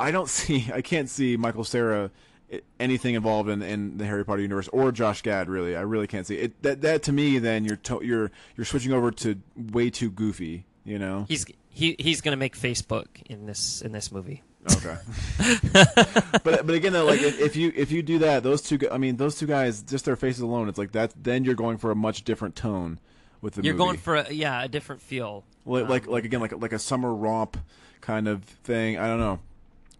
I 0.00 0.10
don't 0.10 0.28
see, 0.30 0.70
I 0.72 0.80
can't 0.80 1.10
see 1.10 1.36
Michael 1.36 1.64
Cera 1.64 2.10
eh, 2.50 2.60
anything 2.80 3.14
involved 3.14 3.50
in, 3.50 3.60
in 3.60 3.98
the 3.98 4.06
Harry 4.06 4.24
Potter 4.24 4.40
universe 4.40 4.68
or 4.68 4.92
Josh 4.92 5.20
Gad. 5.20 5.50
Really, 5.50 5.76
I 5.76 5.82
really 5.82 6.06
can't 6.06 6.26
see 6.26 6.36
it. 6.36 6.62
That 6.62 6.80
that 6.80 7.02
to 7.02 7.12
me, 7.12 7.38
then 7.38 7.66
you're 7.66 7.76
to, 7.76 8.00
you're 8.02 8.30
you're 8.56 8.64
switching 8.64 8.92
over 8.92 9.10
to 9.10 9.42
way 9.54 9.90
too 9.90 10.10
goofy. 10.10 10.64
You 10.84 10.98
know. 10.98 11.26
he's 11.28 11.44
he 11.68 11.96
he's 11.98 12.22
gonna 12.22 12.36
make 12.36 12.56
Facebook 12.56 13.08
in 13.26 13.44
this 13.44 13.82
in 13.82 13.92
this 13.92 14.10
movie. 14.10 14.42
Okay. 14.72 14.96
but 15.72 16.44
but 16.66 16.70
again 16.70 16.92
though, 16.92 17.04
like 17.04 17.20
if, 17.20 17.38
if 17.40 17.56
you 17.56 17.72
if 17.76 17.90
you 17.92 18.02
do 18.02 18.18
that, 18.18 18.42
those 18.42 18.62
two 18.62 18.78
I 18.90 18.98
mean, 18.98 19.16
those 19.16 19.36
two 19.38 19.46
guys, 19.46 19.82
just 19.82 20.04
their 20.04 20.16
faces 20.16 20.40
alone, 20.40 20.68
it's 20.68 20.78
like 20.78 20.92
that. 20.92 21.12
Then 21.20 21.44
you're 21.44 21.54
going 21.54 21.78
for 21.78 21.90
a 21.90 21.94
much 21.96 22.24
different 22.24 22.56
tone 22.56 22.98
with 23.40 23.54
the 23.54 23.62
You're 23.62 23.74
movie. 23.74 23.84
going 23.84 23.98
for 23.98 24.16
a, 24.16 24.32
yeah 24.32 24.64
a 24.64 24.68
different 24.68 25.02
feel. 25.02 25.44
like 25.64 25.88
like, 25.88 26.06
like 26.06 26.24
again 26.24 26.40
like 26.40 26.52
like 26.60 26.72
a 26.72 26.78
summer 26.78 27.14
romp 27.14 27.56
kind 28.00 28.26
of 28.28 28.42
thing. 28.44 28.98
I 28.98 29.06
don't 29.06 29.20
know. 29.20 29.40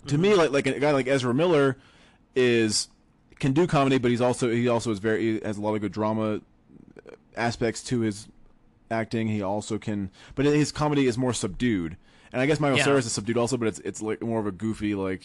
To 0.08 0.14
Mm-hmm. 0.14 0.22
me, 0.22 0.34
like 0.34 0.50
like 0.50 0.66
a 0.66 0.78
guy 0.80 0.92
like 0.92 1.06
Ezra 1.08 1.34
Miller 1.34 1.76
is 2.34 2.88
can 3.38 3.52
do 3.52 3.66
comedy, 3.66 3.98
but 3.98 4.10
he's 4.10 4.20
also 4.20 4.50
he 4.50 4.68
also 4.68 4.90
is 4.90 4.98
very 4.98 5.40
has 5.40 5.58
a 5.58 5.60
lot 5.60 5.74
of 5.74 5.80
good 5.80 5.92
drama 5.92 6.40
aspects 7.36 7.82
to 7.84 8.00
his 8.00 8.28
acting. 8.90 9.28
He 9.28 9.42
also 9.42 9.78
can, 9.78 10.10
but 10.34 10.44
his 10.44 10.72
comedy 10.72 11.06
is 11.06 11.18
more 11.18 11.32
subdued. 11.32 11.96
And 12.36 12.42
I 12.42 12.44
guess 12.44 12.60
Michael 12.60 12.76
Yeah. 12.76 12.84
Cera's 12.84 13.06
is 13.06 13.12
subdued 13.12 13.38
also, 13.38 13.56
but 13.56 13.66
it's 13.68 13.78
it's 13.78 14.02
like 14.02 14.20
more 14.20 14.38
of 14.38 14.46
a 14.46 14.52
goofy 14.52 14.94
like 14.94 15.24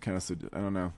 kind 0.00 0.16
of 0.16 0.22
subdued. 0.22 0.50
I 0.52 0.58
don't 0.60 0.72
know. 0.72 0.92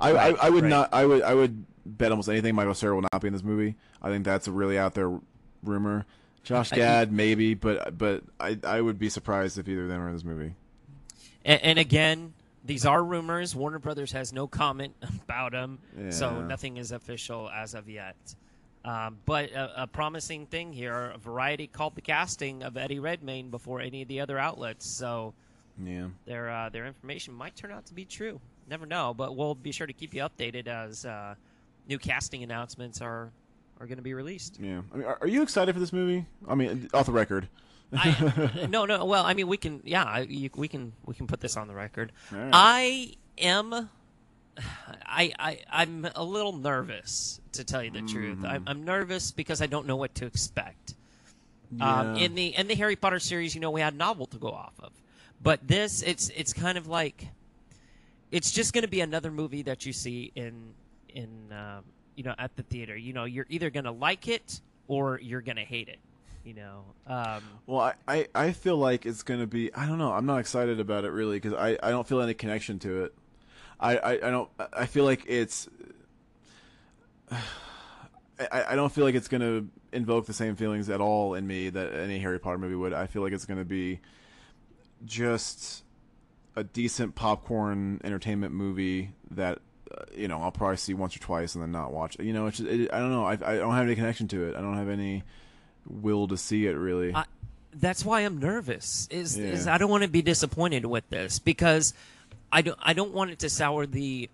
I, 0.00 0.12
Right, 0.14 0.34
I, 0.40 0.46
I 0.46 0.48
would 0.48 0.62
right. 0.62 0.70
not. 0.70 0.94
I 0.94 1.04
would. 1.04 1.20
I 1.20 1.34
would 1.34 1.66
bet 1.84 2.10
almost 2.10 2.30
anything 2.30 2.54
Michael 2.54 2.72
Cera 2.72 2.94
will 2.94 3.02
not 3.12 3.20
be 3.20 3.26
in 3.26 3.34
this 3.34 3.42
movie. 3.42 3.74
I 4.00 4.08
think 4.08 4.24
that's 4.24 4.48
a 4.48 4.50
really 4.50 4.78
out 4.78 4.94
there 4.94 5.20
rumor. 5.62 6.06
Josh 6.42 6.72
I- 6.72 6.76
Gad 6.76 7.12
maybe, 7.12 7.52
but 7.52 7.98
but 7.98 8.22
I 8.40 8.56
I 8.64 8.80
would 8.80 8.98
be 8.98 9.10
surprised 9.10 9.58
if 9.58 9.68
either 9.68 9.82
of 9.82 9.88
them 9.88 10.00
are 10.00 10.08
in 10.08 10.14
this 10.14 10.24
movie. 10.24 10.54
And, 11.44 11.60
and 11.62 11.78
again, 11.78 12.32
these 12.64 12.86
are 12.86 13.04
rumors. 13.04 13.54
Warner 13.54 13.78
Brothers 13.78 14.12
has 14.12 14.32
no 14.32 14.46
comment 14.46 14.94
about 15.24 15.52
them, 15.52 15.80
so 16.08 16.40
nothing 16.40 16.78
is 16.78 16.92
official 16.92 17.50
as 17.50 17.74
of 17.74 17.90
yet. 17.90 18.16
Um, 18.84 19.18
but 19.26 19.50
a, 19.52 19.82
a 19.82 19.86
promising 19.86 20.46
thing 20.46 20.72
here: 20.72 21.12
a 21.14 21.18
Variety 21.18 21.66
called 21.66 21.94
the 21.94 22.00
casting 22.00 22.62
of 22.62 22.76
Eddie 22.76 22.98
Redmayne 22.98 23.50
before 23.50 23.80
any 23.80 24.02
of 24.02 24.08
the 24.08 24.20
other 24.20 24.38
outlets, 24.38 24.86
so 24.86 25.34
Yeah. 25.82 26.08
their 26.24 26.48
uh, 26.50 26.68
their 26.70 26.86
information 26.86 27.34
might 27.34 27.56
turn 27.56 27.72
out 27.72 27.86
to 27.86 27.94
be 27.94 28.04
true. 28.04 28.40
Never 28.68 28.86
know, 28.86 29.12
but 29.12 29.36
we'll 29.36 29.54
be 29.54 29.72
sure 29.72 29.86
to 29.86 29.92
keep 29.92 30.14
you 30.14 30.22
updated 30.22 30.66
as 30.66 31.04
uh, 31.04 31.34
new 31.88 31.98
casting 31.98 32.42
announcements 32.42 33.02
are 33.02 33.30
are 33.80 33.86
going 33.86 33.98
to 33.98 34.02
be 34.02 34.14
released. 34.14 34.58
Yeah. 34.60 34.82
I 34.92 34.96
mean, 34.96 35.06
are, 35.06 35.18
are 35.22 35.26
you 35.28 35.42
excited 35.42 35.74
for 35.74 35.80
this 35.80 35.92
movie? 35.92 36.24
I 36.48 36.54
mean, 36.54 36.88
off 36.94 37.06
the 37.06 37.12
record. 37.12 37.48
I, 37.92 38.66
no, 38.70 38.84
no. 38.86 39.04
Well, 39.04 39.24
I 39.26 39.34
mean, 39.34 39.48
we 39.48 39.56
can. 39.56 39.82
Yeah, 39.84 40.20
you, 40.20 40.48
we 40.54 40.68
can. 40.68 40.92
We 41.04 41.14
can 41.14 41.26
put 41.26 41.40
this 41.40 41.56
on 41.56 41.66
the 41.68 41.74
record. 41.74 42.12
Right. 42.30 42.50
I 42.52 43.14
am. 43.36 43.72
I, 45.06 45.32
I 45.38 45.58
I'm 45.70 46.06
a 46.14 46.22
little 46.24 46.52
nervous 46.52 47.39
to 47.52 47.64
tell 47.64 47.82
you 47.82 47.90
the 47.90 48.02
truth. 48.02 48.38
Mm-hmm. 48.38 48.46
I'm, 48.46 48.64
I'm 48.66 48.84
nervous 48.84 49.30
because 49.30 49.60
I 49.62 49.66
don't 49.66 49.86
know 49.86 49.96
what 49.96 50.14
to 50.16 50.26
expect. 50.26 50.94
Um, 51.80 52.16
in 52.16 52.34
the 52.34 52.48
in 52.56 52.66
the 52.66 52.74
Harry 52.74 52.96
Potter 52.96 53.20
series, 53.20 53.54
you 53.54 53.60
know, 53.60 53.70
we 53.70 53.80
had 53.80 53.94
a 53.94 53.96
novel 53.96 54.26
to 54.26 54.38
go 54.38 54.48
off 54.48 54.74
of, 54.80 54.90
but 55.40 55.60
this 55.66 56.02
it's 56.02 56.28
it's 56.30 56.52
kind 56.52 56.76
of 56.76 56.88
like 56.88 57.28
it's 58.32 58.50
just 58.50 58.72
going 58.72 58.82
to 58.82 58.88
be 58.88 59.00
another 59.00 59.30
movie 59.30 59.62
that 59.62 59.86
you 59.86 59.92
see 59.92 60.32
in 60.34 60.74
in 61.14 61.28
um, 61.52 61.84
you 62.16 62.24
know 62.24 62.34
at 62.38 62.56
the 62.56 62.64
theater. 62.64 62.96
You 62.96 63.12
know, 63.12 63.24
you're 63.24 63.46
either 63.48 63.70
going 63.70 63.84
to 63.84 63.92
like 63.92 64.26
it 64.26 64.60
or 64.88 65.20
you're 65.22 65.42
going 65.42 65.56
to 65.56 65.64
hate 65.64 65.88
it. 65.88 66.00
You 66.44 66.54
know, 66.54 66.84
um, 67.06 67.42
Well, 67.66 67.80
I, 67.80 67.94
I, 68.08 68.28
I 68.34 68.52
feel 68.52 68.78
like 68.78 69.04
it's 69.04 69.22
gonna 69.22 69.46
be. 69.46 69.72
I 69.74 69.86
don't 69.86 69.98
know. 69.98 70.10
I'm 70.12 70.24
not 70.24 70.38
excited 70.38 70.80
about 70.80 71.04
it 71.04 71.10
really 71.10 71.38
because 71.38 71.52
I, 71.52 71.78
I 71.82 71.90
don't 71.90 72.08
feel 72.08 72.20
any 72.22 72.32
connection 72.32 72.78
to 72.80 73.04
it. 73.04 73.14
I, 73.78 73.96
I, 73.98 74.12
I 74.12 74.30
don't. 74.30 74.48
I 74.72 74.86
feel 74.86 75.04
like 75.04 75.24
it's. 75.26 75.68
I, 78.52 78.64
I 78.70 78.74
don't 78.74 78.90
feel 78.90 79.04
like 79.04 79.14
it's 79.14 79.28
gonna 79.28 79.64
invoke 79.92 80.26
the 80.26 80.32
same 80.32 80.56
feelings 80.56 80.88
at 80.88 81.00
all 81.00 81.34
in 81.34 81.46
me 81.46 81.68
that 81.68 81.92
any 81.94 82.18
Harry 82.20 82.38
Potter 82.38 82.58
movie 82.58 82.74
would. 82.74 82.94
I 82.94 83.06
feel 83.06 83.22
like 83.22 83.32
it's 83.32 83.44
gonna 83.44 83.66
be 83.66 84.00
just 85.04 85.84
a 86.56 86.64
decent 86.64 87.14
popcorn 87.14 88.00
entertainment 88.02 88.54
movie 88.54 89.10
that 89.32 89.58
uh, 89.94 90.04
you 90.14 90.26
know 90.26 90.40
I'll 90.40 90.52
probably 90.52 90.78
see 90.78 90.94
once 90.94 91.16
or 91.16 91.20
twice 91.20 91.54
and 91.54 91.62
then 91.62 91.72
not 91.72 91.92
watch. 91.92 92.18
You 92.18 92.32
know, 92.32 92.46
it's 92.46 92.58
just, 92.58 92.70
it, 92.70 92.92
I 92.92 92.98
don't 92.98 93.10
know. 93.10 93.26
I, 93.26 93.32
I 93.32 93.56
don't 93.56 93.74
have 93.74 93.86
any 93.86 93.94
connection 93.94 94.26
to 94.28 94.48
it. 94.48 94.56
I 94.56 94.60
don't 94.60 94.76
have 94.76 94.88
any 94.88 95.22
will 95.86 96.26
to 96.28 96.36
see 96.36 96.66
it 96.66 96.76
really. 96.76 97.14
I, 97.14 97.24
that's 97.74 98.04
why 98.04 98.20
I'm 98.20 98.38
nervous. 98.38 99.06
Is 99.10 99.36
is 99.38 99.66
I 99.66 99.78
don't 99.78 99.90
want 99.90 100.02
to 100.02 100.08
be 100.08 100.22
disappointed 100.22 100.84
with 100.86 101.08
this 101.10 101.38
because 101.38 101.94
I 102.50 102.62
don't 102.62 102.78
I 102.82 102.92
don't 102.92 103.12
want 103.12 103.30
it 103.30 103.40
to 103.40 103.50
sour 103.50 103.86
the, 103.86 104.28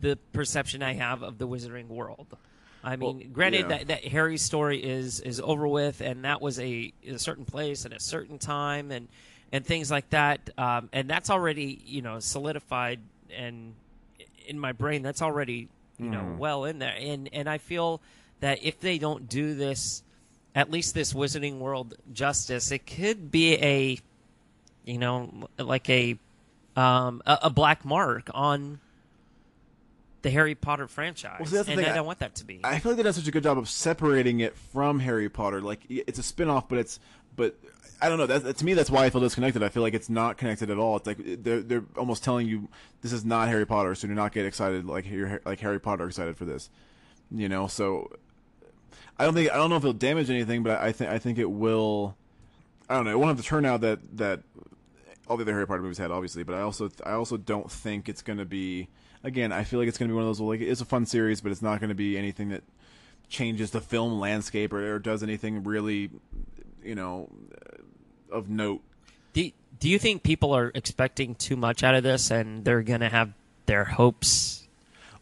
the 0.00 0.16
perception 0.32 0.82
I 0.82 0.94
have 0.94 1.22
of 1.22 1.38
the 1.38 1.46
Wizarding 1.46 1.88
world. 1.88 2.26
I 2.82 2.96
mean, 2.96 3.18
Well, 3.18 3.26
granted 3.32 3.62
yeah. 3.62 3.68
that, 3.68 3.86
that 3.88 4.04
Harry's 4.06 4.42
story 4.42 4.82
is 4.82 5.20
is 5.20 5.40
over 5.40 5.68
with, 5.68 6.00
and 6.00 6.24
that 6.24 6.40
was 6.40 6.58
a, 6.58 6.92
a 7.06 7.18
certain 7.18 7.44
place 7.44 7.84
and 7.84 7.92
a 7.92 8.00
certain 8.00 8.38
time, 8.38 8.90
and 8.90 9.08
and 9.52 9.66
things 9.66 9.90
like 9.90 10.08
that, 10.10 10.48
um, 10.56 10.88
and 10.92 11.08
that's 11.10 11.28
already 11.28 11.82
you 11.84 12.00
know 12.02 12.20
solidified 12.20 13.00
and 13.36 13.74
in 14.46 14.58
my 14.58 14.72
brain. 14.72 15.02
That's 15.02 15.20
already 15.22 15.68
you 15.98 16.08
know 16.08 16.22
Mhm. 16.22 16.38
well 16.38 16.64
in 16.64 16.78
there, 16.78 16.94
and 16.98 17.28
and 17.32 17.48
I 17.50 17.58
feel 17.58 18.00
that 18.40 18.64
if 18.64 18.80
they 18.80 18.96
don't 18.96 19.28
do 19.28 19.54
this, 19.54 20.02
at 20.54 20.70
least 20.70 20.94
this 20.94 21.12
Wizarding 21.12 21.58
World 21.58 21.94
justice, 22.14 22.70
it 22.70 22.86
could 22.86 23.30
be 23.30 23.54
a, 23.62 23.98
you 24.86 24.96
know, 24.96 25.48
like 25.58 25.90
a, 25.90 26.16
um, 26.74 27.20
a, 27.26 27.38
a 27.42 27.50
black 27.50 27.84
mark 27.84 28.30
on 28.32 28.80
the 30.22 30.30
Harry 30.30 30.54
Potter 30.54 30.86
franchise, 30.86 31.36
Well, 31.40 31.48
see, 31.48 31.56
that's 31.56 31.66
the 31.66 31.72
and 31.72 31.80
thing, 31.82 31.90
I 31.90 31.94
don't 31.94 32.06
want 32.06 32.18
that 32.18 32.34
to 32.36 32.44
be. 32.44 32.60
I 32.62 32.78
feel 32.78 32.92
like 32.92 32.96
they 32.98 33.02
did 33.02 33.14
such 33.14 33.26
a 33.26 33.30
good 33.30 33.42
job 33.42 33.58
of 33.58 33.68
separating 33.68 34.40
it 34.40 34.56
from 34.56 34.98
Harry 35.00 35.28
Potter. 35.28 35.60
Like 35.60 35.80
it's 35.88 36.18
a 36.18 36.22
spin-off, 36.22 36.68
but 36.68 36.78
it's 36.78 37.00
but 37.36 37.56
I 38.02 38.08
don't 38.08 38.18
know. 38.18 38.26
That, 38.26 38.44
that- 38.44 38.56
to 38.58 38.64
me, 38.64 38.74
that's 38.74 38.90
why 38.90 39.04
I 39.06 39.10
feel 39.10 39.20
disconnected. 39.20 39.62
I 39.62 39.68
feel 39.68 39.82
like 39.82 39.94
it's 39.94 40.10
not 40.10 40.36
connected 40.36 40.70
at 40.70 40.78
all. 40.78 40.96
It's 40.96 41.06
like 41.06 41.18
they're 41.42 41.60
they're 41.60 41.84
almost 41.96 42.22
telling 42.24 42.46
you 42.46 42.68
this 43.02 43.12
is 43.12 43.24
not 43.24 43.48
Harry 43.48 43.66
Potter, 43.66 43.94
so 43.94 44.08
do 44.08 44.14
not 44.14 44.32
get 44.32 44.44
excited 44.46 44.84
like 44.86 45.08
you're 45.08 45.40
like 45.44 45.60
Harry 45.60 45.80
Potter 45.80 46.06
excited 46.06 46.36
for 46.36 46.44
this. 46.44 46.70
You 47.30 47.48
know, 47.48 47.66
so 47.66 48.10
I 49.18 49.24
don't 49.24 49.34
think 49.34 49.50
I 49.50 49.56
don't 49.56 49.70
know 49.70 49.76
if 49.76 49.82
it'll 49.82 49.92
damage 49.92 50.30
anything, 50.30 50.62
but 50.62 50.80
I 50.80 50.92
think 50.92 51.10
I 51.10 51.18
think 51.18 51.38
it 51.38 51.50
will. 51.50 52.16
I 52.88 52.94
don't 52.96 53.04
know. 53.04 53.12
It 53.12 53.18
won't 53.18 53.28
have 53.28 53.36
the 53.36 53.42
turnout 53.42 53.82
that 53.82 53.98
that 54.16 54.40
all 55.28 55.36
the 55.36 55.42
other 55.42 55.52
Harry 55.52 55.66
Potter 55.66 55.82
movies 55.82 55.98
had, 55.98 56.10
obviously. 56.10 56.42
But 56.42 56.56
I 56.56 56.62
also 56.62 56.90
I 57.06 57.12
also 57.12 57.36
don't 57.36 57.70
think 57.70 58.08
it's 58.08 58.22
going 58.22 58.38
to 58.38 58.44
be. 58.44 58.88
Again, 59.22 59.52
I 59.52 59.64
feel 59.64 59.78
like 59.78 59.88
it's 59.88 59.98
going 59.98 60.08
to 60.08 60.12
be 60.12 60.16
one 60.16 60.24
of 60.24 60.28
those 60.28 60.40
like 60.40 60.60
it's 60.60 60.80
a 60.80 60.84
fun 60.86 61.04
series, 61.06 61.40
but 61.40 61.52
it's 61.52 61.62
not 61.62 61.80
going 61.80 61.88
to 61.90 61.94
be 61.94 62.16
anything 62.16 62.48
that 62.50 62.62
changes 63.28 63.70
the 63.70 63.80
film 63.80 64.18
landscape 64.18 64.72
or, 64.72 64.94
or 64.94 64.98
does 64.98 65.22
anything 65.22 65.62
really, 65.64 66.10
you 66.82 66.94
know, 66.94 67.28
of 68.30 68.48
note. 68.48 68.82
do 69.32 69.50
Do 69.78 69.88
you 69.88 69.98
think 69.98 70.22
people 70.22 70.52
are 70.54 70.72
expecting 70.74 71.34
too 71.34 71.56
much 71.56 71.82
out 71.82 71.94
of 71.94 72.02
this, 72.02 72.30
and 72.30 72.64
they're 72.64 72.82
gonna 72.82 73.08
have 73.08 73.32
their 73.66 73.84
hopes? 73.84 74.66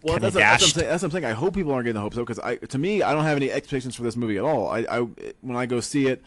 Well, 0.02 0.18
that's, 0.18 0.34
what- 0.34 0.40
that's, 0.40 0.62
what 0.62 0.68
I'm 0.68 0.74
saying, 0.74 0.88
that's 0.88 1.02
what 1.02 1.08
I'm 1.08 1.12
saying. 1.12 1.24
I 1.24 1.32
hope 1.32 1.54
people 1.54 1.72
aren't 1.72 1.84
getting 1.84 1.94
the 1.94 2.00
hopes 2.00 2.16
up 2.16 2.26
because 2.26 2.38
I, 2.38 2.56
to 2.56 2.78
me, 2.78 3.02
I 3.02 3.12
don't 3.12 3.24
have 3.24 3.36
any 3.36 3.50
expectations 3.50 3.96
for 3.96 4.04
this 4.04 4.16
movie 4.16 4.38
at 4.38 4.44
all. 4.44 4.68
I, 4.68 4.86
I 4.88 5.00
when 5.40 5.56
I 5.56 5.66
go 5.66 5.80
see 5.80 6.06
it, 6.06 6.22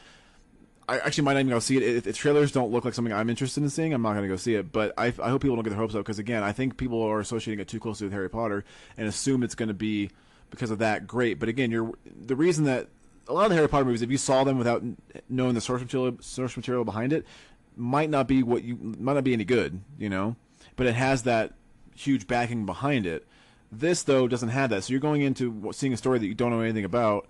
I 0.92 0.98
actually 0.98 1.24
might 1.24 1.34
not 1.34 1.40
even 1.40 1.52
go 1.52 1.60
see 1.60 1.78
it. 1.78 1.84
If 1.84 2.04
the 2.04 2.12
trailers 2.12 2.52
don't 2.52 2.70
look 2.70 2.84
like 2.84 2.94
something 2.94 3.14
I'm 3.14 3.30
interested 3.30 3.64
in 3.64 3.70
seeing, 3.70 3.94
I'm 3.94 4.02
not 4.02 4.12
going 4.12 4.24
to 4.24 4.28
go 4.28 4.36
see 4.36 4.56
it. 4.56 4.74
But 4.74 4.94
I, 4.98 5.06
I 5.24 5.30
hope 5.30 5.42
people 5.42 5.56
don't 5.56 5.64
get 5.64 5.70
their 5.70 5.80
hopes 5.80 5.96
up 5.96 6.02
because 6.02 6.20
again, 6.20 6.44
I 6.44 6.52
think 6.52 6.76
people 6.76 7.02
are 7.02 7.22
associating 7.22 7.62
it 7.62 7.70
too 7.70 7.80
closely 7.80 8.06
with 8.06 8.14
Harry 8.14 8.30
Potter 8.30 8.66
and 8.98 9.08
assume 9.08 9.42
it's 9.42 9.56
going 9.56 9.70
to 9.70 9.74
be 9.74 10.10
because 10.50 10.70
of 10.70 10.80
that 10.80 11.08
great. 11.08 11.40
But 11.40 11.48
again, 11.48 11.72
you're 11.72 11.94
the 12.06 12.36
reason 12.36 12.66
that 12.66 12.90
a 13.30 13.34
lot 13.34 13.46
of 13.46 13.52
the 13.52 13.56
Harry 13.56 13.70
Potter 13.70 13.86
movies, 13.86 14.02
if 14.02 14.12
you 14.12 14.18
saw 14.18 14.44
them 14.44 14.58
without 14.58 14.84
knowing 15.30 15.56
the 15.56 15.62
source 15.62 15.80
material, 15.80 16.18
source 16.20 16.58
material 16.58 16.84
behind 16.84 17.14
it, 17.14 17.26
might 17.78 18.10
not 18.10 18.28
be 18.28 18.44
what 18.44 18.66
you 18.66 18.76
might 18.76 19.14
not 19.14 19.24
be 19.24 19.32
any 19.32 19.46
good. 19.46 19.80
You 19.98 20.10
know, 20.10 20.36
but 20.76 20.88
it 20.88 20.96
has 20.96 21.24
that 21.24 21.54
huge 21.96 22.28
backing 22.28 22.66
behind 22.66 23.06
it. 23.06 23.26
This 23.72 24.04
though 24.04 24.28
doesn't 24.28 24.50
have 24.50 24.72
that, 24.72 24.84
so 24.84 24.92
you're 24.92 25.00
going 25.00 25.22
into 25.22 25.72
seeing 25.72 25.94
a 25.94 25.98
story 25.98 26.20
that 26.20 26.28
you 26.28 26.34
don't 26.34 26.52
know 26.52 26.60
anything 26.60 26.84
about 26.84 27.30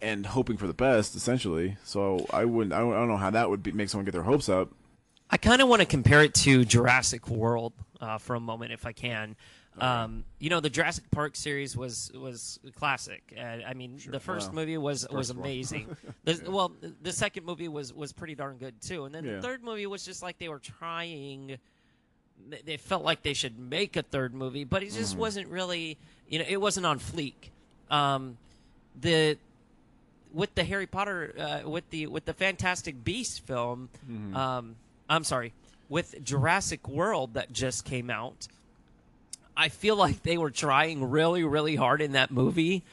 and 0.00 0.26
hoping 0.26 0.56
for 0.56 0.66
the 0.66 0.74
best, 0.74 1.14
essentially. 1.16 1.76
So 1.84 2.26
I 2.30 2.44
wouldn't. 2.44 2.72
I 2.72 2.78
don't, 2.78 2.92
I 2.92 2.96
don't 2.96 3.08
know 3.08 3.16
how 3.16 3.30
that 3.30 3.50
would 3.50 3.62
be, 3.62 3.72
make 3.72 3.88
someone 3.88 4.04
get 4.04 4.12
their 4.12 4.22
hopes 4.22 4.48
up. 4.48 4.70
I 5.30 5.36
kind 5.36 5.60
of 5.60 5.68
want 5.68 5.80
to 5.80 5.86
compare 5.86 6.22
it 6.22 6.32
to 6.34 6.64
Jurassic 6.64 7.28
World 7.28 7.72
uh, 8.00 8.18
for 8.18 8.34
a 8.34 8.40
moment, 8.40 8.72
if 8.72 8.86
I 8.86 8.92
can. 8.92 9.36
Um, 9.80 10.24
you 10.40 10.50
know, 10.50 10.58
the 10.58 10.70
Jurassic 10.70 11.04
Park 11.12 11.36
series 11.36 11.76
was 11.76 12.10
was 12.12 12.58
classic. 12.74 13.32
Uh, 13.38 13.58
I 13.64 13.74
mean, 13.74 14.00
the 14.08 14.18
first 14.18 14.48
Wow. 14.48 14.54
movie 14.56 14.76
was 14.78 15.06
was 15.08 15.28
First 15.28 15.34
one. 15.36 15.44
amazing. 15.46 15.96
the, 16.24 16.50
Well, 16.50 16.72
the 17.02 17.12
second 17.12 17.46
movie 17.46 17.68
was 17.68 17.92
was 17.94 18.12
pretty 18.12 18.34
darn 18.34 18.56
good 18.56 18.80
too, 18.80 19.04
and 19.04 19.14
then 19.14 19.24
Yeah. 19.24 19.36
the 19.36 19.42
third 19.42 19.62
movie 19.62 19.86
was 19.86 20.04
just 20.04 20.20
like 20.22 20.38
they 20.38 20.48
were 20.48 20.58
trying. 20.58 21.58
they- 22.48 22.62
They 22.64 22.76
felt 22.76 23.04
like 23.04 23.22
they 23.22 23.34
should 23.34 23.56
make 23.58 23.96
a 23.96 24.02
third 24.02 24.34
movie, 24.34 24.64
but 24.64 24.82
it 24.82 24.92
just 24.92 25.16
wasn't 25.16 25.46
really. 25.48 25.96
You 26.28 26.40
know, 26.40 26.44
it 26.48 26.60
wasn't 26.60 26.86
on 26.86 26.98
fleek. 26.98 27.50
Um, 27.88 28.36
the 29.00 29.38
with 30.38 30.54
the 30.54 30.62
Harry 30.62 30.86
Potter 30.86 31.34
uh, 31.36 31.68
with 31.68 31.90
the 31.90 32.06
with 32.06 32.24
the 32.24 32.32
Fantastic 32.32 33.02
Beast 33.02 33.44
film, 33.44 33.88
um, 34.36 34.76
I'm 35.10 35.24
sorry, 35.24 35.52
with 35.88 36.22
Jurassic 36.22 36.86
World 36.88 37.34
that 37.34 37.52
just 37.52 37.84
came 37.84 38.08
out. 38.08 38.46
I 39.56 39.68
feel 39.68 39.96
like 39.96 40.22
they 40.22 40.38
were 40.38 40.52
trying 40.52 41.10
really, 41.10 41.42
really 41.42 41.74
hard 41.74 42.00
in 42.00 42.12
that 42.12 42.30
movie. 42.30 42.84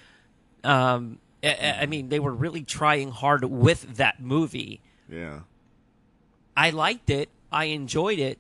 Um, 0.64 1.20
I, 1.44 1.78
I 1.82 1.86
mean, 1.86 2.10
they 2.10 2.20
were 2.20 2.34
really 2.34 2.64
trying 2.64 3.12
hard 3.12 3.46
with 3.46 3.98
that 3.98 4.20
movie. 4.20 4.82
Yeah. 5.08 5.42
I 6.58 6.72
liked 6.72 7.12
it. 7.12 7.30
I 7.52 7.66
enjoyed 7.66 8.18
it, 8.18 8.40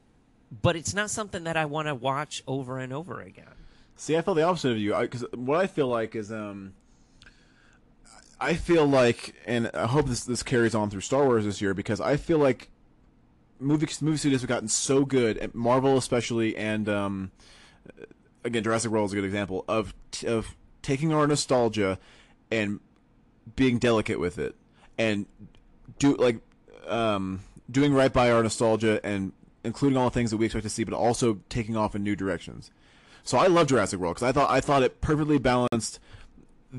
but 0.63 0.75
it's 0.75 0.95
not 0.95 1.11
something 1.11 1.43
that 1.43 1.55
I 1.55 1.65
want 1.65 1.88
to 1.88 1.93
watch 1.93 2.41
over 2.47 2.79
and 2.79 2.91
over 2.91 3.21
again. 3.21 3.53
See, 3.97 4.17
I 4.17 4.21
feel 4.21 4.34
the 4.34 4.41
opposite 4.41 4.71
of 4.71 4.79
you. 4.79 4.95
Because 4.95 5.25
what 5.36 5.59
I 5.59 5.67
feel 5.67 5.88
like 5.88 6.15
is, 6.15 6.32
um, 6.32 6.73
I 8.45 8.53
feel 8.53 8.85
like, 8.85 9.33
and 9.47 9.71
I 9.73 9.87
hope 9.87 10.05
this 10.05 10.23
this 10.23 10.43
carries 10.43 10.75
on 10.75 10.91
through 10.91 11.01
Star 11.01 11.25
Wars 11.25 11.45
this 11.45 11.61
year 11.61 11.73
because 11.73 11.99
I 11.99 12.15
feel 12.15 12.37
like 12.37 12.69
movie 13.59 13.87
movie 14.01 14.17
studios 14.17 14.41
have 14.41 14.47
gotten 14.47 14.67
so 14.67 15.03
good, 15.03 15.37
and 15.37 15.53
Marvel 15.55 15.97
especially, 15.97 16.55
and 16.55 16.87
um, 16.87 17.31
again, 18.43 18.63
Jurassic 18.63 18.91
World 18.91 19.09
is 19.09 19.13
a 19.13 19.15
good 19.15 19.25
example 19.25 19.65
of 19.67 19.95
of 20.27 20.55
taking 20.83 21.11
our 21.11 21.25
nostalgia 21.25 21.97
and 22.51 22.79
being 23.55 23.79
delicate 23.79 24.19
with 24.19 24.37
it, 24.37 24.55
and 24.95 25.25
do 25.97 26.15
like 26.15 26.37
um, 26.87 27.41
doing 27.71 27.95
right 27.95 28.13
by 28.13 28.31
our 28.31 28.43
nostalgia 28.43 29.03
and 29.03 29.31
including 29.63 29.97
all 29.97 30.05
the 30.05 30.13
things 30.13 30.29
that 30.29 30.37
we 30.37 30.45
expect 30.45 30.65
to 30.65 30.69
see, 30.69 30.83
but 30.83 30.93
also 30.93 31.39
taking 31.49 31.75
off 31.75 31.95
in 31.95 32.03
new 32.03 32.15
directions. 32.15 32.69
So 33.23 33.39
I 33.39 33.47
love 33.47 33.65
Jurassic 33.65 33.99
World 33.99 34.17
because 34.17 34.29
I 34.29 34.31
thought 34.31 34.51
I 34.51 34.61
thought 34.61 34.83
it 34.83 35.01
perfectly 35.01 35.39
balanced 35.39 35.99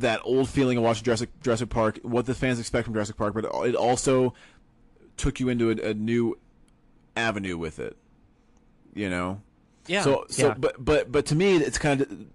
that 0.01 0.21
old 0.25 0.49
feeling 0.49 0.79
of 0.79 0.85
watching 0.85 1.05
Jurassic 1.05 1.31
Jurassic 1.43 1.69
Park, 1.69 1.99
what 2.03 2.27
the 2.27 2.35
fans 2.35 2.59
expect 2.61 2.85
from 2.85 2.95
Jurassic 2.95 3.17
Park, 3.17 3.35
but 3.35 3.45
it 3.45 3.75
also 3.75 4.35
took 5.17 5.41
you 5.41 5.49
into 5.49 5.71
a, 5.71 5.91
a 5.91 5.95
new 5.95 6.39
avenue 7.17 7.57
with 7.57 7.79
it. 7.79 7.97
You 8.95 9.11
know. 9.11 9.43
Yeah. 9.87 10.03
So 10.03 10.27
so 10.29 10.49
yeah. 10.49 10.55
but 10.55 10.85
but 10.85 11.13
but 11.13 11.27
to 11.27 11.35
me 11.35 11.57
it's 11.57 11.79
kind 11.79 12.01
of 12.01 12.27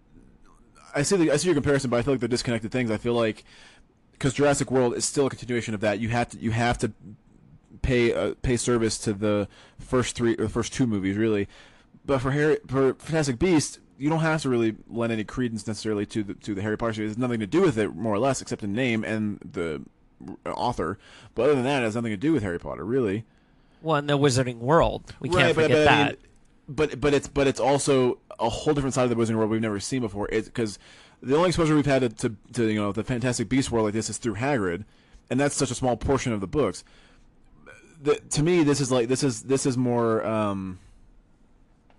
I 0.95 1.03
see 1.03 1.17
the 1.17 1.31
I 1.31 1.37
see 1.37 1.47
your 1.47 1.55
comparison, 1.55 1.89
but 1.89 1.97
I 1.97 2.01
feel 2.01 2.13
like 2.13 2.19
they're 2.19 2.29
disconnected 2.29 2.71
things. 2.71 2.91
I 2.91 2.97
feel 2.97 3.13
like 3.13 3.43
because 4.13 4.33
Jurassic 4.33 4.71
World 4.71 4.95
is 4.95 5.05
still 5.05 5.27
a 5.27 5.29
continuation 5.29 5.73
of 5.73 5.81
that. 5.81 5.99
You 5.99 6.09
have 6.09 6.29
to 6.29 6.37
you 6.37 6.51
have 6.51 6.77
to 6.79 6.91
pay 7.81 8.13
uh, 8.13 8.35
pay 8.41 8.57
service 8.57 8.97
to 8.99 9.13
the 9.13 9.47
first 9.79 10.15
three 10.15 10.33
or 10.33 10.43
the 10.43 10.49
first 10.49 10.73
two 10.73 10.87
movies 10.87 11.17
really. 11.17 11.47
But 12.05 12.19
for 12.19 12.31
Harry 12.31 12.57
for 12.67 12.93
Fantastic 12.95 13.39
Beast, 13.39 13.79
you 14.01 14.09
don't 14.09 14.19
have 14.21 14.41
to 14.41 14.49
really 14.49 14.75
lend 14.89 15.13
any 15.13 15.23
credence 15.23 15.67
necessarily 15.67 16.05
to 16.07 16.23
the 16.23 16.33
to 16.35 16.55
the 16.55 16.61
Harry 16.61 16.77
Potter 16.77 16.93
series. 16.93 17.11
It 17.11 17.13
has 17.15 17.17
nothing 17.19 17.39
to 17.39 17.47
do 17.47 17.61
with 17.61 17.77
it 17.77 17.95
more 17.95 18.13
or 18.15 18.19
less, 18.19 18.41
except 18.41 18.61
the 18.61 18.67
name 18.67 19.03
and 19.03 19.39
the 19.39 19.83
author. 20.45 20.97
But 21.35 21.43
other 21.43 21.55
than 21.55 21.63
that, 21.65 21.81
it 21.81 21.85
has 21.85 21.95
nothing 21.95 22.11
to 22.11 22.17
do 22.17 22.33
with 22.33 22.43
Harry 22.43 22.59
Potter 22.59 22.83
really. 22.83 23.25
well, 23.81 23.97
in 23.97 24.07
the 24.07 24.17
Wizarding 24.17 24.57
World, 24.57 25.13
we 25.19 25.29
can't 25.29 25.41
Right, 25.43 25.55
but- 25.55 25.63
forget 25.63 25.85
but 25.85 25.91
I 25.93 25.95
that. 26.03 26.07
mean, 26.09 26.17
but 26.67 26.99
but 27.01 27.13
it's 27.13 27.27
but 27.27 27.47
it's 27.47 27.59
also 27.59 28.17
a 28.39 28.49
whole 28.49 28.73
different 28.73 28.93
side 28.95 29.03
of 29.03 29.09
the 29.09 29.15
Wizarding 29.15 29.35
World 29.37 29.51
we've 29.51 29.61
never 29.61 29.79
seen 29.79 30.01
before. 30.01 30.27
It's 30.31 30.47
because 30.47 30.79
the 31.21 31.35
only 31.35 31.49
exposure 31.49 31.75
we've 31.75 31.85
had 31.85 32.01
to, 32.01 32.09
to, 32.29 32.35
to 32.53 32.67
you 32.69 32.81
know 32.81 32.91
the 32.91 33.03
Fantastic 33.03 33.49
Beast 33.49 33.71
world 33.71 33.85
like 33.85 33.93
this 33.93 34.09
is 34.09 34.17
through 34.17 34.35
Hagrid, 34.35 34.85
and 35.29 35.39
that's 35.39 35.55
such 35.55 35.69
a 35.69 35.75
small 35.75 35.95
portion 35.97 36.33
of 36.33 36.41
the 36.41 36.47
books. 36.47 36.83
The, 38.01 38.15
to 38.31 38.41
me, 38.41 38.63
this 38.63 38.79
is 38.81 38.91
like 38.91 39.07
this 39.09 39.21
is 39.23 39.43
this 39.43 39.65
is 39.67 39.77
more. 39.77 40.25
Um, 40.25 40.79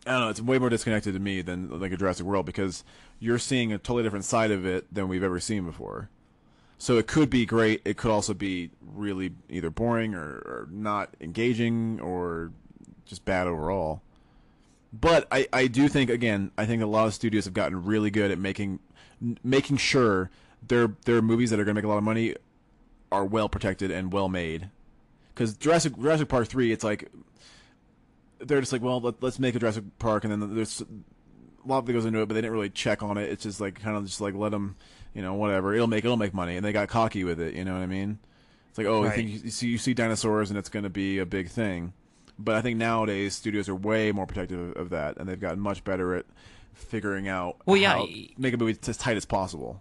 I 0.06 0.12
don't 0.12 0.20
know. 0.20 0.28
It's 0.30 0.40
way 0.40 0.58
more 0.58 0.68
disconnected 0.68 1.14
to 1.14 1.20
me 1.20 1.42
than 1.42 1.80
like 1.80 1.92
a 1.92 1.96
Jurassic 1.96 2.26
World 2.26 2.46
because 2.46 2.82
you're 3.20 3.38
seeing 3.38 3.72
a 3.72 3.78
totally 3.78 4.02
different 4.02 4.24
side 4.24 4.50
of 4.50 4.66
it 4.66 4.92
than 4.92 5.08
we've 5.08 5.22
ever 5.22 5.38
seen 5.38 5.64
before. 5.64 6.08
So 6.78 6.98
it 6.98 7.06
could 7.06 7.30
be 7.30 7.46
great. 7.46 7.80
It 7.84 7.96
could 7.96 8.10
also 8.10 8.34
be 8.34 8.70
really 8.80 9.34
either 9.48 9.70
boring 9.70 10.14
or, 10.14 10.24
or 10.24 10.68
not 10.70 11.10
engaging 11.20 12.00
or 12.00 12.50
just 13.06 13.24
bad 13.24 13.46
overall. 13.46 14.02
But 14.92 15.28
I, 15.30 15.46
I 15.52 15.68
do 15.68 15.88
think 15.88 16.10
again 16.10 16.50
I 16.58 16.66
think 16.66 16.82
a 16.82 16.86
lot 16.86 17.06
of 17.06 17.14
studios 17.14 17.44
have 17.44 17.54
gotten 17.54 17.84
really 17.84 18.10
good 18.10 18.30
at 18.30 18.38
making 18.38 18.80
making 19.44 19.76
sure 19.76 20.30
their 20.66 20.96
their 21.04 21.22
movies 21.22 21.50
that 21.50 21.60
are 21.60 21.64
going 21.64 21.74
to 21.74 21.78
make 21.78 21.84
a 21.84 21.88
lot 21.88 21.98
of 21.98 22.04
money 22.04 22.34
are 23.12 23.24
well 23.24 23.48
protected 23.48 23.90
and 23.90 24.12
well 24.12 24.28
made. 24.28 24.68
Because 25.32 25.56
Jurassic 25.56 25.96
Jurassic 25.96 26.28
Park 26.28 26.48
three, 26.48 26.72
it's 26.72 26.84
like 26.84 27.10
they're 28.42 28.60
just 28.60 28.72
like, 28.72 28.82
well, 28.82 29.00
let, 29.00 29.22
let's 29.22 29.38
make 29.38 29.54
a 29.54 29.58
Jurassic 29.58 29.84
Park, 29.98 30.24
and 30.24 30.32
then 30.32 30.54
there's 30.54 30.80
a 30.82 31.68
lot 31.68 31.86
that 31.86 31.92
goes 31.92 32.04
into 32.04 32.20
it, 32.20 32.26
but 32.26 32.34
they 32.34 32.40
didn't 32.40 32.52
really 32.52 32.70
check 32.70 33.02
on 33.02 33.18
it. 33.18 33.30
It's 33.30 33.42
just 33.42 33.60
like 33.60 33.80
kind 33.80 33.96
of 33.96 34.04
just 34.04 34.20
like 34.20 34.34
let 34.34 34.50
them, 34.50 34.76
you 35.14 35.22
know, 35.22 35.34
whatever. 35.34 35.74
It'll 35.74 35.86
make 35.86 36.04
it'll 36.04 36.16
make 36.16 36.34
money, 36.34 36.56
and 36.56 36.64
they 36.64 36.72
got 36.72 36.88
cocky 36.88 37.24
with 37.24 37.40
it. 37.40 37.54
You 37.54 37.64
know 37.64 37.72
what 37.72 37.82
I 37.82 37.86
mean? 37.86 38.18
It's 38.70 38.78
like, 38.78 38.86
oh, 38.86 39.02
Right. 39.02 39.12
I 39.12 39.16
think 39.16 39.28
you, 39.30 39.40
you 39.44 39.50
see 39.50 39.66
you 39.68 39.78
see 39.78 39.94
dinosaurs, 39.94 40.50
and 40.50 40.58
it's 40.58 40.68
going 40.68 40.84
to 40.84 40.90
be 40.90 41.18
a 41.18 41.26
big 41.26 41.48
thing. 41.48 41.92
But 42.38 42.56
I 42.56 42.62
think 42.62 42.78
nowadays 42.78 43.34
studios 43.34 43.68
are 43.68 43.74
way 43.74 44.10
more 44.10 44.26
protective 44.26 44.70
of, 44.70 44.76
of 44.76 44.90
that, 44.90 45.18
and 45.18 45.28
they've 45.28 45.38
gotten 45.38 45.60
much 45.60 45.84
better 45.84 46.14
at 46.14 46.26
figuring 46.72 47.28
out 47.28 47.56
Well, 47.66 47.76
yeah, 47.76 48.04
make 48.38 48.54
a 48.54 48.56
movie 48.56 48.78
as 48.88 48.96
tight 48.96 49.16
as 49.16 49.24
possible. 49.24 49.80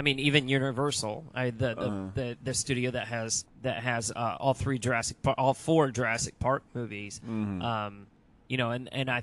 I 0.00 0.02
mean, 0.02 0.18
even 0.18 0.48
Universal, 0.48 1.26
I, 1.34 1.50
the, 1.50 1.74
the, 1.74 1.80
Uh. 1.90 2.08
the 2.14 2.36
the 2.42 2.54
studio 2.54 2.90
that 2.92 3.06
has 3.08 3.44
that 3.60 3.82
has 3.82 4.10
uh, 4.10 4.36
all 4.40 4.54
three 4.54 4.78
Jurassic, 4.78 5.18
all 5.36 5.52
four 5.52 5.90
Jurassic 5.90 6.38
Park 6.38 6.62
movies. 6.72 7.20
Mm-hmm. 7.22 7.60
Um, 7.60 8.06
you 8.48 8.56
know, 8.56 8.70
and 8.70 8.88
and 8.92 9.10
I 9.10 9.22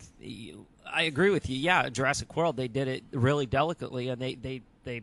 I 0.85 1.01
agree 1.03 1.31
with 1.31 1.49
you. 1.49 1.57
Yeah, 1.57 1.89
Jurassic 1.89 2.35
World, 2.37 2.57
they 2.57 2.67
did 2.67 2.87
it 2.87 3.03
really 3.11 3.47
delicately, 3.47 4.09
and 4.09 4.21
they 4.21 4.35
they 4.35 4.61
they 4.83 5.01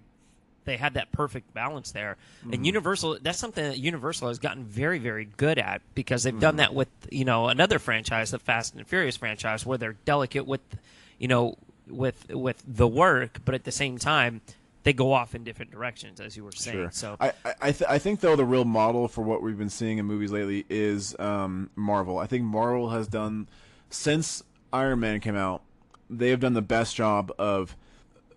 they 0.64 0.76
had 0.76 0.94
that 0.94 1.10
perfect 1.10 1.52
balance 1.52 1.90
there. 1.90 2.18
Mm-hmm. 2.42 2.52
And 2.52 2.66
Universal, 2.66 3.18
that's 3.22 3.38
something 3.38 3.64
that 3.64 3.78
Universal 3.78 4.28
has 4.28 4.38
gotten 4.38 4.62
very 4.64 5.00
very 5.00 5.24
good 5.36 5.58
at 5.58 5.82
because 5.96 6.22
they've 6.22 6.32
Mm-hmm. 6.32 6.40
done 6.40 6.56
that 6.56 6.72
with 6.72 6.88
you 7.10 7.24
know 7.24 7.48
another 7.48 7.80
franchise, 7.80 8.30
the 8.30 8.38
Fast 8.38 8.76
and 8.76 8.86
Furious 8.86 9.16
franchise, 9.16 9.66
where 9.66 9.76
they're 9.76 9.96
delicate 10.04 10.46
with 10.46 10.62
you 11.18 11.26
know 11.26 11.58
with 11.88 12.30
with 12.30 12.62
the 12.64 12.86
work, 12.86 13.40
but 13.44 13.56
at 13.56 13.64
the 13.64 13.72
same 13.72 13.98
time 13.98 14.40
they 14.84 14.92
go 14.92 15.12
off 15.12 15.34
in 15.34 15.42
different 15.44 15.70
directions, 15.70 16.20
as 16.20 16.36
you 16.36 16.44
were 16.44 16.52
saying. 16.52 16.76
Sure. 16.76 16.90
So 16.92 17.16
I 17.18 17.32
I, 17.44 17.54
I, 17.62 17.72
th- 17.72 17.90
I 17.90 17.98
think 17.98 18.20
though 18.20 18.36
the 18.36 18.44
real 18.44 18.64
model 18.64 19.08
for 19.08 19.22
what 19.22 19.42
we've 19.42 19.58
been 19.58 19.70
seeing 19.70 19.98
in 19.98 20.06
movies 20.06 20.30
lately 20.30 20.64
is 20.68 21.18
um, 21.18 21.70
Marvel. 21.74 22.18
I 22.18 22.26
think 22.26 22.44
Marvel 22.44 22.90
has 22.90 23.08
done 23.08 23.48
since 23.90 24.42
Iron 24.72 25.00
Man 25.00 25.20
came 25.20 25.36
out, 25.36 25.62
they 26.10 26.30
have 26.30 26.40
done 26.40 26.54
the 26.54 26.62
best 26.62 26.94
job 26.94 27.32
of 27.38 27.76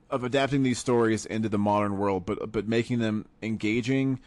of 0.09 0.23
adapting 0.23 0.63
these 0.63 0.79
stories 0.79 1.25
into 1.25 1.49
the 1.49 1.57
modern 1.57 1.97
world, 1.97 2.25
but 2.25 2.51
but 2.51 2.67
making 2.67 2.99
them 2.99 3.25
engaging. 3.41 4.19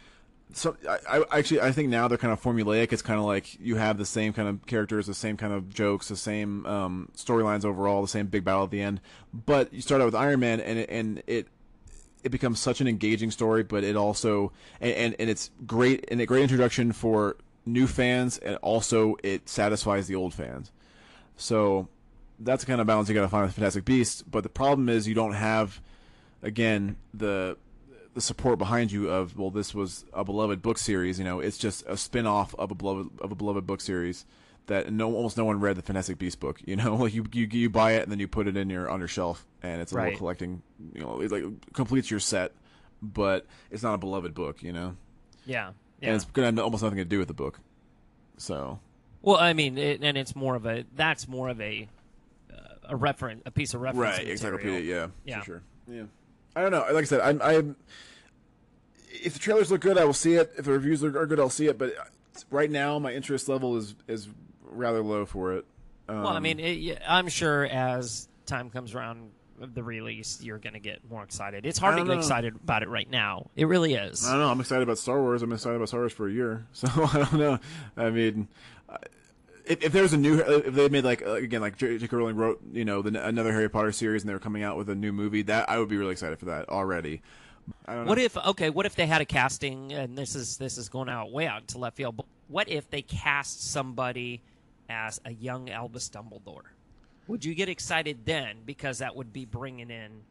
So 0.53 0.75
I, 0.87 1.23
I 1.31 1.39
actually 1.39 1.61
I 1.61 1.71
think 1.71 1.89
now 1.89 2.07
they're 2.07 2.17
kind 2.17 2.33
of 2.33 2.41
formulaic. 2.41 2.93
It's 2.93 3.01
kind 3.01 3.19
of 3.19 3.25
like 3.25 3.59
you 3.59 3.77
have 3.77 3.97
the 3.97 4.05
same 4.05 4.33
kind 4.33 4.47
of 4.47 4.65
characters, 4.67 5.07
the 5.07 5.13
same 5.13 5.37
kind 5.37 5.53
of 5.53 5.73
jokes, 5.73 6.09
the 6.09 6.15
same 6.15 6.65
um, 6.65 7.09
storylines 7.15 7.65
overall, 7.65 8.01
the 8.01 8.07
same 8.07 8.27
big 8.27 8.43
battle 8.43 8.65
at 8.65 8.69
the 8.71 8.81
end. 8.81 9.01
But 9.33 9.73
you 9.73 9.81
start 9.81 10.01
out 10.01 10.05
with 10.05 10.15
Iron 10.15 10.41
Man, 10.41 10.59
and 10.59 10.77
it, 10.77 10.89
and 10.89 11.23
it 11.25 11.47
it 12.23 12.29
becomes 12.29 12.59
such 12.59 12.81
an 12.81 12.87
engaging 12.87 13.31
story, 13.31 13.63
but 13.63 13.83
it 13.83 13.95
also 13.95 14.51
and, 14.79 14.93
and, 14.93 15.15
and 15.19 15.29
it's 15.29 15.51
great 15.65 16.05
and 16.11 16.21
a 16.21 16.25
great 16.25 16.43
introduction 16.43 16.91
for 16.91 17.37
new 17.65 17.87
fans, 17.87 18.37
and 18.37 18.55
also 18.57 19.15
it 19.23 19.47
satisfies 19.47 20.07
the 20.07 20.15
old 20.15 20.33
fans. 20.33 20.71
So 21.35 21.87
that's 22.39 22.63
the 22.63 22.67
kind 22.67 22.81
of 22.81 22.87
balance 22.87 23.09
you 23.09 23.15
got 23.15 23.21
to 23.21 23.29
find 23.29 23.45
with 23.45 23.55
Fantastic 23.55 23.85
Beasts. 23.85 24.21
But 24.23 24.43
the 24.43 24.49
problem 24.49 24.89
is 24.89 25.07
you 25.07 25.15
don't 25.15 25.33
have, 25.33 25.81
again, 26.41 26.97
the 27.13 27.57
the 28.13 28.21
support 28.21 28.59
behind 28.59 28.91
you 28.91 29.09
of 29.09 29.37
well, 29.37 29.51
this 29.51 29.73
was 29.73 30.05
a 30.13 30.23
beloved 30.23 30.61
book 30.61 30.77
series. 30.77 31.17
You 31.17 31.25
know, 31.25 31.39
it's 31.39 31.57
just 31.57 31.83
a 31.87 31.97
spin 31.97 32.25
off 32.27 32.53
of 32.55 32.71
a 32.71 32.75
beloved 32.75 33.09
of 33.21 33.31
a 33.31 33.35
beloved 33.35 33.65
book 33.65 33.81
series 33.81 34.25
that 34.67 34.91
no 34.93 35.13
almost 35.13 35.37
no 35.37 35.45
one 35.45 35.59
read 35.59 35.75
the 35.75 35.81
Fantastic 35.81 36.17
Beast 36.17 36.39
book. 36.39 36.61
You 36.65 36.75
know, 36.75 36.95
like 37.03 37.13
you 37.13 37.25
you 37.33 37.47
you 37.51 37.69
buy 37.69 37.93
it 37.93 38.03
and 38.03 38.11
then 38.11 38.19
you 38.19 38.27
put 38.27 38.47
it 38.47 38.55
in 38.57 38.69
your 38.69 38.89
on 38.89 38.99
your 38.99 39.07
shelf, 39.07 39.45
and 39.63 39.81
it's 39.81 39.91
a 39.91 39.95
Right. 39.95 40.05
little 40.05 40.19
collecting. 40.19 40.61
You 40.93 41.01
know, 41.01 41.21
it 41.21 41.31
like 41.31 41.43
completes 41.73 42.09
your 42.11 42.19
set, 42.19 42.53
but 43.01 43.45
it's 43.69 43.83
not 43.83 43.93
a 43.93 43.97
beloved 43.97 44.33
book. 44.33 44.61
You 44.63 44.73
know, 44.73 44.95
yeah, 45.45 45.71
yeah. 45.99 46.07
and 46.09 46.15
it's 46.15 46.25
gonna 46.25 46.47
have 46.47 46.59
almost 46.59 46.83
nothing 46.83 46.97
to 46.97 47.05
do 47.05 47.19
with 47.19 47.27
the 47.27 47.33
book. 47.33 47.59
So 48.37 48.79
Well, 49.21 49.37
I 49.37 49.53
mean, 49.53 49.77
it, 49.77 50.01
and 50.03 50.17
it's 50.17 50.35
more 50.35 50.55
of 50.55 50.65
a 50.65 50.85
that's 50.95 51.27
more 51.27 51.49
of 51.49 51.59
a 51.61 51.87
uh, 52.51 52.55
a 52.89 52.95
reference, 52.95 53.41
a 53.45 53.51
piece 53.51 53.73
of 53.73 53.81
reference. 53.81 54.17
right, 54.17 54.27
encyclopedia, 54.27 54.79
yeah, 54.79 55.07
Yeah. 55.25 55.39
for 55.39 55.45
sure, 55.45 55.61
yeah. 55.87 56.03
I 56.55 56.61
don't 56.63 56.71
know. 56.71 56.79
Like 56.91 57.03
I 57.03 57.05
said, 57.05 57.21
I'm, 57.21 57.41
I'm. 57.41 57.75
If 59.23 59.33
the 59.33 59.39
trailers 59.39 59.71
look 59.71 59.81
good, 59.81 59.97
I 59.97 60.05
will 60.05 60.13
see 60.13 60.33
it. 60.33 60.51
If 60.57 60.65
the 60.65 60.71
reviews 60.71 61.03
are 61.03 61.17
are 61.17 61.25
good, 61.25 61.39
I'll 61.39 61.49
see 61.49 61.67
it. 61.67 61.77
But 61.77 61.93
right 62.49 62.69
now, 62.71 62.97
my 62.99 63.13
interest 63.13 63.47
level 63.47 63.77
is 63.77 63.95
is 64.07 64.27
rather 64.71 65.01
low 65.03 65.25
for 65.25 65.53
it. 65.53 65.65
Um, 66.09 66.23
Well, 66.23 66.33
I 66.33 66.39
mean, 66.39 66.59
it, 66.59 66.99
I'm 67.07 67.27
sure 67.27 67.65
as 67.65 68.27
time 68.45 68.69
comes 68.69 68.95
around 68.95 69.29
the 69.59 69.83
release, 69.83 70.41
you're 70.41 70.57
going 70.57 70.73
to 70.73 70.79
get 70.79 70.99
more 71.09 71.23
excited. 71.23 71.65
It's 71.65 71.77
hard 71.77 71.97
to 71.97 72.03
get 72.03 72.07
know. 72.11 72.17
excited 72.17 72.55
about 72.55 72.81
it 72.81 72.89
right 72.89 73.09
now. 73.09 73.51
It 73.55 73.65
really 73.67 73.93
is. 73.93 74.25
I 74.27 74.31
don't 74.31 74.39
know. 74.39 74.49
I'm 74.49 74.59
excited 74.59 74.81
about 74.83 74.97
Star 74.97 75.21
Wars. 75.21 75.43
I'm 75.43 75.53
excited 75.53 75.75
about 75.75 75.87
Star 75.89 75.99
Wars 76.01 76.13
for 76.13 76.27
a 76.27 76.31
year. 76.31 76.65
So 76.73 76.87
I 76.87 77.17
don't 77.19 77.33
know. 77.33 77.59
I 77.95 78.09
mean, 78.09 78.47
I- 78.89 78.97
if, 79.63 79.83
if 79.83 79.91
there 79.91 80.01
was 80.01 80.11
a 80.13 80.17
new, 80.17 80.39
if 80.39 80.73
they 80.73 80.89
made 80.89 81.03
like 81.03 81.21
again, 81.21 81.61
like 81.61 81.77
J.K. 81.77 82.07
Rowling 82.11 82.35
wrote, 82.35 82.59
you 82.73 82.83
know, 82.83 83.03
the, 83.03 83.23
another 83.25 83.53
Harry 83.53 83.69
Potter 83.69 83.91
series, 83.91 84.23
and 84.23 84.29
they 84.29 84.33
were 84.33 84.39
coming 84.39 84.63
out 84.63 84.75
with 84.75 84.89
a 84.89 84.95
new 84.95 85.11
movie, 85.13 85.43
that 85.43 85.69
I 85.69 85.77
would 85.77 85.87
be 85.87 85.97
really 85.97 86.13
excited 86.13 86.39
for 86.39 86.45
that 86.45 86.67
already. 86.67 87.21
I 87.85 87.93
don't 87.93 88.05
know. 88.05 88.09
What 88.09 88.17
if 88.17 88.35
okay? 88.37 88.71
What 88.71 88.87
if 88.87 88.95
they 88.95 89.05
had 89.05 89.21
a 89.21 89.25
casting, 89.25 89.93
and 89.93 90.17
this 90.17 90.35
is 90.35 90.57
this 90.57 90.79
is 90.79 90.89
going 90.89 91.09
out 91.09 91.31
way 91.31 91.45
out 91.45 91.67
to 91.69 91.77
left 91.77 91.95
field. 91.97 92.17
But 92.17 92.25
what 92.47 92.69
if 92.69 92.89
they 92.89 93.03
cast 93.03 93.69
somebody 93.71 94.41
as 94.91 95.19
a 95.25 95.31
young 95.31 95.69
Albus 95.69 96.09
Dumbledore? 96.09 96.65
Would 97.27 97.45
you 97.45 97.55
get 97.55 97.69
excited 97.69 98.25
then 98.25 98.57
because 98.65 98.99
that 98.99 99.15
would 99.15 99.31
be 99.33 99.45
bringing 99.45 99.89
in? 99.89 100.23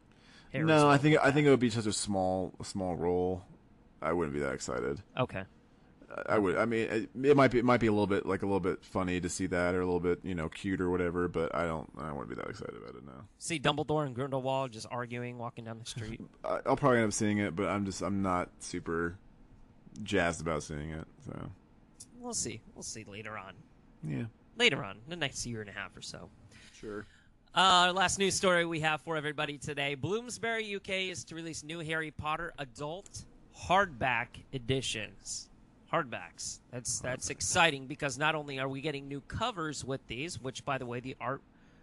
No, 0.53 0.89
I 0.89 0.97
think 0.97 1.17
I 1.21 1.31
think 1.31 1.47
it 1.47 1.49
would 1.49 1.59
be 1.59 1.69
such 1.69 1.85
a 1.85 1.93
small, 1.93 2.53
small 2.63 2.95
role. 2.95 3.43
I 4.01 4.13
wouldn't 4.13 4.33
be 4.33 4.41
that 4.41 4.53
excited. 4.53 5.01
Okay. 5.17 5.43
I 6.27 6.37
would. 6.37 6.57
I 6.57 6.65
mean, 6.65 6.89
it, 6.89 7.09
it 7.23 7.37
might 7.37 7.51
be. 7.51 7.59
It 7.59 7.65
might 7.65 7.79
be 7.79 7.87
a 7.87 7.91
little 7.91 8.07
bit 8.07 8.25
like 8.25 8.41
a 8.41 8.45
little 8.45 8.59
bit 8.59 8.83
funny 8.83 9.21
to 9.21 9.29
see 9.29 9.47
that, 9.47 9.73
or 9.75 9.81
a 9.81 9.85
little 9.85 10.01
bit, 10.01 10.19
you 10.23 10.35
know, 10.35 10.49
cute 10.49 10.81
or 10.81 10.89
whatever. 10.89 11.29
But 11.29 11.55
I 11.55 11.65
don't. 11.65 11.89
I 11.97 12.11
wouldn't 12.11 12.29
be 12.29 12.35
that 12.35 12.49
excited 12.49 12.75
about 12.75 12.95
it 12.95 13.05
now. 13.05 13.23
See 13.39 13.59
Dumbledore 13.59 14.05
and 14.05 14.13
Grindelwald 14.13 14.73
just 14.73 14.87
arguing, 14.91 15.37
walking 15.37 15.63
down 15.63 15.79
the 15.79 15.85
street. 15.85 16.19
I, 16.43 16.59
I'll 16.65 16.75
probably 16.75 16.97
end 16.97 17.07
up 17.07 17.13
seeing 17.13 17.37
it, 17.37 17.55
but 17.55 17.67
I'm 17.67 17.85
just. 17.85 18.01
I'm 18.01 18.21
not 18.21 18.49
super 18.59 19.17
jazzed 20.03 20.41
about 20.41 20.63
seeing 20.63 20.89
it. 20.91 21.07
So 21.25 21.49
we'll 22.19 22.33
see. 22.33 22.59
We'll 22.75 22.83
see 22.83 23.05
later 23.05 23.37
on. 23.37 23.53
yeah, 24.03 24.25
Later 24.57 24.83
on, 24.83 24.97
in 24.97 25.09
the 25.09 25.15
next 25.15 25.45
year 25.45 25.61
and 25.61 25.69
a 25.69 25.73
half 25.73 25.95
or 25.95 26.01
so. 26.01 26.29
sure. 26.79 27.05
Uh, 27.53 27.59
our 27.87 27.91
last 27.93 28.17
news 28.19 28.33
story 28.35 28.65
we 28.65 28.79
have 28.79 29.01
for 29.01 29.17
everybody 29.17 29.57
today: 29.57 29.95
Bloomsbury 29.95 30.75
UK 30.75 30.89
is 31.11 31.23
to 31.25 31.35
release 31.35 31.63
new 31.63 31.79
Harry 31.79 32.11
Potter 32.11 32.53
adult 32.59 33.23
hardback 33.67 34.27
editions. 34.53 35.49
hardbacks. 35.91 36.59
That's 36.71 36.99
that's 36.99 37.29
exciting 37.29 37.87
because 37.87 38.17
not 38.17 38.35
only 38.35 38.59
are 38.59 38.69
we 38.69 38.79
getting 38.81 39.07
new 39.09 39.19
covers 39.21 39.83
with 39.83 40.05
these, 40.07 40.39
which 40.41 40.63
by 40.63 40.77
the 40.77 40.85
way 40.85 40.99
the 41.01 41.15
art 41.19 41.41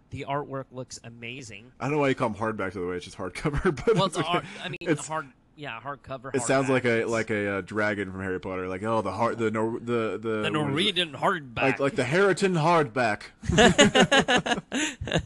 the 0.09 0.25
artwork 0.27 0.65
looks 0.71 0.99
amazing. 1.03 1.71
I 1.79 1.85
don't 1.85 1.93
know 1.93 1.99
why 1.99 2.09
you 2.09 2.15
call 2.15 2.29
them 2.29 2.39
hardback. 2.39 2.71
To 2.73 2.79
the 2.79 2.87
way 2.87 2.95
it's 2.95 3.05
just 3.05 3.17
hardcover, 3.17 3.63
but 3.85 3.95
Well, 3.95 4.05
it's 4.05 4.17
okay. 4.17 4.27
art, 4.27 4.45
I 4.63 4.69
mean 4.69 4.77
It's- 4.81 5.07
hard 5.07 5.27
yeah 5.59 5.79
hardcover. 5.79 6.33
It 6.33 6.41
sounds 6.41 6.69
like 6.69 6.85
a 6.85 7.05
like 7.05 7.29
a 7.29 7.57
uh, 7.57 7.61
dragon 7.61 8.11
from 8.11 8.21
Harry 8.21 8.39
Potter. 8.39 8.67
Like 8.67 8.83
oh 8.83 9.01
the 9.01 9.11
hard 9.11 9.37
the 9.37 9.51
Nor- 9.51 9.79
the 9.79 10.17
the 10.17 10.41
the? 10.43 10.49
Norwegian 10.49 11.13
hardback. 11.13 11.61
like 11.61 11.79
like 11.79 11.95
the 11.95 12.05
Harriton 12.05 12.55
hardback. 12.55 13.23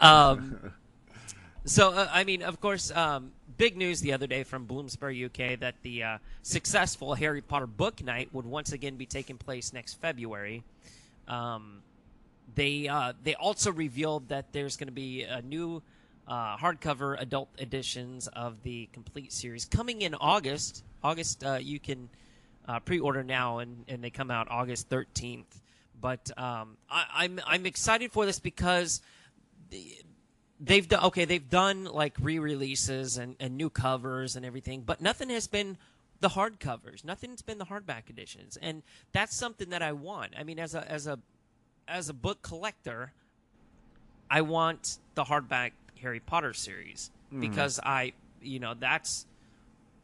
Um, 0.00 0.72
so, 1.64 1.92
uh, 1.92 2.08
I 2.10 2.24
mean, 2.24 2.42
of 2.42 2.60
course, 2.60 2.90
um, 2.90 3.32
big 3.56 3.76
news 3.76 4.00
the 4.00 4.12
other 4.12 4.26
day 4.26 4.42
from 4.44 4.64
Bloomsbury, 4.64 5.24
UK, 5.26 5.60
that 5.60 5.74
the 5.82 6.02
uh, 6.02 6.18
successful 6.42 7.14
Harry 7.14 7.42
Potter 7.42 7.66
book 7.66 8.02
night 8.02 8.30
would 8.32 8.46
once 8.46 8.72
again 8.72 8.96
be 8.96 9.06
taking 9.06 9.36
place 9.36 9.72
next 9.72 10.00
February. 10.00 10.64
Um, 11.28 11.82
they 12.54 12.88
uh, 12.88 13.12
they 13.22 13.34
also 13.34 13.70
revealed 13.70 14.28
that 14.30 14.52
there's 14.52 14.76
going 14.76 14.88
to 14.88 14.92
be 14.92 15.22
a 15.22 15.42
new 15.42 15.82
uh, 16.30 16.56
hardcover 16.56 17.20
adult 17.20 17.48
editions 17.58 18.28
of 18.28 18.62
the 18.62 18.88
complete 18.92 19.32
series 19.32 19.64
coming 19.64 20.02
in 20.02 20.14
August. 20.14 20.84
August, 21.02 21.44
uh, 21.44 21.58
you 21.60 21.80
can 21.80 22.08
uh, 22.68 22.78
pre-order 22.78 23.24
now, 23.24 23.58
and, 23.58 23.84
and 23.88 24.02
they 24.02 24.10
come 24.10 24.30
out 24.30 24.48
August 24.48 24.88
13th. 24.88 25.44
But 26.00 26.30
um, 26.38 26.76
I, 26.88 27.04
I'm 27.14 27.40
I'm 27.46 27.66
excited 27.66 28.10
for 28.12 28.24
this 28.24 28.38
because 28.38 29.02
they've 30.60 30.88
done 30.88 31.04
okay 31.04 31.24
they've 31.24 31.48
done 31.48 31.84
like 31.84 32.14
re-releases 32.20 33.16
and, 33.16 33.36
and 33.40 33.56
new 33.56 33.70
covers 33.70 34.36
and 34.36 34.44
everything 34.44 34.82
but 34.82 35.00
nothing 35.00 35.30
has 35.30 35.46
been 35.46 35.78
the 36.20 36.28
hardcovers 36.28 37.04
nothing's 37.04 37.40
been 37.40 37.58
the 37.58 37.64
hardback 37.64 38.10
editions 38.10 38.58
and 38.60 38.82
that's 39.12 39.36
something 39.36 39.70
that 39.70 39.82
i 39.82 39.92
want 39.92 40.32
i 40.38 40.42
mean 40.42 40.58
as 40.58 40.74
a 40.74 40.90
as 40.90 41.06
a 41.06 41.18
as 41.88 42.08
a 42.08 42.12
book 42.12 42.42
collector 42.42 43.12
i 44.30 44.40
want 44.40 44.98
the 45.14 45.24
hardback 45.24 45.72
harry 46.00 46.20
potter 46.20 46.52
series 46.52 47.10
because 47.40 47.78
i 47.84 48.12
you 48.42 48.58
know 48.58 48.74
that's 48.74 49.26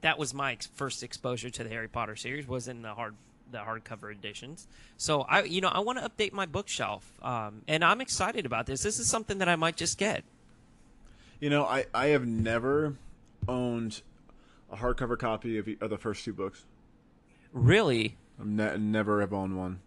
that 0.03 0.19
was 0.19 0.33
my 0.33 0.53
ex- 0.53 0.67
first 0.67 1.03
exposure 1.03 1.51
to 1.51 1.65
the 1.65 1.71
harry 1.71 1.89
potter 1.89 2.15
series 2.17 2.47
was 2.47 2.69
in 2.69 2.83
the 2.83 2.95
hard 2.95 3.15
the 3.51 3.59
hardcover 3.59 4.11
editions 4.13 4.67
so 4.97 5.23
i 5.23 5.43
you 5.43 5.61
know 5.61 5.69
i 5.69 5.79
want 5.79 5.99
to 5.99 6.09
update 6.09 6.33
my 6.33 6.47
bookshelf 6.47 7.05
um, 7.23 7.63
and 7.69 7.85
i'm 7.85 8.01
excited 8.01 8.45
about 8.47 8.67
this 8.67 8.83
this 8.83 8.99
is 8.99 9.09
something 9.09 9.39
that 9.39 9.49
i 9.49 9.57
might 9.57 9.77
just 9.77 9.99
get 9.99 10.23
You 11.41 11.51
know, 11.51 11.65
I, 11.65 11.85
I 11.93 12.07
have 12.09 12.27
never 12.27 12.95
owned 13.47 14.01
a 14.73 14.77
hardcover 14.77 15.19
copy 15.19 15.59
of, 15.59 15.69
of 15.81 15.91
the 15.91 15.99
first 15.99 16.25
two 16.25 16.33
books. 16.33 16.65
Really? 17.53 18.17
I've 18.41 18.47
ne- 18.47 18.79
never 18.79 19.21
have 19.21 19.33
owned 19.35 19.57
one. 19.59 19.81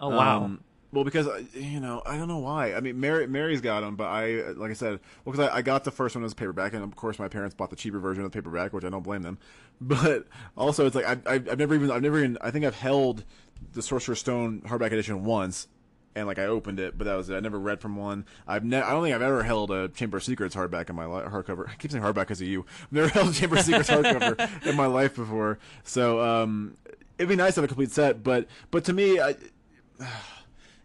Oh 0.00 0.10
wow. 0.10 0.44
Um, 0.44 0.60
well, 0.92 1.04
because 1.04 1.28
I- 1.28 1.44
you 1.54 1.80
know, 1.80 2.02
I 2.04 2.16
don't 2.16 2.28
know 2.28 2.38
why. 2.38 2.74
I 2.74 2.80
mean, 2.80 2.98
Mary 3.00 3.26
Mary's 3.26 3.60
got 3.60 3.80
them, 3.80 3.96
but 3.96 4.04
I, 4.08 4.50
like 4.52 4.70
I 4.70 4.74
said, 4.74 5.00
well, 5.24 5.32
because 5.32 5.48
I, 5.48 5.56
I 5.58 5.62
got 5.62 5.84
the 5.84 5.90
first 5.90 6.14
one 6.14 6.24
as 6.24 6.32
a 6.32 6.34
paperback, 6.36 6.72
and 6.74 6.82
of 6.82 6.96
course, 6.96 7.18
my 7.18 7.28
parents 7.28 7.54
bought 7.54 7.70
the 7.70 7.76
cheaper 7.76 7.98
version 7.98 8.24
of 8.24 8.30
the 8.32 8.36
paperback, 8.36 8.72
which 8.72 8.84
I 8.84 8.88
don't 8.90 9.02
blame 9.02 9.22
them. 9.22 9.38
But 9.82 10.26
also, 10.58 10.84
it's 10.84 10.94
like 10.94 11.06
I, 11.06 11.12
I, 11.26 11.34
I've 11.36 11.58
never 11.58 11.74
even, 11.74 11.90
I've 11.90 12.02
never 12.02 12.18
even, 12.18 12.36
I 12.42 12.50
think 12.50 12.66
I've 12.66 12.74
held 12.74 13.24
the 13.72 13.80
Sorcerer's 13.80 14.18
Stone 14.18 14.60
hardback 14.66 14.88
edition 14.92 15.24
once, 15.24 15.68
and 16.14 16.26
like 16.26 16.38
I 16.38 16.44
opened 16.44 16.78
it, 16.80 16.98
but 16.98 17.04
that 17.04 17.14
was 17.14 17.30
it. 17.30 17.34
I 17.36 17.40
never 17.40 17.58
read 17.58 17.80
from 17.80 17.96
one. 17.96 18.26
I've 18.46 18.62
ne- 18.62 18.82
I 18.82 18.90
don't 18.90 19.02
think 19.02 19.14
I've 19.14 19.22
ever 19.22 19.42
held 19.42 19.70
a 19.70 19.88
Chamber 19.88 20.18
of 20.18 20.24
Secrets 20.24 20.54
hardback 20.54 20.90
in 20.90 20.96
my 20.96 21.06
life. 21.06 21.24
Hardcover. 21.28 21.66
I 21.66 21.76
keep 21.76 21.90
saying 21.92 22.04
hardback 22.04 22.22
because 22.26 22.42
of 22.42 22.48
you. 22.48 22.66
I've 22.82 22.92
never 22.92 23.08
held 23.14 23.28
a 23.30 23.32
Chamber 23.32 23.56
of 23.56 23.62
Secrets 23.64 23.88
hardcover 23.88 24.66
in 24.66 24.76
my 24.76 24.84
life 24.86 25.14
before. 25.16 25.58
So 25.84 26.20
um, 26.20 26.76
it'd 27.16 27.28
be 27.30 27.36
nice 27.36 27.54
to 27.54 27.60
have 27.62 27.64
a 27.64 27.68
complete 27.68 27.90
set, 27.92 28.22
but 28.22 28.48
but 28.70 28.84
to 28.84 28.92
me, 28.92 29.18
I, 29.18 29.34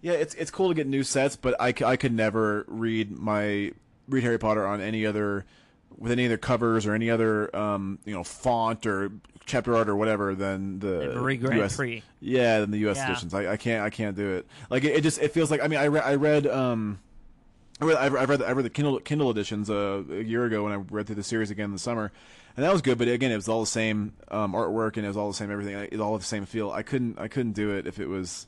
yeah, 0.06 0.12
it's 0.12 0.36
it's 0.36 0.52
cool 0.52 0.68
to 0.68 0.76
get 0.76 0.86
new 0.86 1.02
sets, 1.02 1.36
but 1.36 1.60
I, 1.60 1.74
I 1.84 1.96
could 1.96 2.14
never 2.14 2.64
read 2.68 3.10
my 3.10 3.72
read 4.08 4.24
Harry 4.24 4.38
Potter 4.38 4.64
on 4.64 4.80
any 4.80 5.04
other 5.04 5.46
with 5.98 6.12
any 6.12 6.28
other 6.28 6.38
covers 6.38 6.86
or 6.86 6.94
any 6.94 7.10
other 7.10 7.54
um, 7.56 7.98
you 8.06 8.14
know 8.14 8.24
font 8.24 8.86
or 8.86 9.12
chapter 9.48 9.76
art 9.76 9.90
or 9.90 9.96
whatever 9.96 10.36
than 10.36 10.78
the 10.78 11.12
Marie 11.16 11.38
Grand 11.38 11.60
US, 11.60 11.76
Prix. 11.76 12.04
Yeah, 12.20 12.60
than 12.60 12.70
the 12.70 12.78
U.S. 12.80 12.98
Yeah. 12.98 13.06
editions. 13.08 13.34
I, 13.34 13.54
I 13.54 13.58
can't 13.58 13.84
I 13.84 13.90
can't 13.90 14.16
do 14.16 14.36
it. 14.36 14.46
Like 14.70 14.84
it, 14.84 14.98
it 14.98 15.02
just 15.02 15.20
it 15.20 15.32
feels 15.32 15.50
like 15.50 15.64
I 15.64 15.68
mean 15.68 15.80
I 15.80 15.88
read 15.88 16.04
I 16.04 16.16
read 16.16 16.46
um. 16.46 17.00
I 17.82 17.86
read, 17.86 17.98
I 17.98 18.08
read, 18.08 18.22
I 18.22 18.26
read, 18.26 18.40
the, 18.40 18.48
I 18.48 18.52
read 18.52 18.66
the 18.66 18.70
Kindle 18.70 19.00
Kindle 19.00 19.32
editions 19.32 19.72
uh, 19.72 20.04
a 20.10 20.22
year 20.22 20.46
ago 20.46 20.64
when 20.64 20.72
I 20.72 20.76
read 20.76 21.08
through 21.08 21.18
the 21.18 21.24
series 21.24 21.50
again 21.50 21.66
in 21.66 21.72
the 21.74 21.80
summer, 21.80 22.10
and 22.56 22.64
that 22.64 22.72
was 22.72 22.82
good. 22.82 22.98
But 22.98 23.10
again, 23.10 23.32
it 23.32 23.36
was 23.36 23.50
all 23.50 23.60
the 23.60 23.66
same 23.66 24.14
um, 24.30 24.54
artwork 24.54 24.96
and 24.96 25.04
it 25.04 25.10
was 25.10 25.18
all 25.18 25.28
the 25.28 25.34
same 25.34 25.52
everything. 25.52 25.76
It 25.76 25.92
was 25.92 26.00
all 26.00 26.18
the 26.18 26.24
same 26.24 26.46
feel. 26.46 26.72
I 26.72 26.84
couldn't 26.84 27.20
I 27.20 27.28
couldn't 27.28 27.52
do 27.52 27.72
it 27.72 27.86
if 27.88 28.00
it 28.00 28.08
was 28.08 28.48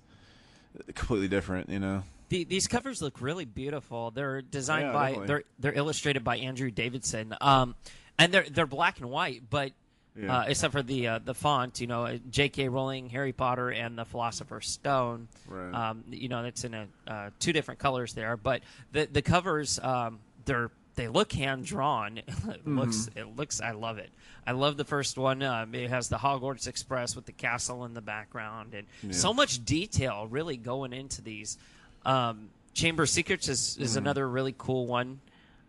completely 0.96 1.28
different. 1.28 1.70
You 1.70 1.80
know. 1.80 2.04
The, 2.30 2.44
these 2.44 2.68
covers 2.68 3.02
look 3.02 3.22
really 3.22 3.46
beautiful. 3.46 4.12
They're 4.12 4.42
designed 4.42 4.88
Yeah, 4.88 4.92
by 4.94 5.06
definitely. 5.10 5.28
they're 5.28 5.44
they're 5.60 5.74
illustrated 5.78 6.24
by 6.24 6.38
Andrew 6.38 6.70
Davidson. 6.72 7.34
Um, 7.40 7.76
and 8.20 8.34
they're 8.34 8.46
they're 8.50 8.66
black 8.66 9.00
and 9.00 9.10
white, 9.10 9.44
but 9.50 9.72
Yeah. 10.16 10.40
uh, 10.40 10.44
except 10.48 10.74
for 10.74 10.82
the 10.84 11.08
uh, 11.08 11.20
the 11.24 11.34
font, 11.34 11.80
you 11.80 11.88
know, 11.88 12.06
uh, 12.06 12.18
J.K. 12.30 12.68
Rowling, 12.70 13.10
Harry 13.10 13.32
Potter, 13.34 13.70
and 13.70 13.98
the 13.98 14.04
Philosopher's 14.04 14.68
Stone. 14.68 15.28
Right. 15.48 15.74
Um, 15.90 16.04
you 16.10 16.28
know, 16.28 16.44
it's 16.44 16.64
in 16.66 16.74
a 16.74 16.88
uh, 17.08 17.30
two 17.40 17.54
different 17.54 17.80
colors 17.80 18.14
there, 18.14 18.36
but 18.36 18.62
the 18.92 19.06
the 19.06 19.22
covers 19.22 19.80
um, 19.80 20.20
they're 20.46 20.70
they 20.98 21.08
look 21.08 21.32
hand 21.32 21.64
drawn. 21.66 22.18
it 22.18 22.28
Mm-hmm. 22.28 22.78
looks 22.80 23.10
it 23.16 23.38
looks. 23.38 23.62
I 23.62 23.72
love 23.72 23.98
it. 23.98 24.10
I 24.46 24.52
love 24.52 24.76
the 24.76 24.84
first 24.86 25.18
one. 25.18 25.42
Um, 25.44 25.74
it 25.74 25.90
has 25.90 26.10
the 26.10 26.18
Hogwarts 26.18 26.68
Express 26.68 27.16
with 27.16 27.26
the 27.26 27.32
castle 27.32 27.86
in 27.86 27.94
the 27.94 28.02
background, 28.02 28.74
and 28.74 29.16
so 29.16 29.34
much 29.34 29.64
detail 29.64 30.28
really 30.30 30.58
going 30.58 30.92
into 30.94 31.22
these. 31.22 31.58
Um, 32.06 32.50
Chamber 32.74 33.04
of 33.04 33.10
Secrets 33.10 33.48
is, 33.48 33.78
is 33.80 33.92
Mm-hmm. 33.92 33.98
another 34.00 34.28
really 34.30 34.56
cool 34.58 34.86
one. 34.88 35.20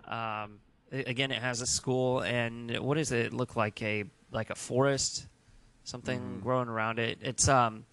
Um, 0.07 0.59
again, 0.93 1.31
it 1.31 1.41
has 1.41 1.61
a 1.61 1.67
school, 1.67 2.21
and 2.21 2.79
what 2.79 2.97
does 2.97 3.13
it 3.13 3.33
look 3.33 3.57
like? 3.57 3.81
A 3.83 4.05
like 4.31 4.51
a 4.51 4.55
forest, 4.55 5.27
something 5.85 6.19
Mm-hmm. 6.21 6.41
growing 6.41 6.69
around 6.69 6.99
it. 6.99 7.19
It's 7.23 7.49
um, 7.49 7.85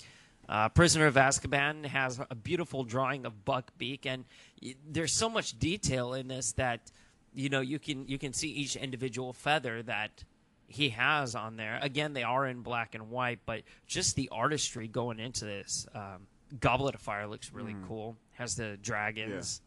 uh, 0.49 0.69
Prisoner 0.69 1.07
of 1.07 1.15
Azkaban 1.15 1.85
has 1.85 2.19
a 2.29 2.35
beautiful 2.35 2.83
drawing 2.83 3.25
of 3.25 3.33
Buckbeak, 3.45 4.05
and 4.05 4.25
y- 4.61 4.75
there's 4.87 5.13
so 5.13 5.29
much 5.29 5.57
detail 5.59 6.13
in 6.13 6.27
this 6.27 6.51
that 6.53 6.91
you 7.35 7.49
know 7.49 7.61
you 7.61 7.77
can 7.79 8.07
you 8.07 8.17
can 8.17 8.33
see 8.33 8.49
each 8.49 8.75
individual 8.75 9.33
feather 9.33 9.83
that 9.83 10.23
he 10.67 10.89
has 10.89 11.35
on 11.35 11.57
there. 11.57 11.77
Again, 11.81 12.13
they 12.13 12.23
are 12.23 12.47
in 12.47 12.61
black 12.61 12.95
and 12.95 13.11
white, 13.11 13.39
but 13.45 13.61
just 13.85 14.15
the 14.15 14.29
artistry 14.31 14.87
going 14.87 15.19
into 15.19 15.45
this. 15.45 15.85
Um, 15.93 16.27
Goblet 16.59 16.95
of 16.95 17.01
Fire 17.01 17.27
looks 17.27 17.51
really 17.51 17.73
Mm. 17.73 17.87
cool. 17.87 18.17
Has 18.33 18.55
the 18.55 18.77
dragons. 18.81 19.61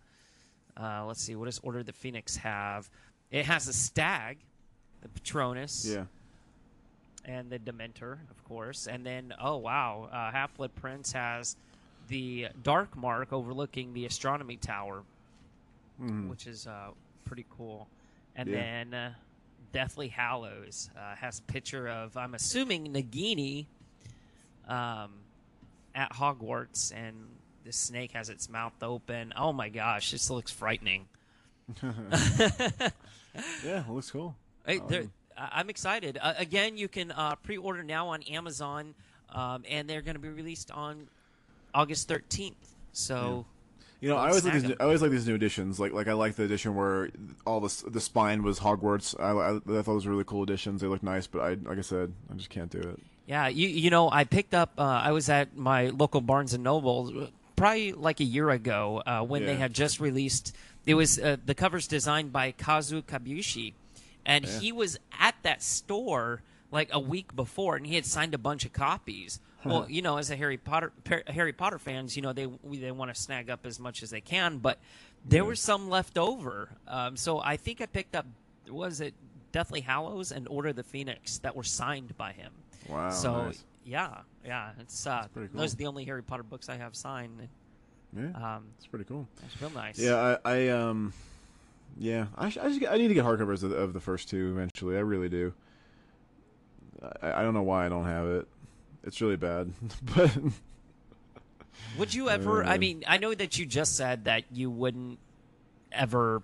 Uh, 0.77 1.05
let's 1.07 1.21
see, 1.23 1.35
what 1.37 1.45
does 1.47 1.59
Order 1.61 1.81
of 1.81 1.87
the 1.87 1.93
Phoenix 1.93 2.37
have? 2.37 2.89
It 3.31 3.45
has 3.47 3.69
a 3.69 3.73
stag, 3.73 4.39
the 5.03 5.09
Patronus, 5.09 5.87
Yeah. 5.87 6.05
and 7.25 7.51
the 7.51 7.59
Dementor, 7.59 8.19
of 8.31 8.45
course. 8.45 8.87
And 8.87 9.05
then, 9.05 9.35
oh 9.41 9.57
wow, 9.57 10.09
uh, 10.12 10.31
Half 10.33 10.55
Blood 10.57 10.75
Prince 10.75 11.12
has 11.12 11.57
the 12.09 12.49
Dark 12.62 12.97
Mark 12.97 13.33
overlooking 13.33 13.93
the 13.93 14.07
Astronomy 14.07 14.57
Tower, 14.57 15.03
which 16.29 16.47
is 16.47 16.66
uh, 16.66 16.91
pretty 17.29 17.47
cool. 17.57 17.89
And 18.35 18.49
Yeah. 18.49 18.57
then 18.57 18.95
uh, 18.95 19.12
Deathly 19.72 20.09
Hallows 20.09 20.91
uh, 20.99 21.14
has 21.16 21.39
a 21.41 21.43
picture 21.43 21.89
of, 21.89 22.16
I'm 22.16 22.35
assuming, 22.35 22.93
Nagini 22.93 23.66
um, 24.66 25.12
at 25.95 26.11
Hogwarts, 26.12 26.93
and 26.95 27.14
the 27.64 27.72
snake 27.72 28.12
has 28.12 28.31
its 28.31 28.49
mouth 28.49 28.83
open. 28.83 29.33
Oh 29.37 29.53
my 29.53 29.68
gosh, 29.68 30.11
this 30.11 30.31
looks 30.31 30.51
frightening. 30.51 31.07
Yeah, 33.64 33.85
it 33.87 33.89
looks 33.89 34.11
cool. 34.11 34.35
Hey, 34.66 34.81
there- 34.89 35.07
I- 35.37 35.51
I'm 35.61 35.70
excited. 35.70 36.18
Uh, 36.20 36.35
again, 36.39 36.76
you 36.76 36.89
can 36.89 37.12
uh, 37.12 37.37
pre-order 37.37 37.85
now 37.85 38.09
on 38.09 38.22
Amazon, 38.24 38.95
um, 39.31 39.62
and 39.68 39.89
they're 39.89 40.03
going 40.03 40.16
to 40.16 40.20
be 40.20 40.29
released 40.31 40.70
on 40.72 41.07
August 41.74 42.09
13th. 42.09 42.55
So, 42.93 43.47
You 44.01 44.09
know, 44.11 44.16
I 44.16 44.28
always 44.28 44.44
like 44.44 44.55
these. 44.55 44.64
'em. 44.64 44.76
I 44.78 44.84
always 44.84 45.03
like 45.03 45.11
these 45.11 45.26
new 45.26 45.34
editions. 45.34 45.80
Like, 45.80 45.92
like 45.92 46.07
I 46.07 46.12
like 46.12 46.36
the 46.36 46.44
edition 46.44 46.74
where 46.76 47.11
all 47.46 47.61
the 47.61 47.84
the 47.88 48.01
spine 48.01 48.42
was 48.44 48.61
Hogwarts. 48.61 49.18
I, 49.18 49.30
I, 49.30 49.57
I 49.57 49.59
thought 49.82 49.86
those 49.92 50.07
were 50.07 50.12
really 50.12 50.24
cool 50.24 50.42
editions. 50.44 50.80
They 50.80 50.86
look 50.86 51.03
nice, 51.03 51.26
but 51.26 51.40
I, 51.40 51.49
like 51.55 51.78
I 51.78 51.82
said, 51.82 52.12
I 52.30 52.34
just 52.34 52.49
can't 52.51 52.70
do 52.70 52.78
it. 52.78 53.01
yeah, 53.26 53.49
you 53.49 53.66
you 53.68 53.90
know, 53.90 54.09
I 54.11 54.22
picked 54.24 54.55
up. 54.55 54.70
Uh, 54.78 54.82
I 54.82 55.11
was 55.12 55.28
at 55.28 55.57
my 55.57 55.88
local 55.88 56.20
Barnes 56.20 56.55
and 56.55 56.62
Noble 56.62 57.28
probably 57.57 57.92
like 57.92 58.20
a 58.20 58.24
year 58.24 58.51
ago 58.51 59.03
uh, 59.05 59.22
when 59.22 59.44
they 59.44 59.57
had 59.57 59.72
just 59.74 59.99
released. 59.99 60.55
It 60.86 60.94
was 60.94 61.18
uh, 61.18 61.36
the 61.44 61.55
covers 61.57 61.88
designed 61.88 62.32
by 62.32 62.53
Kazu 62.53 63.03
Kibuishi, 63.03 63.72
and 64.24 64.44
he 64.44 64.70
was 64.70 64.96
at 65.18 65.34
that 65.42 65.61
store 65.62 66.40
like 66.71 66.89
a 66.93 67.01
week 67.01 67.35
before, 67.35 67.77
and 67.77 67.87
he 67.87 67.95
had 67.95 68.05
signed 68.07 68.35
a 68.35 68.39
bunch 68.39 68.64
of 68.64 68.73
copies. 68.73 69.41
Well, 69.64 69.87
you 69.91 70.03
know, 70.03 70.16
as 70.19 70.31
a 70.31 70.37
Harry 70.37 70.57
Potter 70.57 70.93
per, 71.05 71.23
Harry 71.27 71.53
Potter 71.53 71.79
fans, 71.79 72.16
you 72.16 72.23
know 72.23 72.33
they 72.33 72.47
we, 72.47 72.79
they 72.79 72.91
want 72.93 73.14
to 73.14 73.21
snag 73.21 73.51
up 73.51 73.66
as 73.66 73.79
much 73.81 74.03
as 74.03 74.09
they 74.11 74.21
can, 74.21 74.59
but 74.59 74.79
there 75.27 75.45
were 75.45 75.57
some 75.57 75.91
left 75.91 76.16
over. 76.16 76.71
Um, 76.87 77.16
so 77.16 77.41
I 77.41 77.57
think 77.57 77.81
I 77.81 77.87
picked 77.87 78.14
up 78.14 78.25
was 78.71 79.01
it 79.01 79.14
Deathly 79.53 79.81
Hallows 79.81 80.31
and 80.33 80.47
Order 80.49 80.69
of 80.71 80.77
the 80.77 80.83
Phoenix 80.85 81.39
that 81.39 81.55
were 81.57 81.64
signed 81.64 82.16
by 82.16 82.33
him. 82.33 82.53
Wow, 82.89 83.11
So 83.11 83.47
nice. 83.47 83.64
yeah, 83.85 84.19
yeah. 84.47 84.71
It's 84.81 85.07
uh, 85.07 85.27
pretty 85.35 85.49
cool. 85.53 85.61
those 85.61 85.75
are 85.75 85.77
the 85.77 85.87
only 85.87 86.05
Harry 86.05 86.23
Potter 86.23 86.45
books 86.45 86.69
I 86.69 86.77
have 86.77 86.95
signed. 86.95 87.49
Yeah, 88.16 88.57
Um, 88.57 88.64
it's 88.79 88.87
pretty 88.87 89.05
cool. 89.07 89.27
it's 89.45 89.61
real 89.61 89.71
nice. 89.71 89.99
Yeah, 89.99 90.39
I, 90.45 90.55
I 90.55 90.69
um, 90.69 91.12
yeah, 91.99 92.27
I, 92.37 92.47
I, 92.47 92.49
just, 92.51 92.87
I 92.89 92.97
need 92.97 93.09
to 93.09 93.14
get 93.14 93.25
hardcovers 93.25 93.62
of, 93.64 93.71
the- 93.71 93.77
of 93.77 93.93
the 93.93 94.01
first 94.01 94.29
two 94.31 94.51
eventually. 94.53 94.97
I 94.97 95.01
really 95.01 95.29
do. 95.29 95.53
I, 97.22 97.40
I 97.40 97.42
don't 97.42 97.55
know 97.55 97.62
why 97.62 97.86
I 97.86 97.88
don't 97.88 98.05
have 98.05 98.26
it. 98.26 98.49
It's 99.05 99.20
really 99.20 99.36
bad, 99.36 99.72
but 100.16 100.36
Would 101.96 102.12
you 102.14 102.28
ever? 102.28 102.64
I 102.64 102.78
mean, 102.78 103.05
I 103.07 103.18
know 103.18 103.34
that 103.34 103.59
you 103.59 103.66
just 103.66 103.96
said 103.96 104.24
that 104.24 104.44
you 104.53 104.70
wouldn't 104.70 105.18
ever 105.92 106.42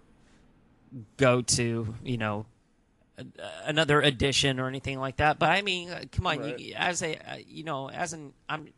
go 1.16 1.42
to, 1.42 1.94
you 2.04 2.16
know, 2.16 2.46
another 3.64 4.00
edition 4.00 4.60
or 4.60 4.68
anything 4.68 4.98
like 4.98 5.16
that. 5.16 5.38
But 5.38 5.50
I 5.50 5.62
mean, 5.62 5.90
uh, 5.90 6.04
come 6.10 6.26
on, 6.26 6.38
Right. 6.38 6.58
you, 6.58 6.74
as 6.74 7.02
a, 7.02 7.16
uh, 7.16 7.36
you 7.46 7.64
know, 7.64 7.90
as 7.90 8.12
an, 8.12 8.32
I'm, 8.48 8.68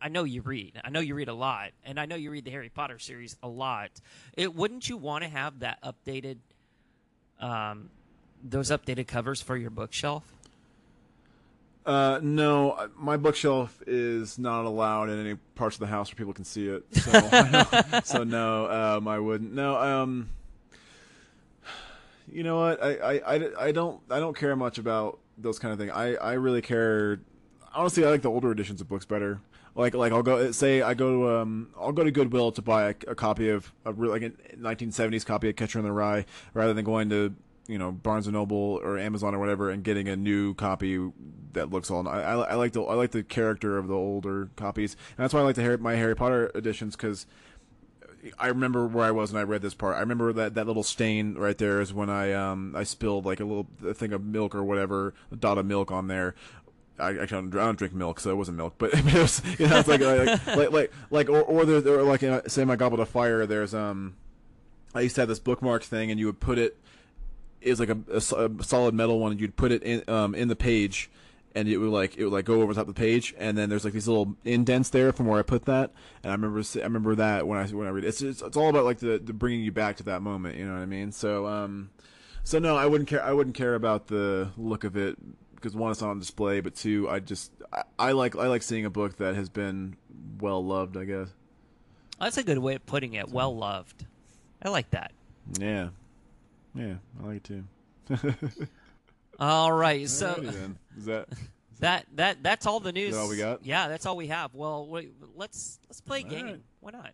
I 0.00 0.08
know 0.08 0.24
you 0.24 0.42
read. 0.42 0.80
I 0.84 0.90
know 0.90 1.00
you 1.00 1.14
read 1.14 1.28
a 1.28 1.34
lot, 1.34 1.70
and 1.84 1.98
I 1.98 2.06
know 2.06 2.14
you 2.14 2.30
read 2.30 2.44
the 2.44 2.50
Harry 2.52 2.68
Potter 2.68 2.98
series 2.98 3.36
a 3.42 3.48
lot. 3.48 3.90
It 4.36 4.54
wouldn't 4.54 4.88
you 4.88 4.96
want 4.96 5.24
to 5.24 5.30
have 5.30 5.60
that 5.60 5.82
updated, 5.82 6.36
um, 7.40 7.90
those 8.42 8.70
updated 8.70 9.08
covers 9.08 9.42
for 9.42 9.56
your 9.56 9.70
bookshelf? 9.70 10.22
Uh, 11.88 12.20
no, 12.22 12.90
my 12.96 13.16
bookshelf 13.16 13.82
is 13.86 14.38
not 14.38 14.66
allowed 14.66 15.08
in 15.08 15.18
any 15.18 15.36
parts 15.54 15.76
of 15.76 15.80
the 15.80 15.86
house 15.86 16.10
where 16.10 16.16
people 16.16 16.34
can 16.34 16.44
see 16.44 16.68
it. 16.68 16.84
So, 16.92 18.00
so 18.04 18.24
no, 18.24 18.70
um, 18.70 19.08
I 19.08 19.18
wouldn't. 19.18 19.54
No, 19.54 19.78
um, 19.78 20.28
you 22.30 22.42
know 22.42 22.58
what? 22.60 22.82
I, 22.84 22.96
I, 22.96 23.36
I, 23.36 23.50
I 23.68 23.72
don't 23.72 24.02
I 24.10 24.20
don't 24.20 24.36
care 24.36 24.54
much 24.54 24.76
about 24.76 25.18
those 25.38 25.58
kind 25.58 25.72
of 25.72 25.78
things. 25.78 25.92
I, 25.94 26.12
I 26.16 26.32
really 26.34 26.60
care. 26.60 27.20
Honestly, 27.74 28.04
I 28.04 28.10
like 28.10 28.20
the 28.20 28.30
older 28.30 28.52
editions 28.52 28.82
of 28.82 28.88
books 28.90 29.06
better. 29.06 29.40
Like 29.74 29.94
like 29.94 30.12
I'll 30.12 30.22
go 30.22 30.50
say 30.52 30.82
I 30.82 30.92
go 30.92 31.12
to 31.12 31.36
um 31.38 31.70
I'll 31.80 31.92
go 31.92 32.04
to 32.04 32.10
Goodwill 32.10 32.52
to 32.52 32.60
buy 32.60 32.90
a, 32.90 32.94
a 33.06 33.14
copy 33.14 33.48
of 33.48 33.72
a 33.86 33.92
like 33.92 34.22
a 34.22 34.30
1970s 34.58 35.24
copy 35.24 35.48
of 35.48 35.56
Catcher 35.56 35.78
in 35.78 35.86
the 35.86 35.92
Rye 35.92 36.26
rather 36.52 36.74
than 36.74 36.84
going 36.84 37.08
to 37.08 37.34
you 37.68 37.78
know 37.78 37.92
Barnes 37.92 38.26
and 38.26 38.34
Noble 38.34 38.80
or 38.82 38.98
Amazon 38.98 39.34
or 39.34 39.38
whatever 39.38 39.70
and 39.70 39.84
getting 39.84 40.08
a 40.08 40.16
new 40.16 40.54
copy 40.54 40.98
that 41.52 41.70
looks 41.70 41.90
all. 41.90 42.08
I, 42.08 42.20
I, 42.20 42.34
I 42.34 42.54
like 42.54 42.72
the 42.72 42.82
I 42.82 42.94
like 42.94 43.12
the 43.12 43.22
character 43.22 43.78
of 43.78 43.86
the 43.86 43.94
older 43.94 44.50
copies 44.56 44.96
and 45.16 45.22
that's 45.22 45.32
why 45.32 45.40
I 45.40 45.44
like 45.44 45.54
the 45.54 45.62
Harry, 45.62 45.78
my 45.78 45.94
Harry 45.94 46.16
Potter 46.16 46.50
editions 46.54 46.96
because 46.96 47.26
I 48.38 48.48
remember 48.48 48.86
where 48.86 49.04
I 49.04 49.10
was 49.10 49.32
when 49.32 49.40
I 49.40 49.44
read 49.44 49.62
this 49.62 49.74
part. 49.74 49.96
I 49.96 50.00
remember 50.00 50.32
that, 50.32 50.54
that 50.54 50.66
little 50.66 50.82
stain 50.82 51.34
right 51.34 51.56
there 51.56 51.80
is 51.80 51.92
when 51.92 52.10
I 52.10 52.32
um 52.32 52.74
I 52.74 52.84
spilled 52.84 53.26
like 53.26 53.40
a 53.40 53.44
little 53.44 53.68
a 53.86 53.94
thing 53.94 54.12
of 54.12 54.24
milk 54.24 54.54
or 54.54 54.64
whatever, 54.64 55.14
a 55.30 55.36
dot 55.36 55.58
of 55.58 55.66
milk 55.66 55.92
on 55.92 56.08
there. 56.08 56.34
I, 56.98 57.10
I 57.10 57.26
don't, 57.26 57.54
I 57.54 57.64
don't 57.64 57.78
drink 57.78 57.94
milk, 57.94 58.18
so 58.18 58.30
it 58.30 58.34
wasn't 58.34 58.56
milk, 58.56 58.74
but 58.78 58.90
it 58.94 59.14
was 59.14 59.42
you 59.58 59.68
know 59.68 59.78
it's 59.78 59.88
like 59.88 60.00
like 60.00 60.46
like 60.56 60.72
like, 60.72 60.92
like 61.10 61.28
or 61.28 61.42
or 61.42 61.64
there 61.64 61.98
or 61.98 62.02
like 62.02 62.22
uh, 62.22 62.42
say 62.48 62.64
my 62.64 62.76
goblet 62.76 63.00
of 63.00 63.08
fire. 63.08 63.46
There's 63.46 63.74
um 63.74 64.16
I 64.94 65.02
used 65.02 65.14
to 65.16 65.20
have 65.20 65.28
this 65.28 65.38
bookmark 65.38 65.84
thing, 65.84 66.10
and 66.10 66.18
you 66.18 66.26
would 66.26 66.40
put 66.40 66.58
it 66.58 66.78
it 67.60 67.70
was 67.70 67.80
like 67.80 67.88
a, 67.88 67.98
a 68.12 68.16
a 68.16 68.64
solid 68.64 68.94
metal 68.94 69.18
one, 69.18 69.32
and 69.32 69.40
you'd 69.40 69.56
put 69.56 69.72
it 69.72 69.82
in 69.82 70.02
um 70.08 70.34
in 70.34 70.48
the 70.48 70.56
page, 70.56 71.10
and 71.54 71.68
it 71.68 71.78
would 71.78 71.90
like 71.90 72.16
it 72.16 72.24
would 72.24 72.32
like 72.32 72.44
go 72.44 72.60
over 72.60 72.72
the 72.72 72.80
top 72.80 72.88
of 72.88 72.94
the 72.94 72.98
page, 72.98 73.34
and 73.38 73.56
then 73.56 73.68
there's 73.68 73.84
like 73.84 73.94
these 73.94 74.08
little 74.08 74.36
indents 74.44 74.90
there 74.90 75.12
from 75.12 75.26
where 75.26 75.38
I 75.38 75.42
put 75.42 75.64
that, 75.66 75.92
and 76.22 76.30
I 76.30 76.34
remember 76.34 76.62
I 76.74 76.84
remember 76.84 77.14
that 77.16 77.46
when 77.46 77.58
I 77.58 77.66
when 77.66 77.86
I 77.86 77.90
read 77.90 78.04
it. 78.04 78.08
It's 78.08 78.22
it's, 78.22 78.42
it's 78.42 78.56
all 78.56 78.68
about 78.68 78.84
like 78.84 78.98
the, 78.98 79.18
the 79.18 79.32
bringing 79.32 79.62
you 79.62 79.72
back 79.72 79.96
to 79.96 80.02
that 80.04 80.22
moment, 80.22 80.56
you 80.56 80.66
know 80.66 80.74
what 80.74 80.80
I 80.80 80.86
mean? 80.86 81.12
So 81.12 81.46
um, 81.46 81.90
so 82.44 82.58
no, 82.58 82.76
I 82.76 82.86
wouldn't 82.86 83.08
care. 83.08 83.22
I 83.22 83.32
wouldn't 83.32 83.56
care 83.56 83.74
about 83.74 84.06
the 84.06 84.50
look 84.56 84.84
of 84.84 84.96
it 84.96 85.16
because 85.54 85.74
one, 85.74 85.90
it's 85.90 86.00
not 86.00 86.10
on 86.10 86.18
display, 86.18 86.60
but 86.60 86.74
two, 86.74 87.08
I 87.10 87.18
just 87.20 87.52
I, 87.72 87.82
I 87.98 88.12
like 88.12 88.36
I 88.36 88.46
like 88.46 88.62
seeing 88.62 88.84
a 88.84 88.90
book 88.90 89.16
that 89.18 89.34
has 89.34 89.48
been 89.48 89.96
well 90.40 90.64
loved. 90.64 90.96
I 90.96 91.04
guess. 91.04 91.28
That's 92.20 92.36
a 92.36 92.42
good 92.42 92.58
way 92.58 92.74
of 92.74 92.86
putting 92.86 93.14
it. 93.14 93.28
Well 93.28 93.54
loved. 93.54 94.06
I 94.62 94.70
like 94.70 94.90
that. 94.90 95.12
Yeah, 95.58 95.90
yeah, 96.74 96.94
I 97.22 97.26
like 97.26 97.36
it 97.36 97.44
too. 97.44 97.64
All 99.40 99.72
right, 99.72 100.08
so. 100.08 100.34
Alrighty 100.34 100.52
then. 100.52 100.78
Is 100.96 101.04
that 101.06 101.28
That 101.80 102.06
that 102.16 102.42
that's 102.42 102.66
all 102.66 102.80
the 102.80 102.90
news. 102.90 103.16
all 103.16 103.28
we 103.28 103.36
got? 103.36 103.64
Yeah, 103.64 103.86
that's 103.86 104.04
all 104.04 104.16
we 104.16 104.26
have. 104.26 104.52
Well, 104.52 104.88
wait, 104.88 105.12
let's 105.36 105.78
let's 105.88 106.00
play 106.00 106.20
a 106.20 106.22
game. 106.24 106.60
Why 106.80 106.90
not? 106.90 107.12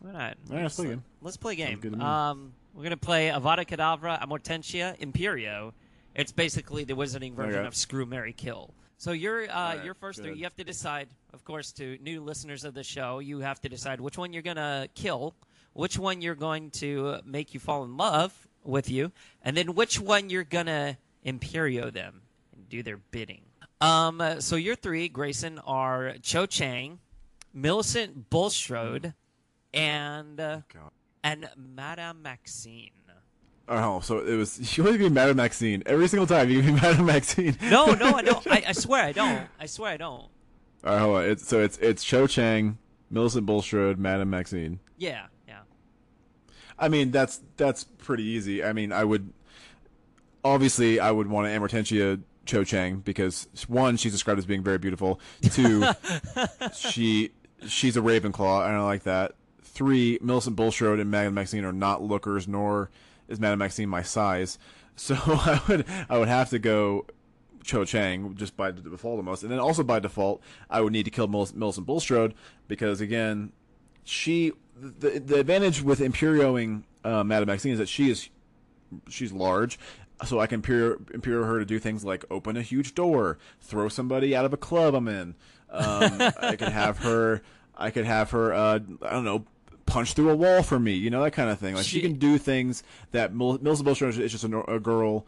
Why 0.00 0.10
not? 0.10 0.36
All 0.50 0.56
right, 0.56 0.62
let's 0.64 0.74
play 0.74 0.86
a 0.86 0.88
game. 0.88 1.04
Let's 1.22 1.36
play 1.36 1.52
a 1.52 1.56
game. 1.56 1.78
good 1.78 1.92
to 1.92 1.98
me. 1.98 2.04
Um, 2.04 2.54
we're 2.74 2.82
gonna 2.82 2.96
play 2.96 3.28
Avada 3.28 3.64
Kedavra, 3.64 4.20
Amortentia, 4.20 4.98
Imperio. 4.98 5.74
It's 6.16 6.32
basically 6.32 6.82
the 6.82 6.94
wizarding 6.94 7.34
version 7.34 7.60
Okay. 7.60 7.68
of 7.68 7.76
Screw, 7.76 8.04
Mary, 8.04 8.32
Kill. 8.32 8.74
So 8.96 9.12
you're 9.12 9.48
uh, 9.48 9.78
you're 9.84 9.94
first. 9.94 10.20
good. 10.24 10.36
You 10.36 10.42
have 10.42 10.56
to 10.56 10.64
decide, 10.64 11.06
of 11.32 11.44
course, 11.44 11.70
to 11.74 11.98
new 12.02 12.20
listeners 12.20 12.64
of 12.64 12.74
the 12.74 12.82
show. 12.82 13.20
You 13.20 13.38
have 13.38 13.60
to 13.60 13.68
decide 13.68 14.00
which 14.00 14.18
one 14.18 14.32
you're 14.32 14.42
gonna 14.42 14.88
kill, 14.96 15.36
which 15.74 15.96
one 16.00 16.20
you're 16.20 16.34
going 16.34 16.70
to 16.72 17.20
make 17.24 17.54
you 17.54 17.60
fall 17.60 17.84
in 17.84 17.96
love 17.96 18.47
with 18.68 18.90
you, 18.90 19.10
and 19.42 19.56
then 19.56 19.74
which 19.74 19.98
one 19.98 20.30
you're 20.30 20.44
gonna 20.44 20.98
Imperio 21.24 21.90
them 21.92 22.22
and 22.54 22.68
do 22.68 22.82
their 22.82 22.98
bidding. 22.98 23.42
Um, 23.80 24.22
so 24.38 24.56
your 24.56 24.76
three, 24.76 25.08
Grayson, 25.08 25.58
are 25.66 26.14
Cho 26.22 26.46
Chang, 26.46 27.00
Millicent 27.52 28.30
Bulstrode, 28.30 29.14
and 29.74 30.38
uh, 30.40 30.60
God. 30.72 30.90
and 31.22 31.48
Madame 31.56 32.22
Maxime. 32.22 32.90
Oh, 33.70 34.00
so 34.00 34.20
it 34.20 34.34
was. 34.34 34.58
You 34.78 34.84
always 34.84 34.98
me 34.98 35.08
Madame 35.10 35.36
Maxime 35.36 35.82
every 35.84 36.08
single 36.08 36.26
time. 36.26 36.48
You 36.48 36.62
give 36.62 36.74
me 36.74 36.80
Madame 36.82 37.06
Maxime. 37.06 37.56
No, 37.62 37.92
no, 37.92 38.14
I 38.14 38.22
don't. 38.22 38.46
I, 38.50 38.62
I 38.68 38.72
swear 38.72 39.04
I 39.04 39.12
don't. 39.12 39.46
I 39.60 39.66
swear 39.66 39.92
I 39.92 39.96
don't. 39.98 40.10
All 40.12 40.30
right, 40.84 40.98
hold 41.00 41.16
on. 41.18 41.24
It's, 41.24 41.46
so 41.46 41.60
it's 41.60 41.76
it's 41.78 42.02
Cho 42.02 42.26
Chang, 42.26 42.78
Millicent 43.10 43.44
Bulstrode, 43.44 43.98
Madame 43.98 44.30
Maxime. 44.30 44.80
Yeah. 44.96 45.26
I 46.78 46.88
mean, 46.88 47.10
that's 47.10 47.40
that's 47.56 47.84
pretty 47.84 48.24
easy. 48.24 48.62
I 48.62 48.72
mean, 48.72 48.92
I 48.92 49.04
would 49.04 49.32
obviously 50.44 51.00
I 51.00 51.10
would 51.10 51.28
want 51.28 51.46
to 51.46 51.58
Amortentia 51.58 52.22
Cho 52.46 52.64
Chang 52.64 52.98
because 53.00 53.48
one, 53.66 53.96
she's 53.96 54.12
described 54.12 54.38
as 54.38 54.46
being 54.46 54.62
very 54.62 54.78
beautiful. 54.78 55.20
Two, 55.42 55.84
she 56.76 57.32
she's 57.66 57.96
a 57.96 58.00
Ravenclaw, 58.00 58.66
and 58.66 58.76
I 58.76 58.82
like 58.82 59.02
that. 59.04 59.34
Three, 59.62 60.18
Millicent 60.22 60.56
Bulstrode 60.56 60.98
and 60.98 61.10
Madame 61.10 61.34
Maxime 61.34 61.64
are 61.64 61.72
not 61.72 62.02
lookers, 62.02 62.48
nor 62.48 62.90
is 63.28 63.38
Madame 63.38 63.58
Maxime 63.58 63.88
my 63.88 64.02
size. 64.02 64.58
So 64.96 65.14
I 65.26 65.60
would 65.68 65.84
I 66.08 66.18
would 66.18 66.28
have 66.28 66.50
to 66.50 66.58
go 66.58 67.06
Cho 67.64 67.84
Chang 67.84 68.34
just 68.36 68.56
by 68.56 68.70
default 68.70 69.18
almost, 69.18 69.42
and 69.42 69.52
then 69.52 69.58
also 69.58 69.82
by 69.82 69.98
default 69.98 70.42
I 70.70 70.80
would 70.80 70.92
need 70.92 71.04
to 71.04 71.10
kill 71.10 71.28
Millicent 71.28 71.86
Bulstrode 71.86 72.34
because 72.66 73.00
again 73.00 73.52
she 74.04 74.52
the 74.80 75.18
the 75.20 75.40
advantage 75.40 75.82
with 75.82 76.00
imperioing 76.00 76.82
uh, 77.04 77.24
Madame 77.24 77.46
Maxime 77.48 77.72
is 77.72 77.78
that 77.78 77.88
she 77.88 78.10
is 78.10 78.28
she's 79.08 79.32
large, 79.32 79.78
so 80.24 80.40
I 80.40 80.46
can 80.46 80.56
imperio, 80.56 80.96
imperio 81.14 81.44
her 81.44 81.58
to 81.58 81.64
do 81.64 81.78
things 81.78 82.04
like 82.04 82.24
open 82.30 82.56
a 82.56 82.62
huge 82.62 82.94
door, 82.94 83.38
throw 83.60 83.88
somebody 83.88 84.34
out 84.34 84.44
of 84.44 84.52
a 84.52 84.56
club 84.56 84.94
I'm 84.94 85.08
in. 85.08 85.34
Um, 85.70 86.32
I 86.40 86.56
could 86.56 86.68
have 86.70 86.98
her. 87.04 87.42
I 87.76 87.90
could 87.90 88.06
have 88.06 88.30
her. 88.30 88.52
Uh, 88.52 88.78
I 89.02 89.10
don't 89.10 89.24
know. 89.24 89.44
Punch 89.86 90.12
through 90.12 90.28
a 90.28 90.36
wall 90.36 90.62
for 90.62 90.78
me, 90.78 90.92
you 90.92 91.08
know 91.08 91.22
that 91.22 91.30
kind 91.30 91.48
of 91.48 91.58
thing. 91.58 91.74
Like 91.74 91.84
she, 91.84 91.96
She- 91.96 92.00
can 92.02 92.14
do 92.14 92.36
things 92.36 92.82
that 93.12 93.34
Mil- 93.34 93.58
Millicent 93.58 93.86
Bulstrode 93.86 94.18
is 94.18 94.32
just 94.32 94.44
a, 94.44 94.70
a 94.70 94.78
girl, 94.78 95.24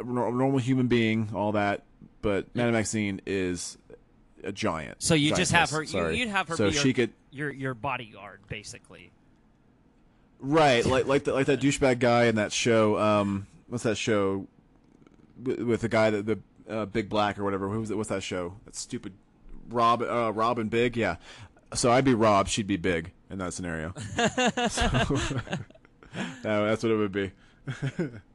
a 0.00 0.02
normal 0.04 0.58
human 0.58 0.88
being, 0.88 1.30
all 1.32 1.52
that. 1.52 1.84
But 2.22 2.46
Madame 2.56 2.72
Maxime 2.72 3.20
is 3.24 3.78
a 4.44 4.52
giant. 4.52 5.02
So 5.02 5.14
you 5.14 5.34
just 5.34 5.52
have 5.52 5.70
her. 5.70 5.82
You, 5.82 5.88
sorry. 5.88 6.18
you'd 6.18 6.28
have 6.28 6.48
her 6.48 6.56
So 6.56 6.68
be 6.68 6.74
your, 6.74 6.82
she 6.82 6.92
could 6.92 7.12
your 7.30 7.52
your 7.52 7.74
bodyguard, 7.74 8.40
basically. 8.48 9.10
Right, 10.40 10.84
like 10.86 11.06
like 11.06 11.24
the, 11.24 11.32
like 11.32 11.46
that 11.46 11.60
douchebag 11.60 11.98
guy 11.98 12.24
in 12.24 12.36
that 12.36 12.52
show. 12.52 12.98
Um, 12.98 13.46
what's 13.68 13.84
that 13.84 13.96
show 13.96 14.46
with, 15.42 15.60
with 15.60 15.80
the 15.80 15.88
guy 15.88 16.10
that 16.10 16.26
the 16.26 16.38
uh, 16.68 16.86
Big 16.86 17.08
Black 17.08 17.38
or 17.38 17.44
whatever? 17.44 17.68
Who 17.68 17.80
was 17.80 17.90
it? 17.90 17.96
What's 17.96 18.10
that 18.10 18.22
show? 18.22 18.54
That 18.64 18.76
stupid 18.76 19.12
Rob, 19.68 20.02
uh, 20.02 20.32
Rob 20.32 20.58
and 20.58 20.70
Big. 20.70 20.96
Yeah. 20.96 21.16
So 21.74 21.90
I'd 21.90 22.04
be 22.04 22.14
Rob, 22.14 22.48
she'd 22.48 22.66
be 22.66 22.76
Big 22.76 23.12
in 23.30 23.38
that 23.38 23.52
scenario. 23.52 23.92
so, 24.68 25.16
no, 26.44 26.66
that's 26.66 26.82
what 26.82 26.92
it 26.92 26.96
would 26.96 27.12
be. 27.12 27.32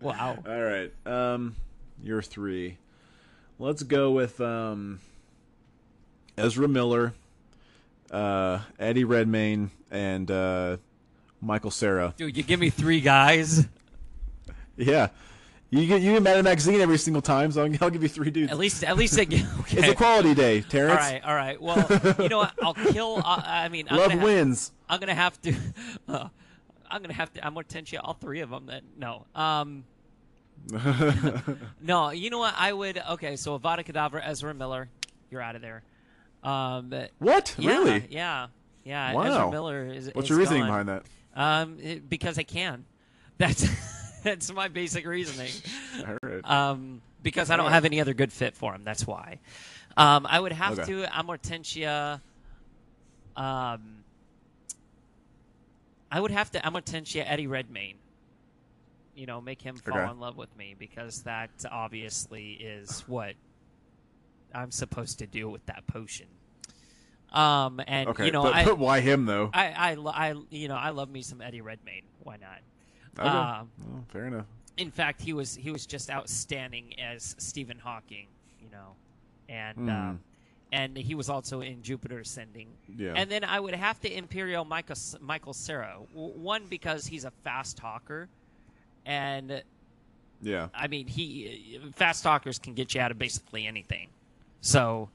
Wow. 0.01 0.37
All 0.45 0.61
right. 0.61 0.91
Um, 1.05 1.55
you're 2.03 2.21
three. 2.21 2.77
Let's 3.57 3.83
go 3.83 4.11
with 4.11 4.41
um, 4.41 4.99
Ezra 6.37 6.67
Miller, 6.67 7.13
uh, 8.11 8.59
Eddie 8.79 9.03
Redmayne, 9.03 9.71
and 9.89 10.29
uh, 10.29 10.77
Michael 11.41 11.71
Cera. 11.71 12.13
Dude, 12.17 12.35
you 12.37 12.43
give 12.43 12.59
me 12.59 12.69
three 12.69 13.01
guys. 13.01 13.67
Yeah. 14.77 15.09
You 15.69 15.85
get 15.85 16.01
you 16.01 16.13
get 16.13 16.23
Madame 16.23 16.45
Maxime 16.45 16.81
every 16.81 16.97
single 16.97 17.21
time, 17.21 17.51
so 17.51 17.61
I'll, 17.63 17.89
give 17.89 18.01
you 18.01 18.09
three 18.09 18.31
dudes. 18.31 18.51
At 18.51 18.57
least, 18.57 18.83
at 18.83 18.97
least 18.97 19.15
they 19.15 19.25
get. 19.25 19.45
Okay. 19.59 19.77
It's 19.77 19.87
equality 19.89 20.33
day, 20.33 20.57
all 20.57 20.63
Terrence. 20.69 20.99
right, 20.99 21.23
all 21.23 21.35
right. 21.35 21.61
Well, 21.61 21.87
you 22.19 22.29
know 22.29 22.39
what? 22.39 22.53
I'll 22.63 22.73
kill. 22.73 23.21
Uh, 23.23 23.41
I 23.45 23.69
mean, 23.69 23.85
I'm 23.89 23.97
Love 23.97 24.09
gonna 24.09 24.19
ha- 24.21 24.25
wins. 24.25 24.71
I'm 24.89 24.99
gonna 24.99 25.13
have 25.13 25.39
to. 25.43 25.53
Uh, 26.09 26.27
I'm 26.89 27.01
gonna 27.01 27.13
have 27.13 27.31
to. 27.33 27.45
I'm 27.45 27.53
gonna 27.53 27.63
tension 27.65 27.99
all 27.99 28.13
three 28.13 28.39
of 28.39 28.49
them. 28.49 28.65
Then 28.65 28.81
no. 28.97 29.25
Um. 29.35 29.83
No, 31.81 32.09
you 32.09 32.29
know 32.29 32.39
what? 32.39 32.53
I 32.57 32.73
would. 32.73 33.01
Okay, 33.11 33.35
so 33.35 33.57
Avada 33.57 33.85
Kedavra, 33.85 34.21
Ezra 34.25 34.53
Miller, 34.53 34.89
you're 35.29 35.41
out 35.41 35.55
of 35.55 35.61
there. 35.61 35.83
Um, 36.43 36.93
What? 37.19 37.55
yeah, 37.57 37.69
Really? 37.69 38.07
Yeah, 38.09 38.47
yeah. 38.83 39.13
Wow. 39.13 39.21
Ezra 39.23 39.51
Miller 39.51 39.85
is. 39.85 40.09
What's 40.13 40.25
is 40.25 40.29
your 40.29 40.39
reasoning 40.39 40.61
gone. 40.63 40.85
behind 40.85 40.89
that? 40.89 41.03
Um, 41.35 41.77
it- 41.81 42.09
because 42.09 42.37
I 42.37 42.43
can. 42.43 42.85
That's 43.37 43.67
that's 44.23 44.53
my 44.53 44.67
basic 44.67 45.07
reasoning. 45.07 45.51
All 46.07 46.17
right. 46.21 46.45
Um, 46.49 47.01
because 47.23 47.49
I 47.49 47.57
don't 47.57 47.71
have 47.71 47.85
any 47.85 47.99
other 48.01 48.13
good 48.13 48.31
fit 48.31 48.55
for 48.55 48.73
him. 48.75 48.83
That's 48.83 49.07
why. 49.07 49.39
Um, 49.97 50.27
I 50.29 50.39
would 50.39 50.51
have 50.51 50.77
Okay. 50.79 50.91
to 51.03 51.07
Amortentia. 51.07 52.21
Um, 53.35 54.03
I 56.11 56.19
would 56.19 56.31
have 56.31 56.51
to 56.51 56.59
Amortentia 56.59 57.23
Eddie 57.25 57.47
Redmayne. 57.47 57.95
You 59.15 59.25
know, 59.25 59.41
make 59.41 59.61
him 59.61 59.75
fall 59.77 59.97
Okay. 59.97 60.11
in 60.11 60.19
love 60.19 60.37
with 60.37 60.55
me 60.55 60.75
because 60.77 61.23
that 61.23 61.49
obviously 61.71 62.51
is 62.53 63.01
what 63.07 63.33
I'm 64.53 64.71
supposed 64.71 65.19
to 65.19 65.27
do 65.27 65.49
with 65.49 65.65
that 65.67 65.85
potion. 65.87 66.27
Um, 67.31 67.79
and 67.87 68.09
okay. 68.09 68.25
you 68.25 68.31
know, 68.31 68.43
but, 68.43 68.53
I, 68.53 68.65
but 68.65 68.77
why 68.77 68.99
him 68.99 69.25
though? 69.25 69.49
I, 69.53 69.95
I, 69.95 69.95
I, 70.09 70.35
you 70.49 70.67
know, 70.67 70.75
I 70.75 70.89
love 70.89 71.09
me 71.09 71.21
some 71.21 71.41
Eddie 71.41 71.61
Redmayne. 71.61 72.03
Why 72.23 72.35
not? 72.37 72.59
okay. 73.19 73.27
um, 73.29 73.69
Well, 73.87 74.05
fair 74.09 74.25
enough. 74.25 74.45
In 74.77 74.91
fact, 74.91 75.21
he 75.21 75.33
was 75.33 75.55
he 75.55 75.71
was 75.71 75.85
just 75.85 76.09
outstanding 76.09 76.99
as 76.99 77.35
Stephen 77.37 77.77
Hawking, 77.79 78.27
you 78.61 78.69
know, 78.71 78.95
and 79.47 79.77
Hmm. 79.77 79.89
um, 79.89 80.19
and 80.73 80.95
he 80.97 81.15
was 81.15 81.29
also 81.29 81.59
in 81.61 81.81
Jupiter 81.83 82.19
Ascending. 82.19 82.67
Yeah. 82.97 83.13
And 83.15 83.29
then 83.29 83.43
I 83.43 83.59
would 83.59 83.73
have 83.75 83.99
to 84.01 84.09
Imperio 84.09 84.65
Michael 84.65 84.95
Michael. 85.21 85.53
W- 85.53 86.33
One 86.39 86.65
because 86.69 87.05
he's 87.05 87.25
a 87.25 87.31
fast 87.43 87.77
talker, 87.77 88.27
and 89.05 89.61
Yeah. 90.41 90.67
I 90.73 90.87
mean 90.87 91.07
he 91.07 91.79
fast 91.95 92.23
talkers 92.23 92.57
can 92.59 92.73
get 92.73 92.93
you 92.95 93.01
out 93.01 93.11
of 93.11 93.19
basically 93.19 93.67
anything. 93.67 94.09
So 94.61 95.09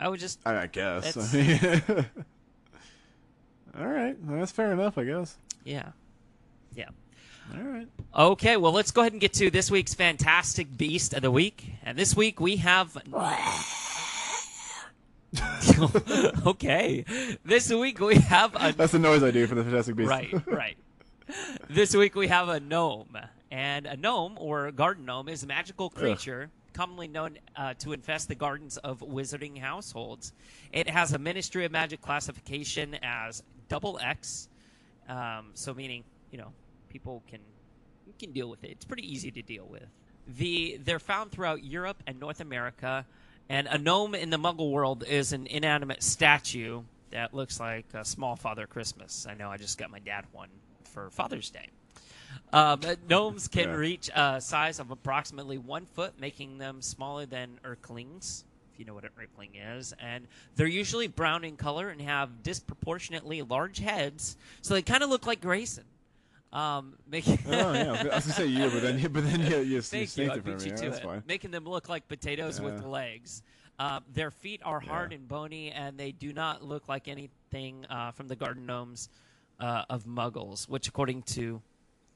I 0.00 0.08
would 0.08 0.20
just 0.20 0.40
I, 0.44 0.62
I 0.62 0.66
guess. 0.66 1.16
I 1.16 1.36
mean, 1.36 2.06
all 3.78 3.86
right. 3.86 4.16
Well, 4.24 4.40
that's 4.40 4.52
fair 4.52 4.72
enough, 4.72 4.98
I 4.98 5.04
guess. 5.04 5.36
yeah, 5.64 5.90
yeah. 6.74 6.88
All 7.56 7.62
right. 7.62 7.88
Okay, 8.14 8.56
well, 8.56 8.72
let's 8.72 8.90
go 8.90 9.00
ahead 9.00 9.12
and 9.12 9.20
get 9.20 9.32
to 9.34 9.50
this 9.50 9.70
week's 9.70 9.94
Fantastic 9.94 10.76
Beast 10.76 11.14
of 11.14 11.22
the 11.22 11.30
Week. 11.30 11.72
And 11.82 11.96
this 11.96 12.14
week 12.14 12.40
we 12.40 12.56
have. 12.56 12.96
okay. 16.46 17.04
This 17.44 17.72
week 17.72 18.00
we 18.00 18.16
have 18.16 18.54
a. 18.54 18.72
That's 18.72 18.92
the 18.92 18.98
noise 18.98 19.22
I 19.22 19.30
do 19.30 19.46
for 19.46 19.54
the 19.54 19.64
Fantastic 19.64 19.96
Beast. 19.96 20.10
Right, 20.10 20.34
right. 20.46 20.76
This 21.70 21.94
week 21.94 22.14
we 22.14 22.28
have 22.28 22.48
a 22.48 22.60
gnome. 22.60 23.16
And 23.50 23.86
a 23.86 23.96
gnome, 23.96 24.36
or 24.38 24.70
garden 24.72 25.06
gnome, 25.06 25.30
is 25.30 25.42
a 25.42 25.46
magical 25.46 25.88
creature 25.88 26.50
commonly 26.78 27.08
known 27.08 27.36
uh, 27.56 27.74
to 27.74 27.92
infest 27.92 28.28
the 28.28 28.36
gardens 28.36 28.76
of 28.76 29.00
wizarding 29.00 29.58
households. 29.58 30.32
It 30.72 30.88
has 30.88 31.12
a 31.12 31.18
Ministry 31.18 31.64
of 31.64 31.72
Magic 31.72 32.00
classification 32.00 32.96
as 33.02 33.42
double 33.68 33.98
X, 34.00 34.48
um, 35.08 35.50
so 35.54 35.74
meaning, 35.74 36.04
you 36.30 36.38
know, 36.38 36.52
people 36.88 37.24
can 37.28 37.40
can 38.20 38.30
deal 38.30 38.48
with 38.48 38.62
it. 38.62 38.70
It's 38.70 38.84
pretty 38.84 39.12
easy 39.12 39.32
to 39.32 39.42
deal 39.42 39.66
with. 39.68 39.86
The 40.28 40.78
they're 40.84 41.00
found 41.00 41.32
throughout 41.32 41.64
Europe 41.64 42.00
and 42.06 42.20
North 42.20 42.40
America, 42.40 43.04
and 43.48 43.66
a 43.66 43.76
gnome 43.76 44.14
in 44.14 44.30
the 44.30 44.38
Muggle 44.38 44.70
world 44.70 45.02
is 45.02 45.32
an 45.32 45.48
inanimate 45.48 46.04
statue 46.04 46.82
that 47.10 47.34
looks 47.34 47.58
like 47.58 47.86
a 47.92 48.04
small 48.04 48.36
Father 48.36 48.68
Christmas. 48.68 49.26
I 49.28 49.34
know 49.34 49.50
I 49.50 49.56
just 49.56 49.78
got 49.78 49.90
my 49.90 49.98
dad 49.98 50.26
one 50.30 50.50
for 50.84 51.10
Father's 51.10 51.50
Day. 51.50 51.70
Um, 52.52 52.80
gnomes 53.08 53.48
can 53.48 53.68
Yeah. 53.68 53.74
reach 53.74 54.10
a 54.14 54.40
size 54.40 54.78
of 54.78 54.90
approximately 54.90 55.58
one 55.58 55.86
foot, 55.86 56.18
making 56.18 56.58
them 56.58 56.80
smaller 56.80 57.26
than 57.26 57.58
Erklings, 57.64 58.44
if 58.72 58.78
you 58.78 58.84
know 58.84 58.94
what 58.94 59.04
an 59.04 59.10
Erkling 59.18 59.50
is. 59.78 59.92
And 60.00 60.26
they're 60.56 60.66
usually 60.66 61.08
brown 61.08 61.44
in 61.44 61.56
color 61.56 61.90
and 61.90 62.00
have 62.00 62.42
disproportionately 62.42 63.42
large 63.42 63.78
heads, 63.78 64.36
so 64.62 64.74
they 64.74 64.82
kind 64.82 65.02
of 65.02 65.10
look 65.10 65.26
like 65.26 65.40
Grayson. 65.40 65.84
Um, 66.50 66.94
making 67.06 67.38
Oh 67.46 67.74
yeah, 67.74 67.90
I 67.92 67.92
was 67.92 68.02
gonna 68.02 68.20
say 68.22 68.46
you, 68.46 68.70
but 68.70 68.80
then 68.80 69.12
but 69.12 69.24
then 69.24 69.40
you 69.40 69.58
you, 69.58 69.62
you 69.64 69.82
Thank 69.82 69.92
you. 69.92 70.06
sneaked 70.06 70.32
I 70.32 70.38
from 70.38 70.42
beat 70.56 70.58
me. 70.60 70.70
you 70.70 70.76
Yeah, 70.82 70.88
that's 70.88 71.00
fine. 71.00 71.22
Making 71.26 71.50
them 71.50 71.64
look 71.64 71.88
like 71.90 72.08
potatoes 72.08 72.60
with 72.60 72.82
legs. 72.82 73.42
Uh, 73.78 74.00
their 74.12 74.30
feet 74.30 74.60
are 74.64 74.80
hard 74.80 75.12
Yeah. 75.12 75.16
and 75.18 75.28
bony, 75.28 75.70
and 75.70 75.98
they 75.98 76.10
do 76.10 76.32
not 76.32 76.64
look 76.64 76.88
like 76.88 77.06
anything 77.06 77.84
uh, 77.90 78.10
from 78.12 78.26
the 78.26 78.34
garden 78.34 78.64
gnomes 78.66 79.08
uh, 79.60 79.84
of 79.90 80.04
Muggles, 80.04 80.68
which, 80.68 80.88
according 80.88 81.22
to 81.22 81.60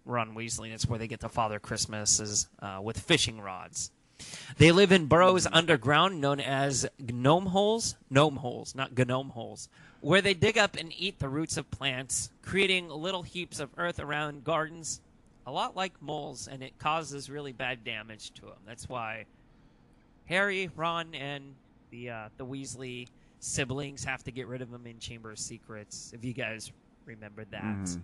Ron 0.05 0.34
Weasley, 0.34 0.70
that's 0.70 0.86
where 0.86 0.98
they 0.98 1.07
get 1.09 1.20
the 1.20 1.28
Father 1.28 1.59
Christmas 1.59 2.18
is 2.20 2.48
uh, 2.61 2.80
with 2.82 2.98
fishing 2.98 3.40
rods. 3.40 3.90
They 4.59 4.70
live 4.72 4.92
in 4.92 5.07
burrows 5.07 5.46
underground 5.50 6.20
known 6.20 6.38
as 6.40 6.86
gnome 6.98 7.46
holes, 7.46 7.96
gnome 8.11 8.36
holes, 8.36 8.74
not 8.74 8.96
gnome 8.96 9.30
holes, 9.30 9.68
where 10.00 10.20
they 10.20 10.34
dig 10.34 10.57
up 10.59 10.76
and 10.76 10.92
eat 10.96 11.18
the 11.18 11.28
roots 11.28 11.57
of 11.57 11.70
plants, 11.70 12.30
creating 12.42 12.88
little 12.88 13.22
heaps 13.22 13.59
of 13.59 13.70
earth 13.76 13.98
around 13.98 14.44
gardens, 14.44 15.00
a 15.46 15.50
lot 15.50 15.74
like 15.74 16.00
moles, 16.00 16.46
and 16.46 16.62
it 16.62 16.78
causes 16.78 17.28
really 17.28 17.53
bad 17.53 17.82
damage 17.84 18.32
to 18.34 18.42
them. 18.42 18.59
That's 18.66 18.88
why 18.88 19.24
Harry, 20.26 20.70
Ron, 20.76 21.14
and 21.14 21.55
the 21.90 22.11
uh, 22.11 22.28
the 22.36 22.46
Weasley 22.46 23.09
siblings 23.40 24.05
have 24.05 24.22
to 24.24 24.30
get 24.30 24.46
rid 24.46 24.62
of 24.62 24.70
them 24.70 24.86
in 24.86 25.00
Chamber 25.00 25.32
of 25.32 25.38
Secrets. 25.38 26.12
If 26.14 26.24
you 26.24 26.32
guys 26.32 26.70
remember 27.07 27.44
that. 27.46 27.62
Mhm. 27.64 28.00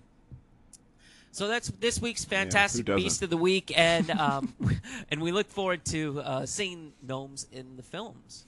So 1.39 1.47
that's 1.47 1.69
this 1.69 2.03
week's 2.03 2.25
fantastic 2.25 2.85
doesn't? 2.85 3.01
beast 3.01 3.23
of 3.23 3.31
the 3.31 3.37
week, 3.37 3.73
and 3.77 4.11
um, 4.11 4.53
and 5.09 5.23
we 5.23 5.31
look 5.31 5.49
forward 5.49 5.85
to 5.85 6.21
uh, 6.21 6.47
seeing 6.47 6.93
gnomes 7.01 7.47
in 7.53 7.77
the 7.77 7.85
films. 7.85 8.45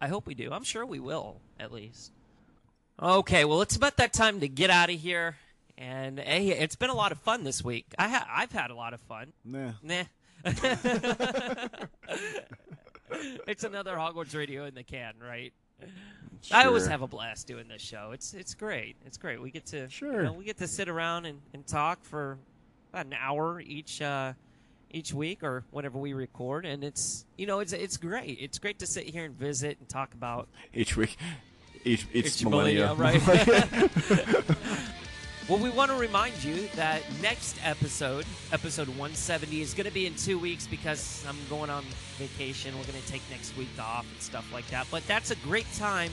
I 0.00 0.08
hope 0.08 0.26
we 0.26 0.34
do. 0.34 0.50
I'm 0.50 0.64
sure 0.64 0.84
we 0.84 0.98
will, 0.98 1.36
at 1.60 1.70
least. 1.70 2.10
Okay, 3.00 3.44
well, 3.44 3.62
it's 3.62 3.76
about 3.76 3.96
that 3.98 4.12
time 4.12 4.40
to 4.40 4.48
get 4.48 4.70
out 4.70 4.90
of 4.90 4.98
here. 4.98 5.36
And 5.78 6.18
hey, 6.18 6.48
it's 6.48 6.74
been 6.74 6.90
a 6.90 6.96
lot 6.96 7.12
of 7.12 7.18
fun 7.18 7.44
this 7.44 7.62
week. 7.62 7.86
I 7.96 8.08
ha- 8.08 8.26
I've 8.28 8.50
had 8.50 8.72
a 8.72 8.74
lot 8.74 8.92
of 8.92 9.00
fun. 9.02 9.32
Nah. 9.44 9.74
Nah. 9.80 10.02
it's 13.46 13.62
another 13.62 13.94
Hogwarts 13.94 14.34
radio 14.34 14.64
in 14.64 14.74
the 14.74 14.82
can, 14.82 15.14
right? 15.24 15.52
I 16.50 16.64
always 16.64 16.86
have 16.86 17.02
a 17.02 17.06
blast 17.06 17.46
doing 17.46 17.68
this 17.68 17.82
show. 17.82 18.10
It's 18.12 18.34
it's 18.34 18.54
great. 18.54 18.96
It's 19.06 19.16
great. 19.16 19.40
We 19.40 19.50
get 19.50 19.66
to 19.66 19.82
you 19.82 19.88
Sure. 19.88 20.22
know, 20.24 20.32
we 20.32 20.44
get 20.44 20.58
to 20.58 20.66
sit 20.66 20.88
around 20.88 21.26
and, 21.26 21.40
and 21.54 21.66
talk 21.66 22.02
for 22.04 22.38
about 22.92 23.06
an 23.06 23.14
hour 23.18 23.60
each 23.60 24.02
uh, 24.02 24.32
each 24.90 25.14
week 25.14 25.42
or 25.42 25.64
whenever 25.70 25.98
we 25.98 26.12
record, 26.14 26.66
and 26.66 26.82
it's 26.82 27.24
you 27.36 27.46
know 27.46 27.60
it's 27.60 27.72
it's 27.72 27.96
great. 27.96 28.38
It's 28.40 28.58
great 28.58 28.78
to 28.80 28.86
sit 28.86 29.04
here 29.06 29.24
and 29.24 29.38
visit 29.38 29.78
and 29.78 29.88
talk 29.88 30.14
about 30.14 30.48
Each 30.74 30.96
week, 30.96 31.16
each 31.84 32.06
each, 32.12 32.26
each 32.26 32.44
millennia, 32.44 32.94
millennia, 32.94 33.20
right? 33.22 33.90
well, 35.48 35.58
we 35.58 35.70
want 35.70 35.90
to 35.90 35.96
remind 35.96 36.42
you 36.44 36.68
that 36.76 37.02
next 37.20 37.56
episode, 37.64 38.24
episode 38.52 38.88
170, 38.88 39.60
is 39.60 39.74
going 39.74 39.86
to 39.86 39.92
be 39.92 40.06
in 40.06 40.14
two 40.14 40.38
weeks 40.38 40.66
because 40.66 41.24
I'm 41.28 41.36
going 41.48 41.70
on 41.70 41.84
vacation. 42.18 42.76
We're 42.76 42.84
going 42.84 43.00
to 43.00 43.08
take 43.08 43.22
next 43.30 43.56
week 43.56 43.68
off 43.80 44.06
and 44.12 44.20
stuff 44.20 44.52
like 44.52 44.66
that. 44.68 44.86
But 44.90 45.06
that's 45.06 45.30
a 45.30 45.36
great 45.36 45.66
time 45.74 46.10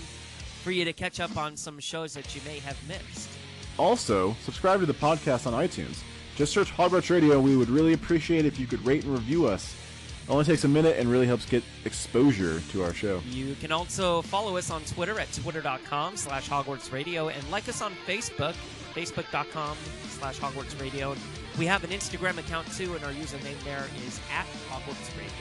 for 0.63 0.71
you 0.71 0.85
to 0.85 0.93
catch 0.93 1.19
up 1.19 1.35
on 1.37 1.57
some 1.57 1.79
shows 1.79 2.13
that 2.13 2.35
you 2.35 2.41
may 2.45 2.59
have 2.59 2.77
missed. 2.87 3.29
Also, 3.77 4.35
subscribe 4.43 4.79
to 4.81 4.85
the 4.85 4.93
podcast 4.93 5.47
on 5.47 5.53
iTunes. 5.53 6.01
Just 6.35 6.53
search 6.53 6.71
Hogwarts 6.71 7.09
Radio. 7.09 7.39
We 7.39 7.57
would 7.57 7.69
really 7.69 7.93
appreciate 7.93 8.45
it 8.45 8.47
if 8.47 8.59
you 8.59 8.67
could 8.67 8.85
rate 8.85 9.03
and 9.03 9.13
review 9.13 9.47
us. 9.47 9.75
It 10.23 10.31
only 10.31 10.45
takes 10.45 10.63
a 10.63 10.67
minute 10.67 10.97
and 10.97 11.09
really 11.09 11.25
helps 11.25 11.45
get 11.45 11.63
exposure 11.85 12.61
to 12.71 12.83
our 12.83 12.93
show. 12.93 13.21
You 13.29 13.55
can 13.55 13.71
also 13.71 14.21
follow 14.21 14.57
us 14.57 14.69
on 14.69 14.83
Twitter 14.83 15.19
at 15.19 15.31
twitter.com 15.33 16.17
slash 16.17 16.47
Hogwarts 16.47 16.91
Radio 16.91 17.29
and 17.29 17.51
like 17.51 17.67
us 17.67 17.81
on 17.81 17.93
Facebook, 18.05 18.53
facebook.com 18.93 19.75
slash 20.09 20.39
Hogwarts 20.39 20.79
Radio. 20.79 21.15
We 21.57 21.65
have 21.65 21.83
an 21.83 21.89
Instagram 21.89 22.37
account 22.37 22.71
too, 22.73 22.93
and 22.95 23.03
our 23.03 23.11
username 23.11 23.61
there 23.63 23.85
is 24.05 24.19
at 24.31 24.45
Hogwarts 24.69 25.17
Radio. 25.17 25.31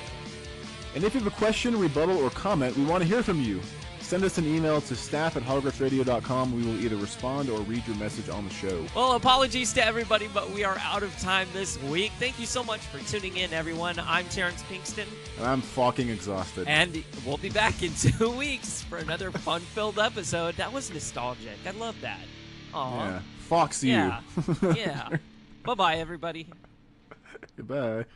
And 0.95 1.05
if 1.05 1.15
you 1.15 1.21
have 1.21 1.33
a 1.33 1.37
question, 1.37 1.79
rebuttal, 1.79 2.17
or 2.17 2.31
comment, 2.31 2.77
we 2.77 2.85
want 2.85 3.03
to 3.03 3.09
hear 3.09 3.23
from 3.23 3.43
you. 3.43 3.61
Send 4.09 4.25
us 4.25 4.39
an 4.39 4.47
email 4.47 4.81
to 4.81 4.97
staff 4.97 5.37
at 5.37 5.43
hogwartsradio.com. 5.43 6.57
We 6.57 6.63
will 6.65 6.81
either 6.83 6.97
respond 6.97 7.51
or 7.51 7.61
read 7.61 7.87
your 7.87 7.95
message 7.97 8.31
on 8.31 8.49
the 8.49 8.55
show. 8.55 8.87
Well, 8.97 9.13
apologies 9.13 9.75
to 9.75 9.85
everybody, 9.85 10.31
but 10.33 10.51
we 10.51 10.65
are 10.65 10.79
out 10.79 11.03
of 11.03 11.15
time 11.19 11.47
this 11.53 11.79
week. 11.83 12.11
Thank 12.19 12.41
you 12.41 12.47
so 12.47 12.65
much 12.65 12.81
for 12.81 13.01
tuning 13.01 13.37
in, 13.37 13.53
everyone. 13.53 13.99
I'm 13.99 14.25
Terrence 14.29 14.63
Pinkston, 14.63 15.05
And 15.37 15.47
I'm 15.47 15.61
fucking 15.61 16.09
exhausted. 16.09 16.67
and 16.67 17.05
we'll 17.27 17.37
be 17.37 17.51
back 17.51 17.83
in 17.83 17.93
two 17.99 18.31
weeks 18.31 18.81
for 18.81 18.97
another 18.97 19.31
fun-filled 19.31 19.99
episode. 19.99 20.55
That 20.55 20.73
was 20.73 20.91
nostalgic. 20.91 21.59
I 21.67 21.73
love 21.73 22.01
that. 22.01 22.21
Aw. 22.73 23.05
yeah. 23.11 23.21
Fox 23.41 23.85
you. 23.85 23.93
Yeah. 23.93 24.21
yeah. 24.75 25.09
Bye-bye, 25.65 25.97
everybody. 25.97 26.47
Goodbye. 27.59 28.07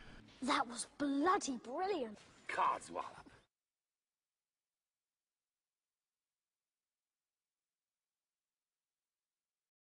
That 0.41 0.67
was 0.67 0.87
bloody 0.97 1.59
brilliant. 1.63 2.17
Codswallop. 2.49 3.12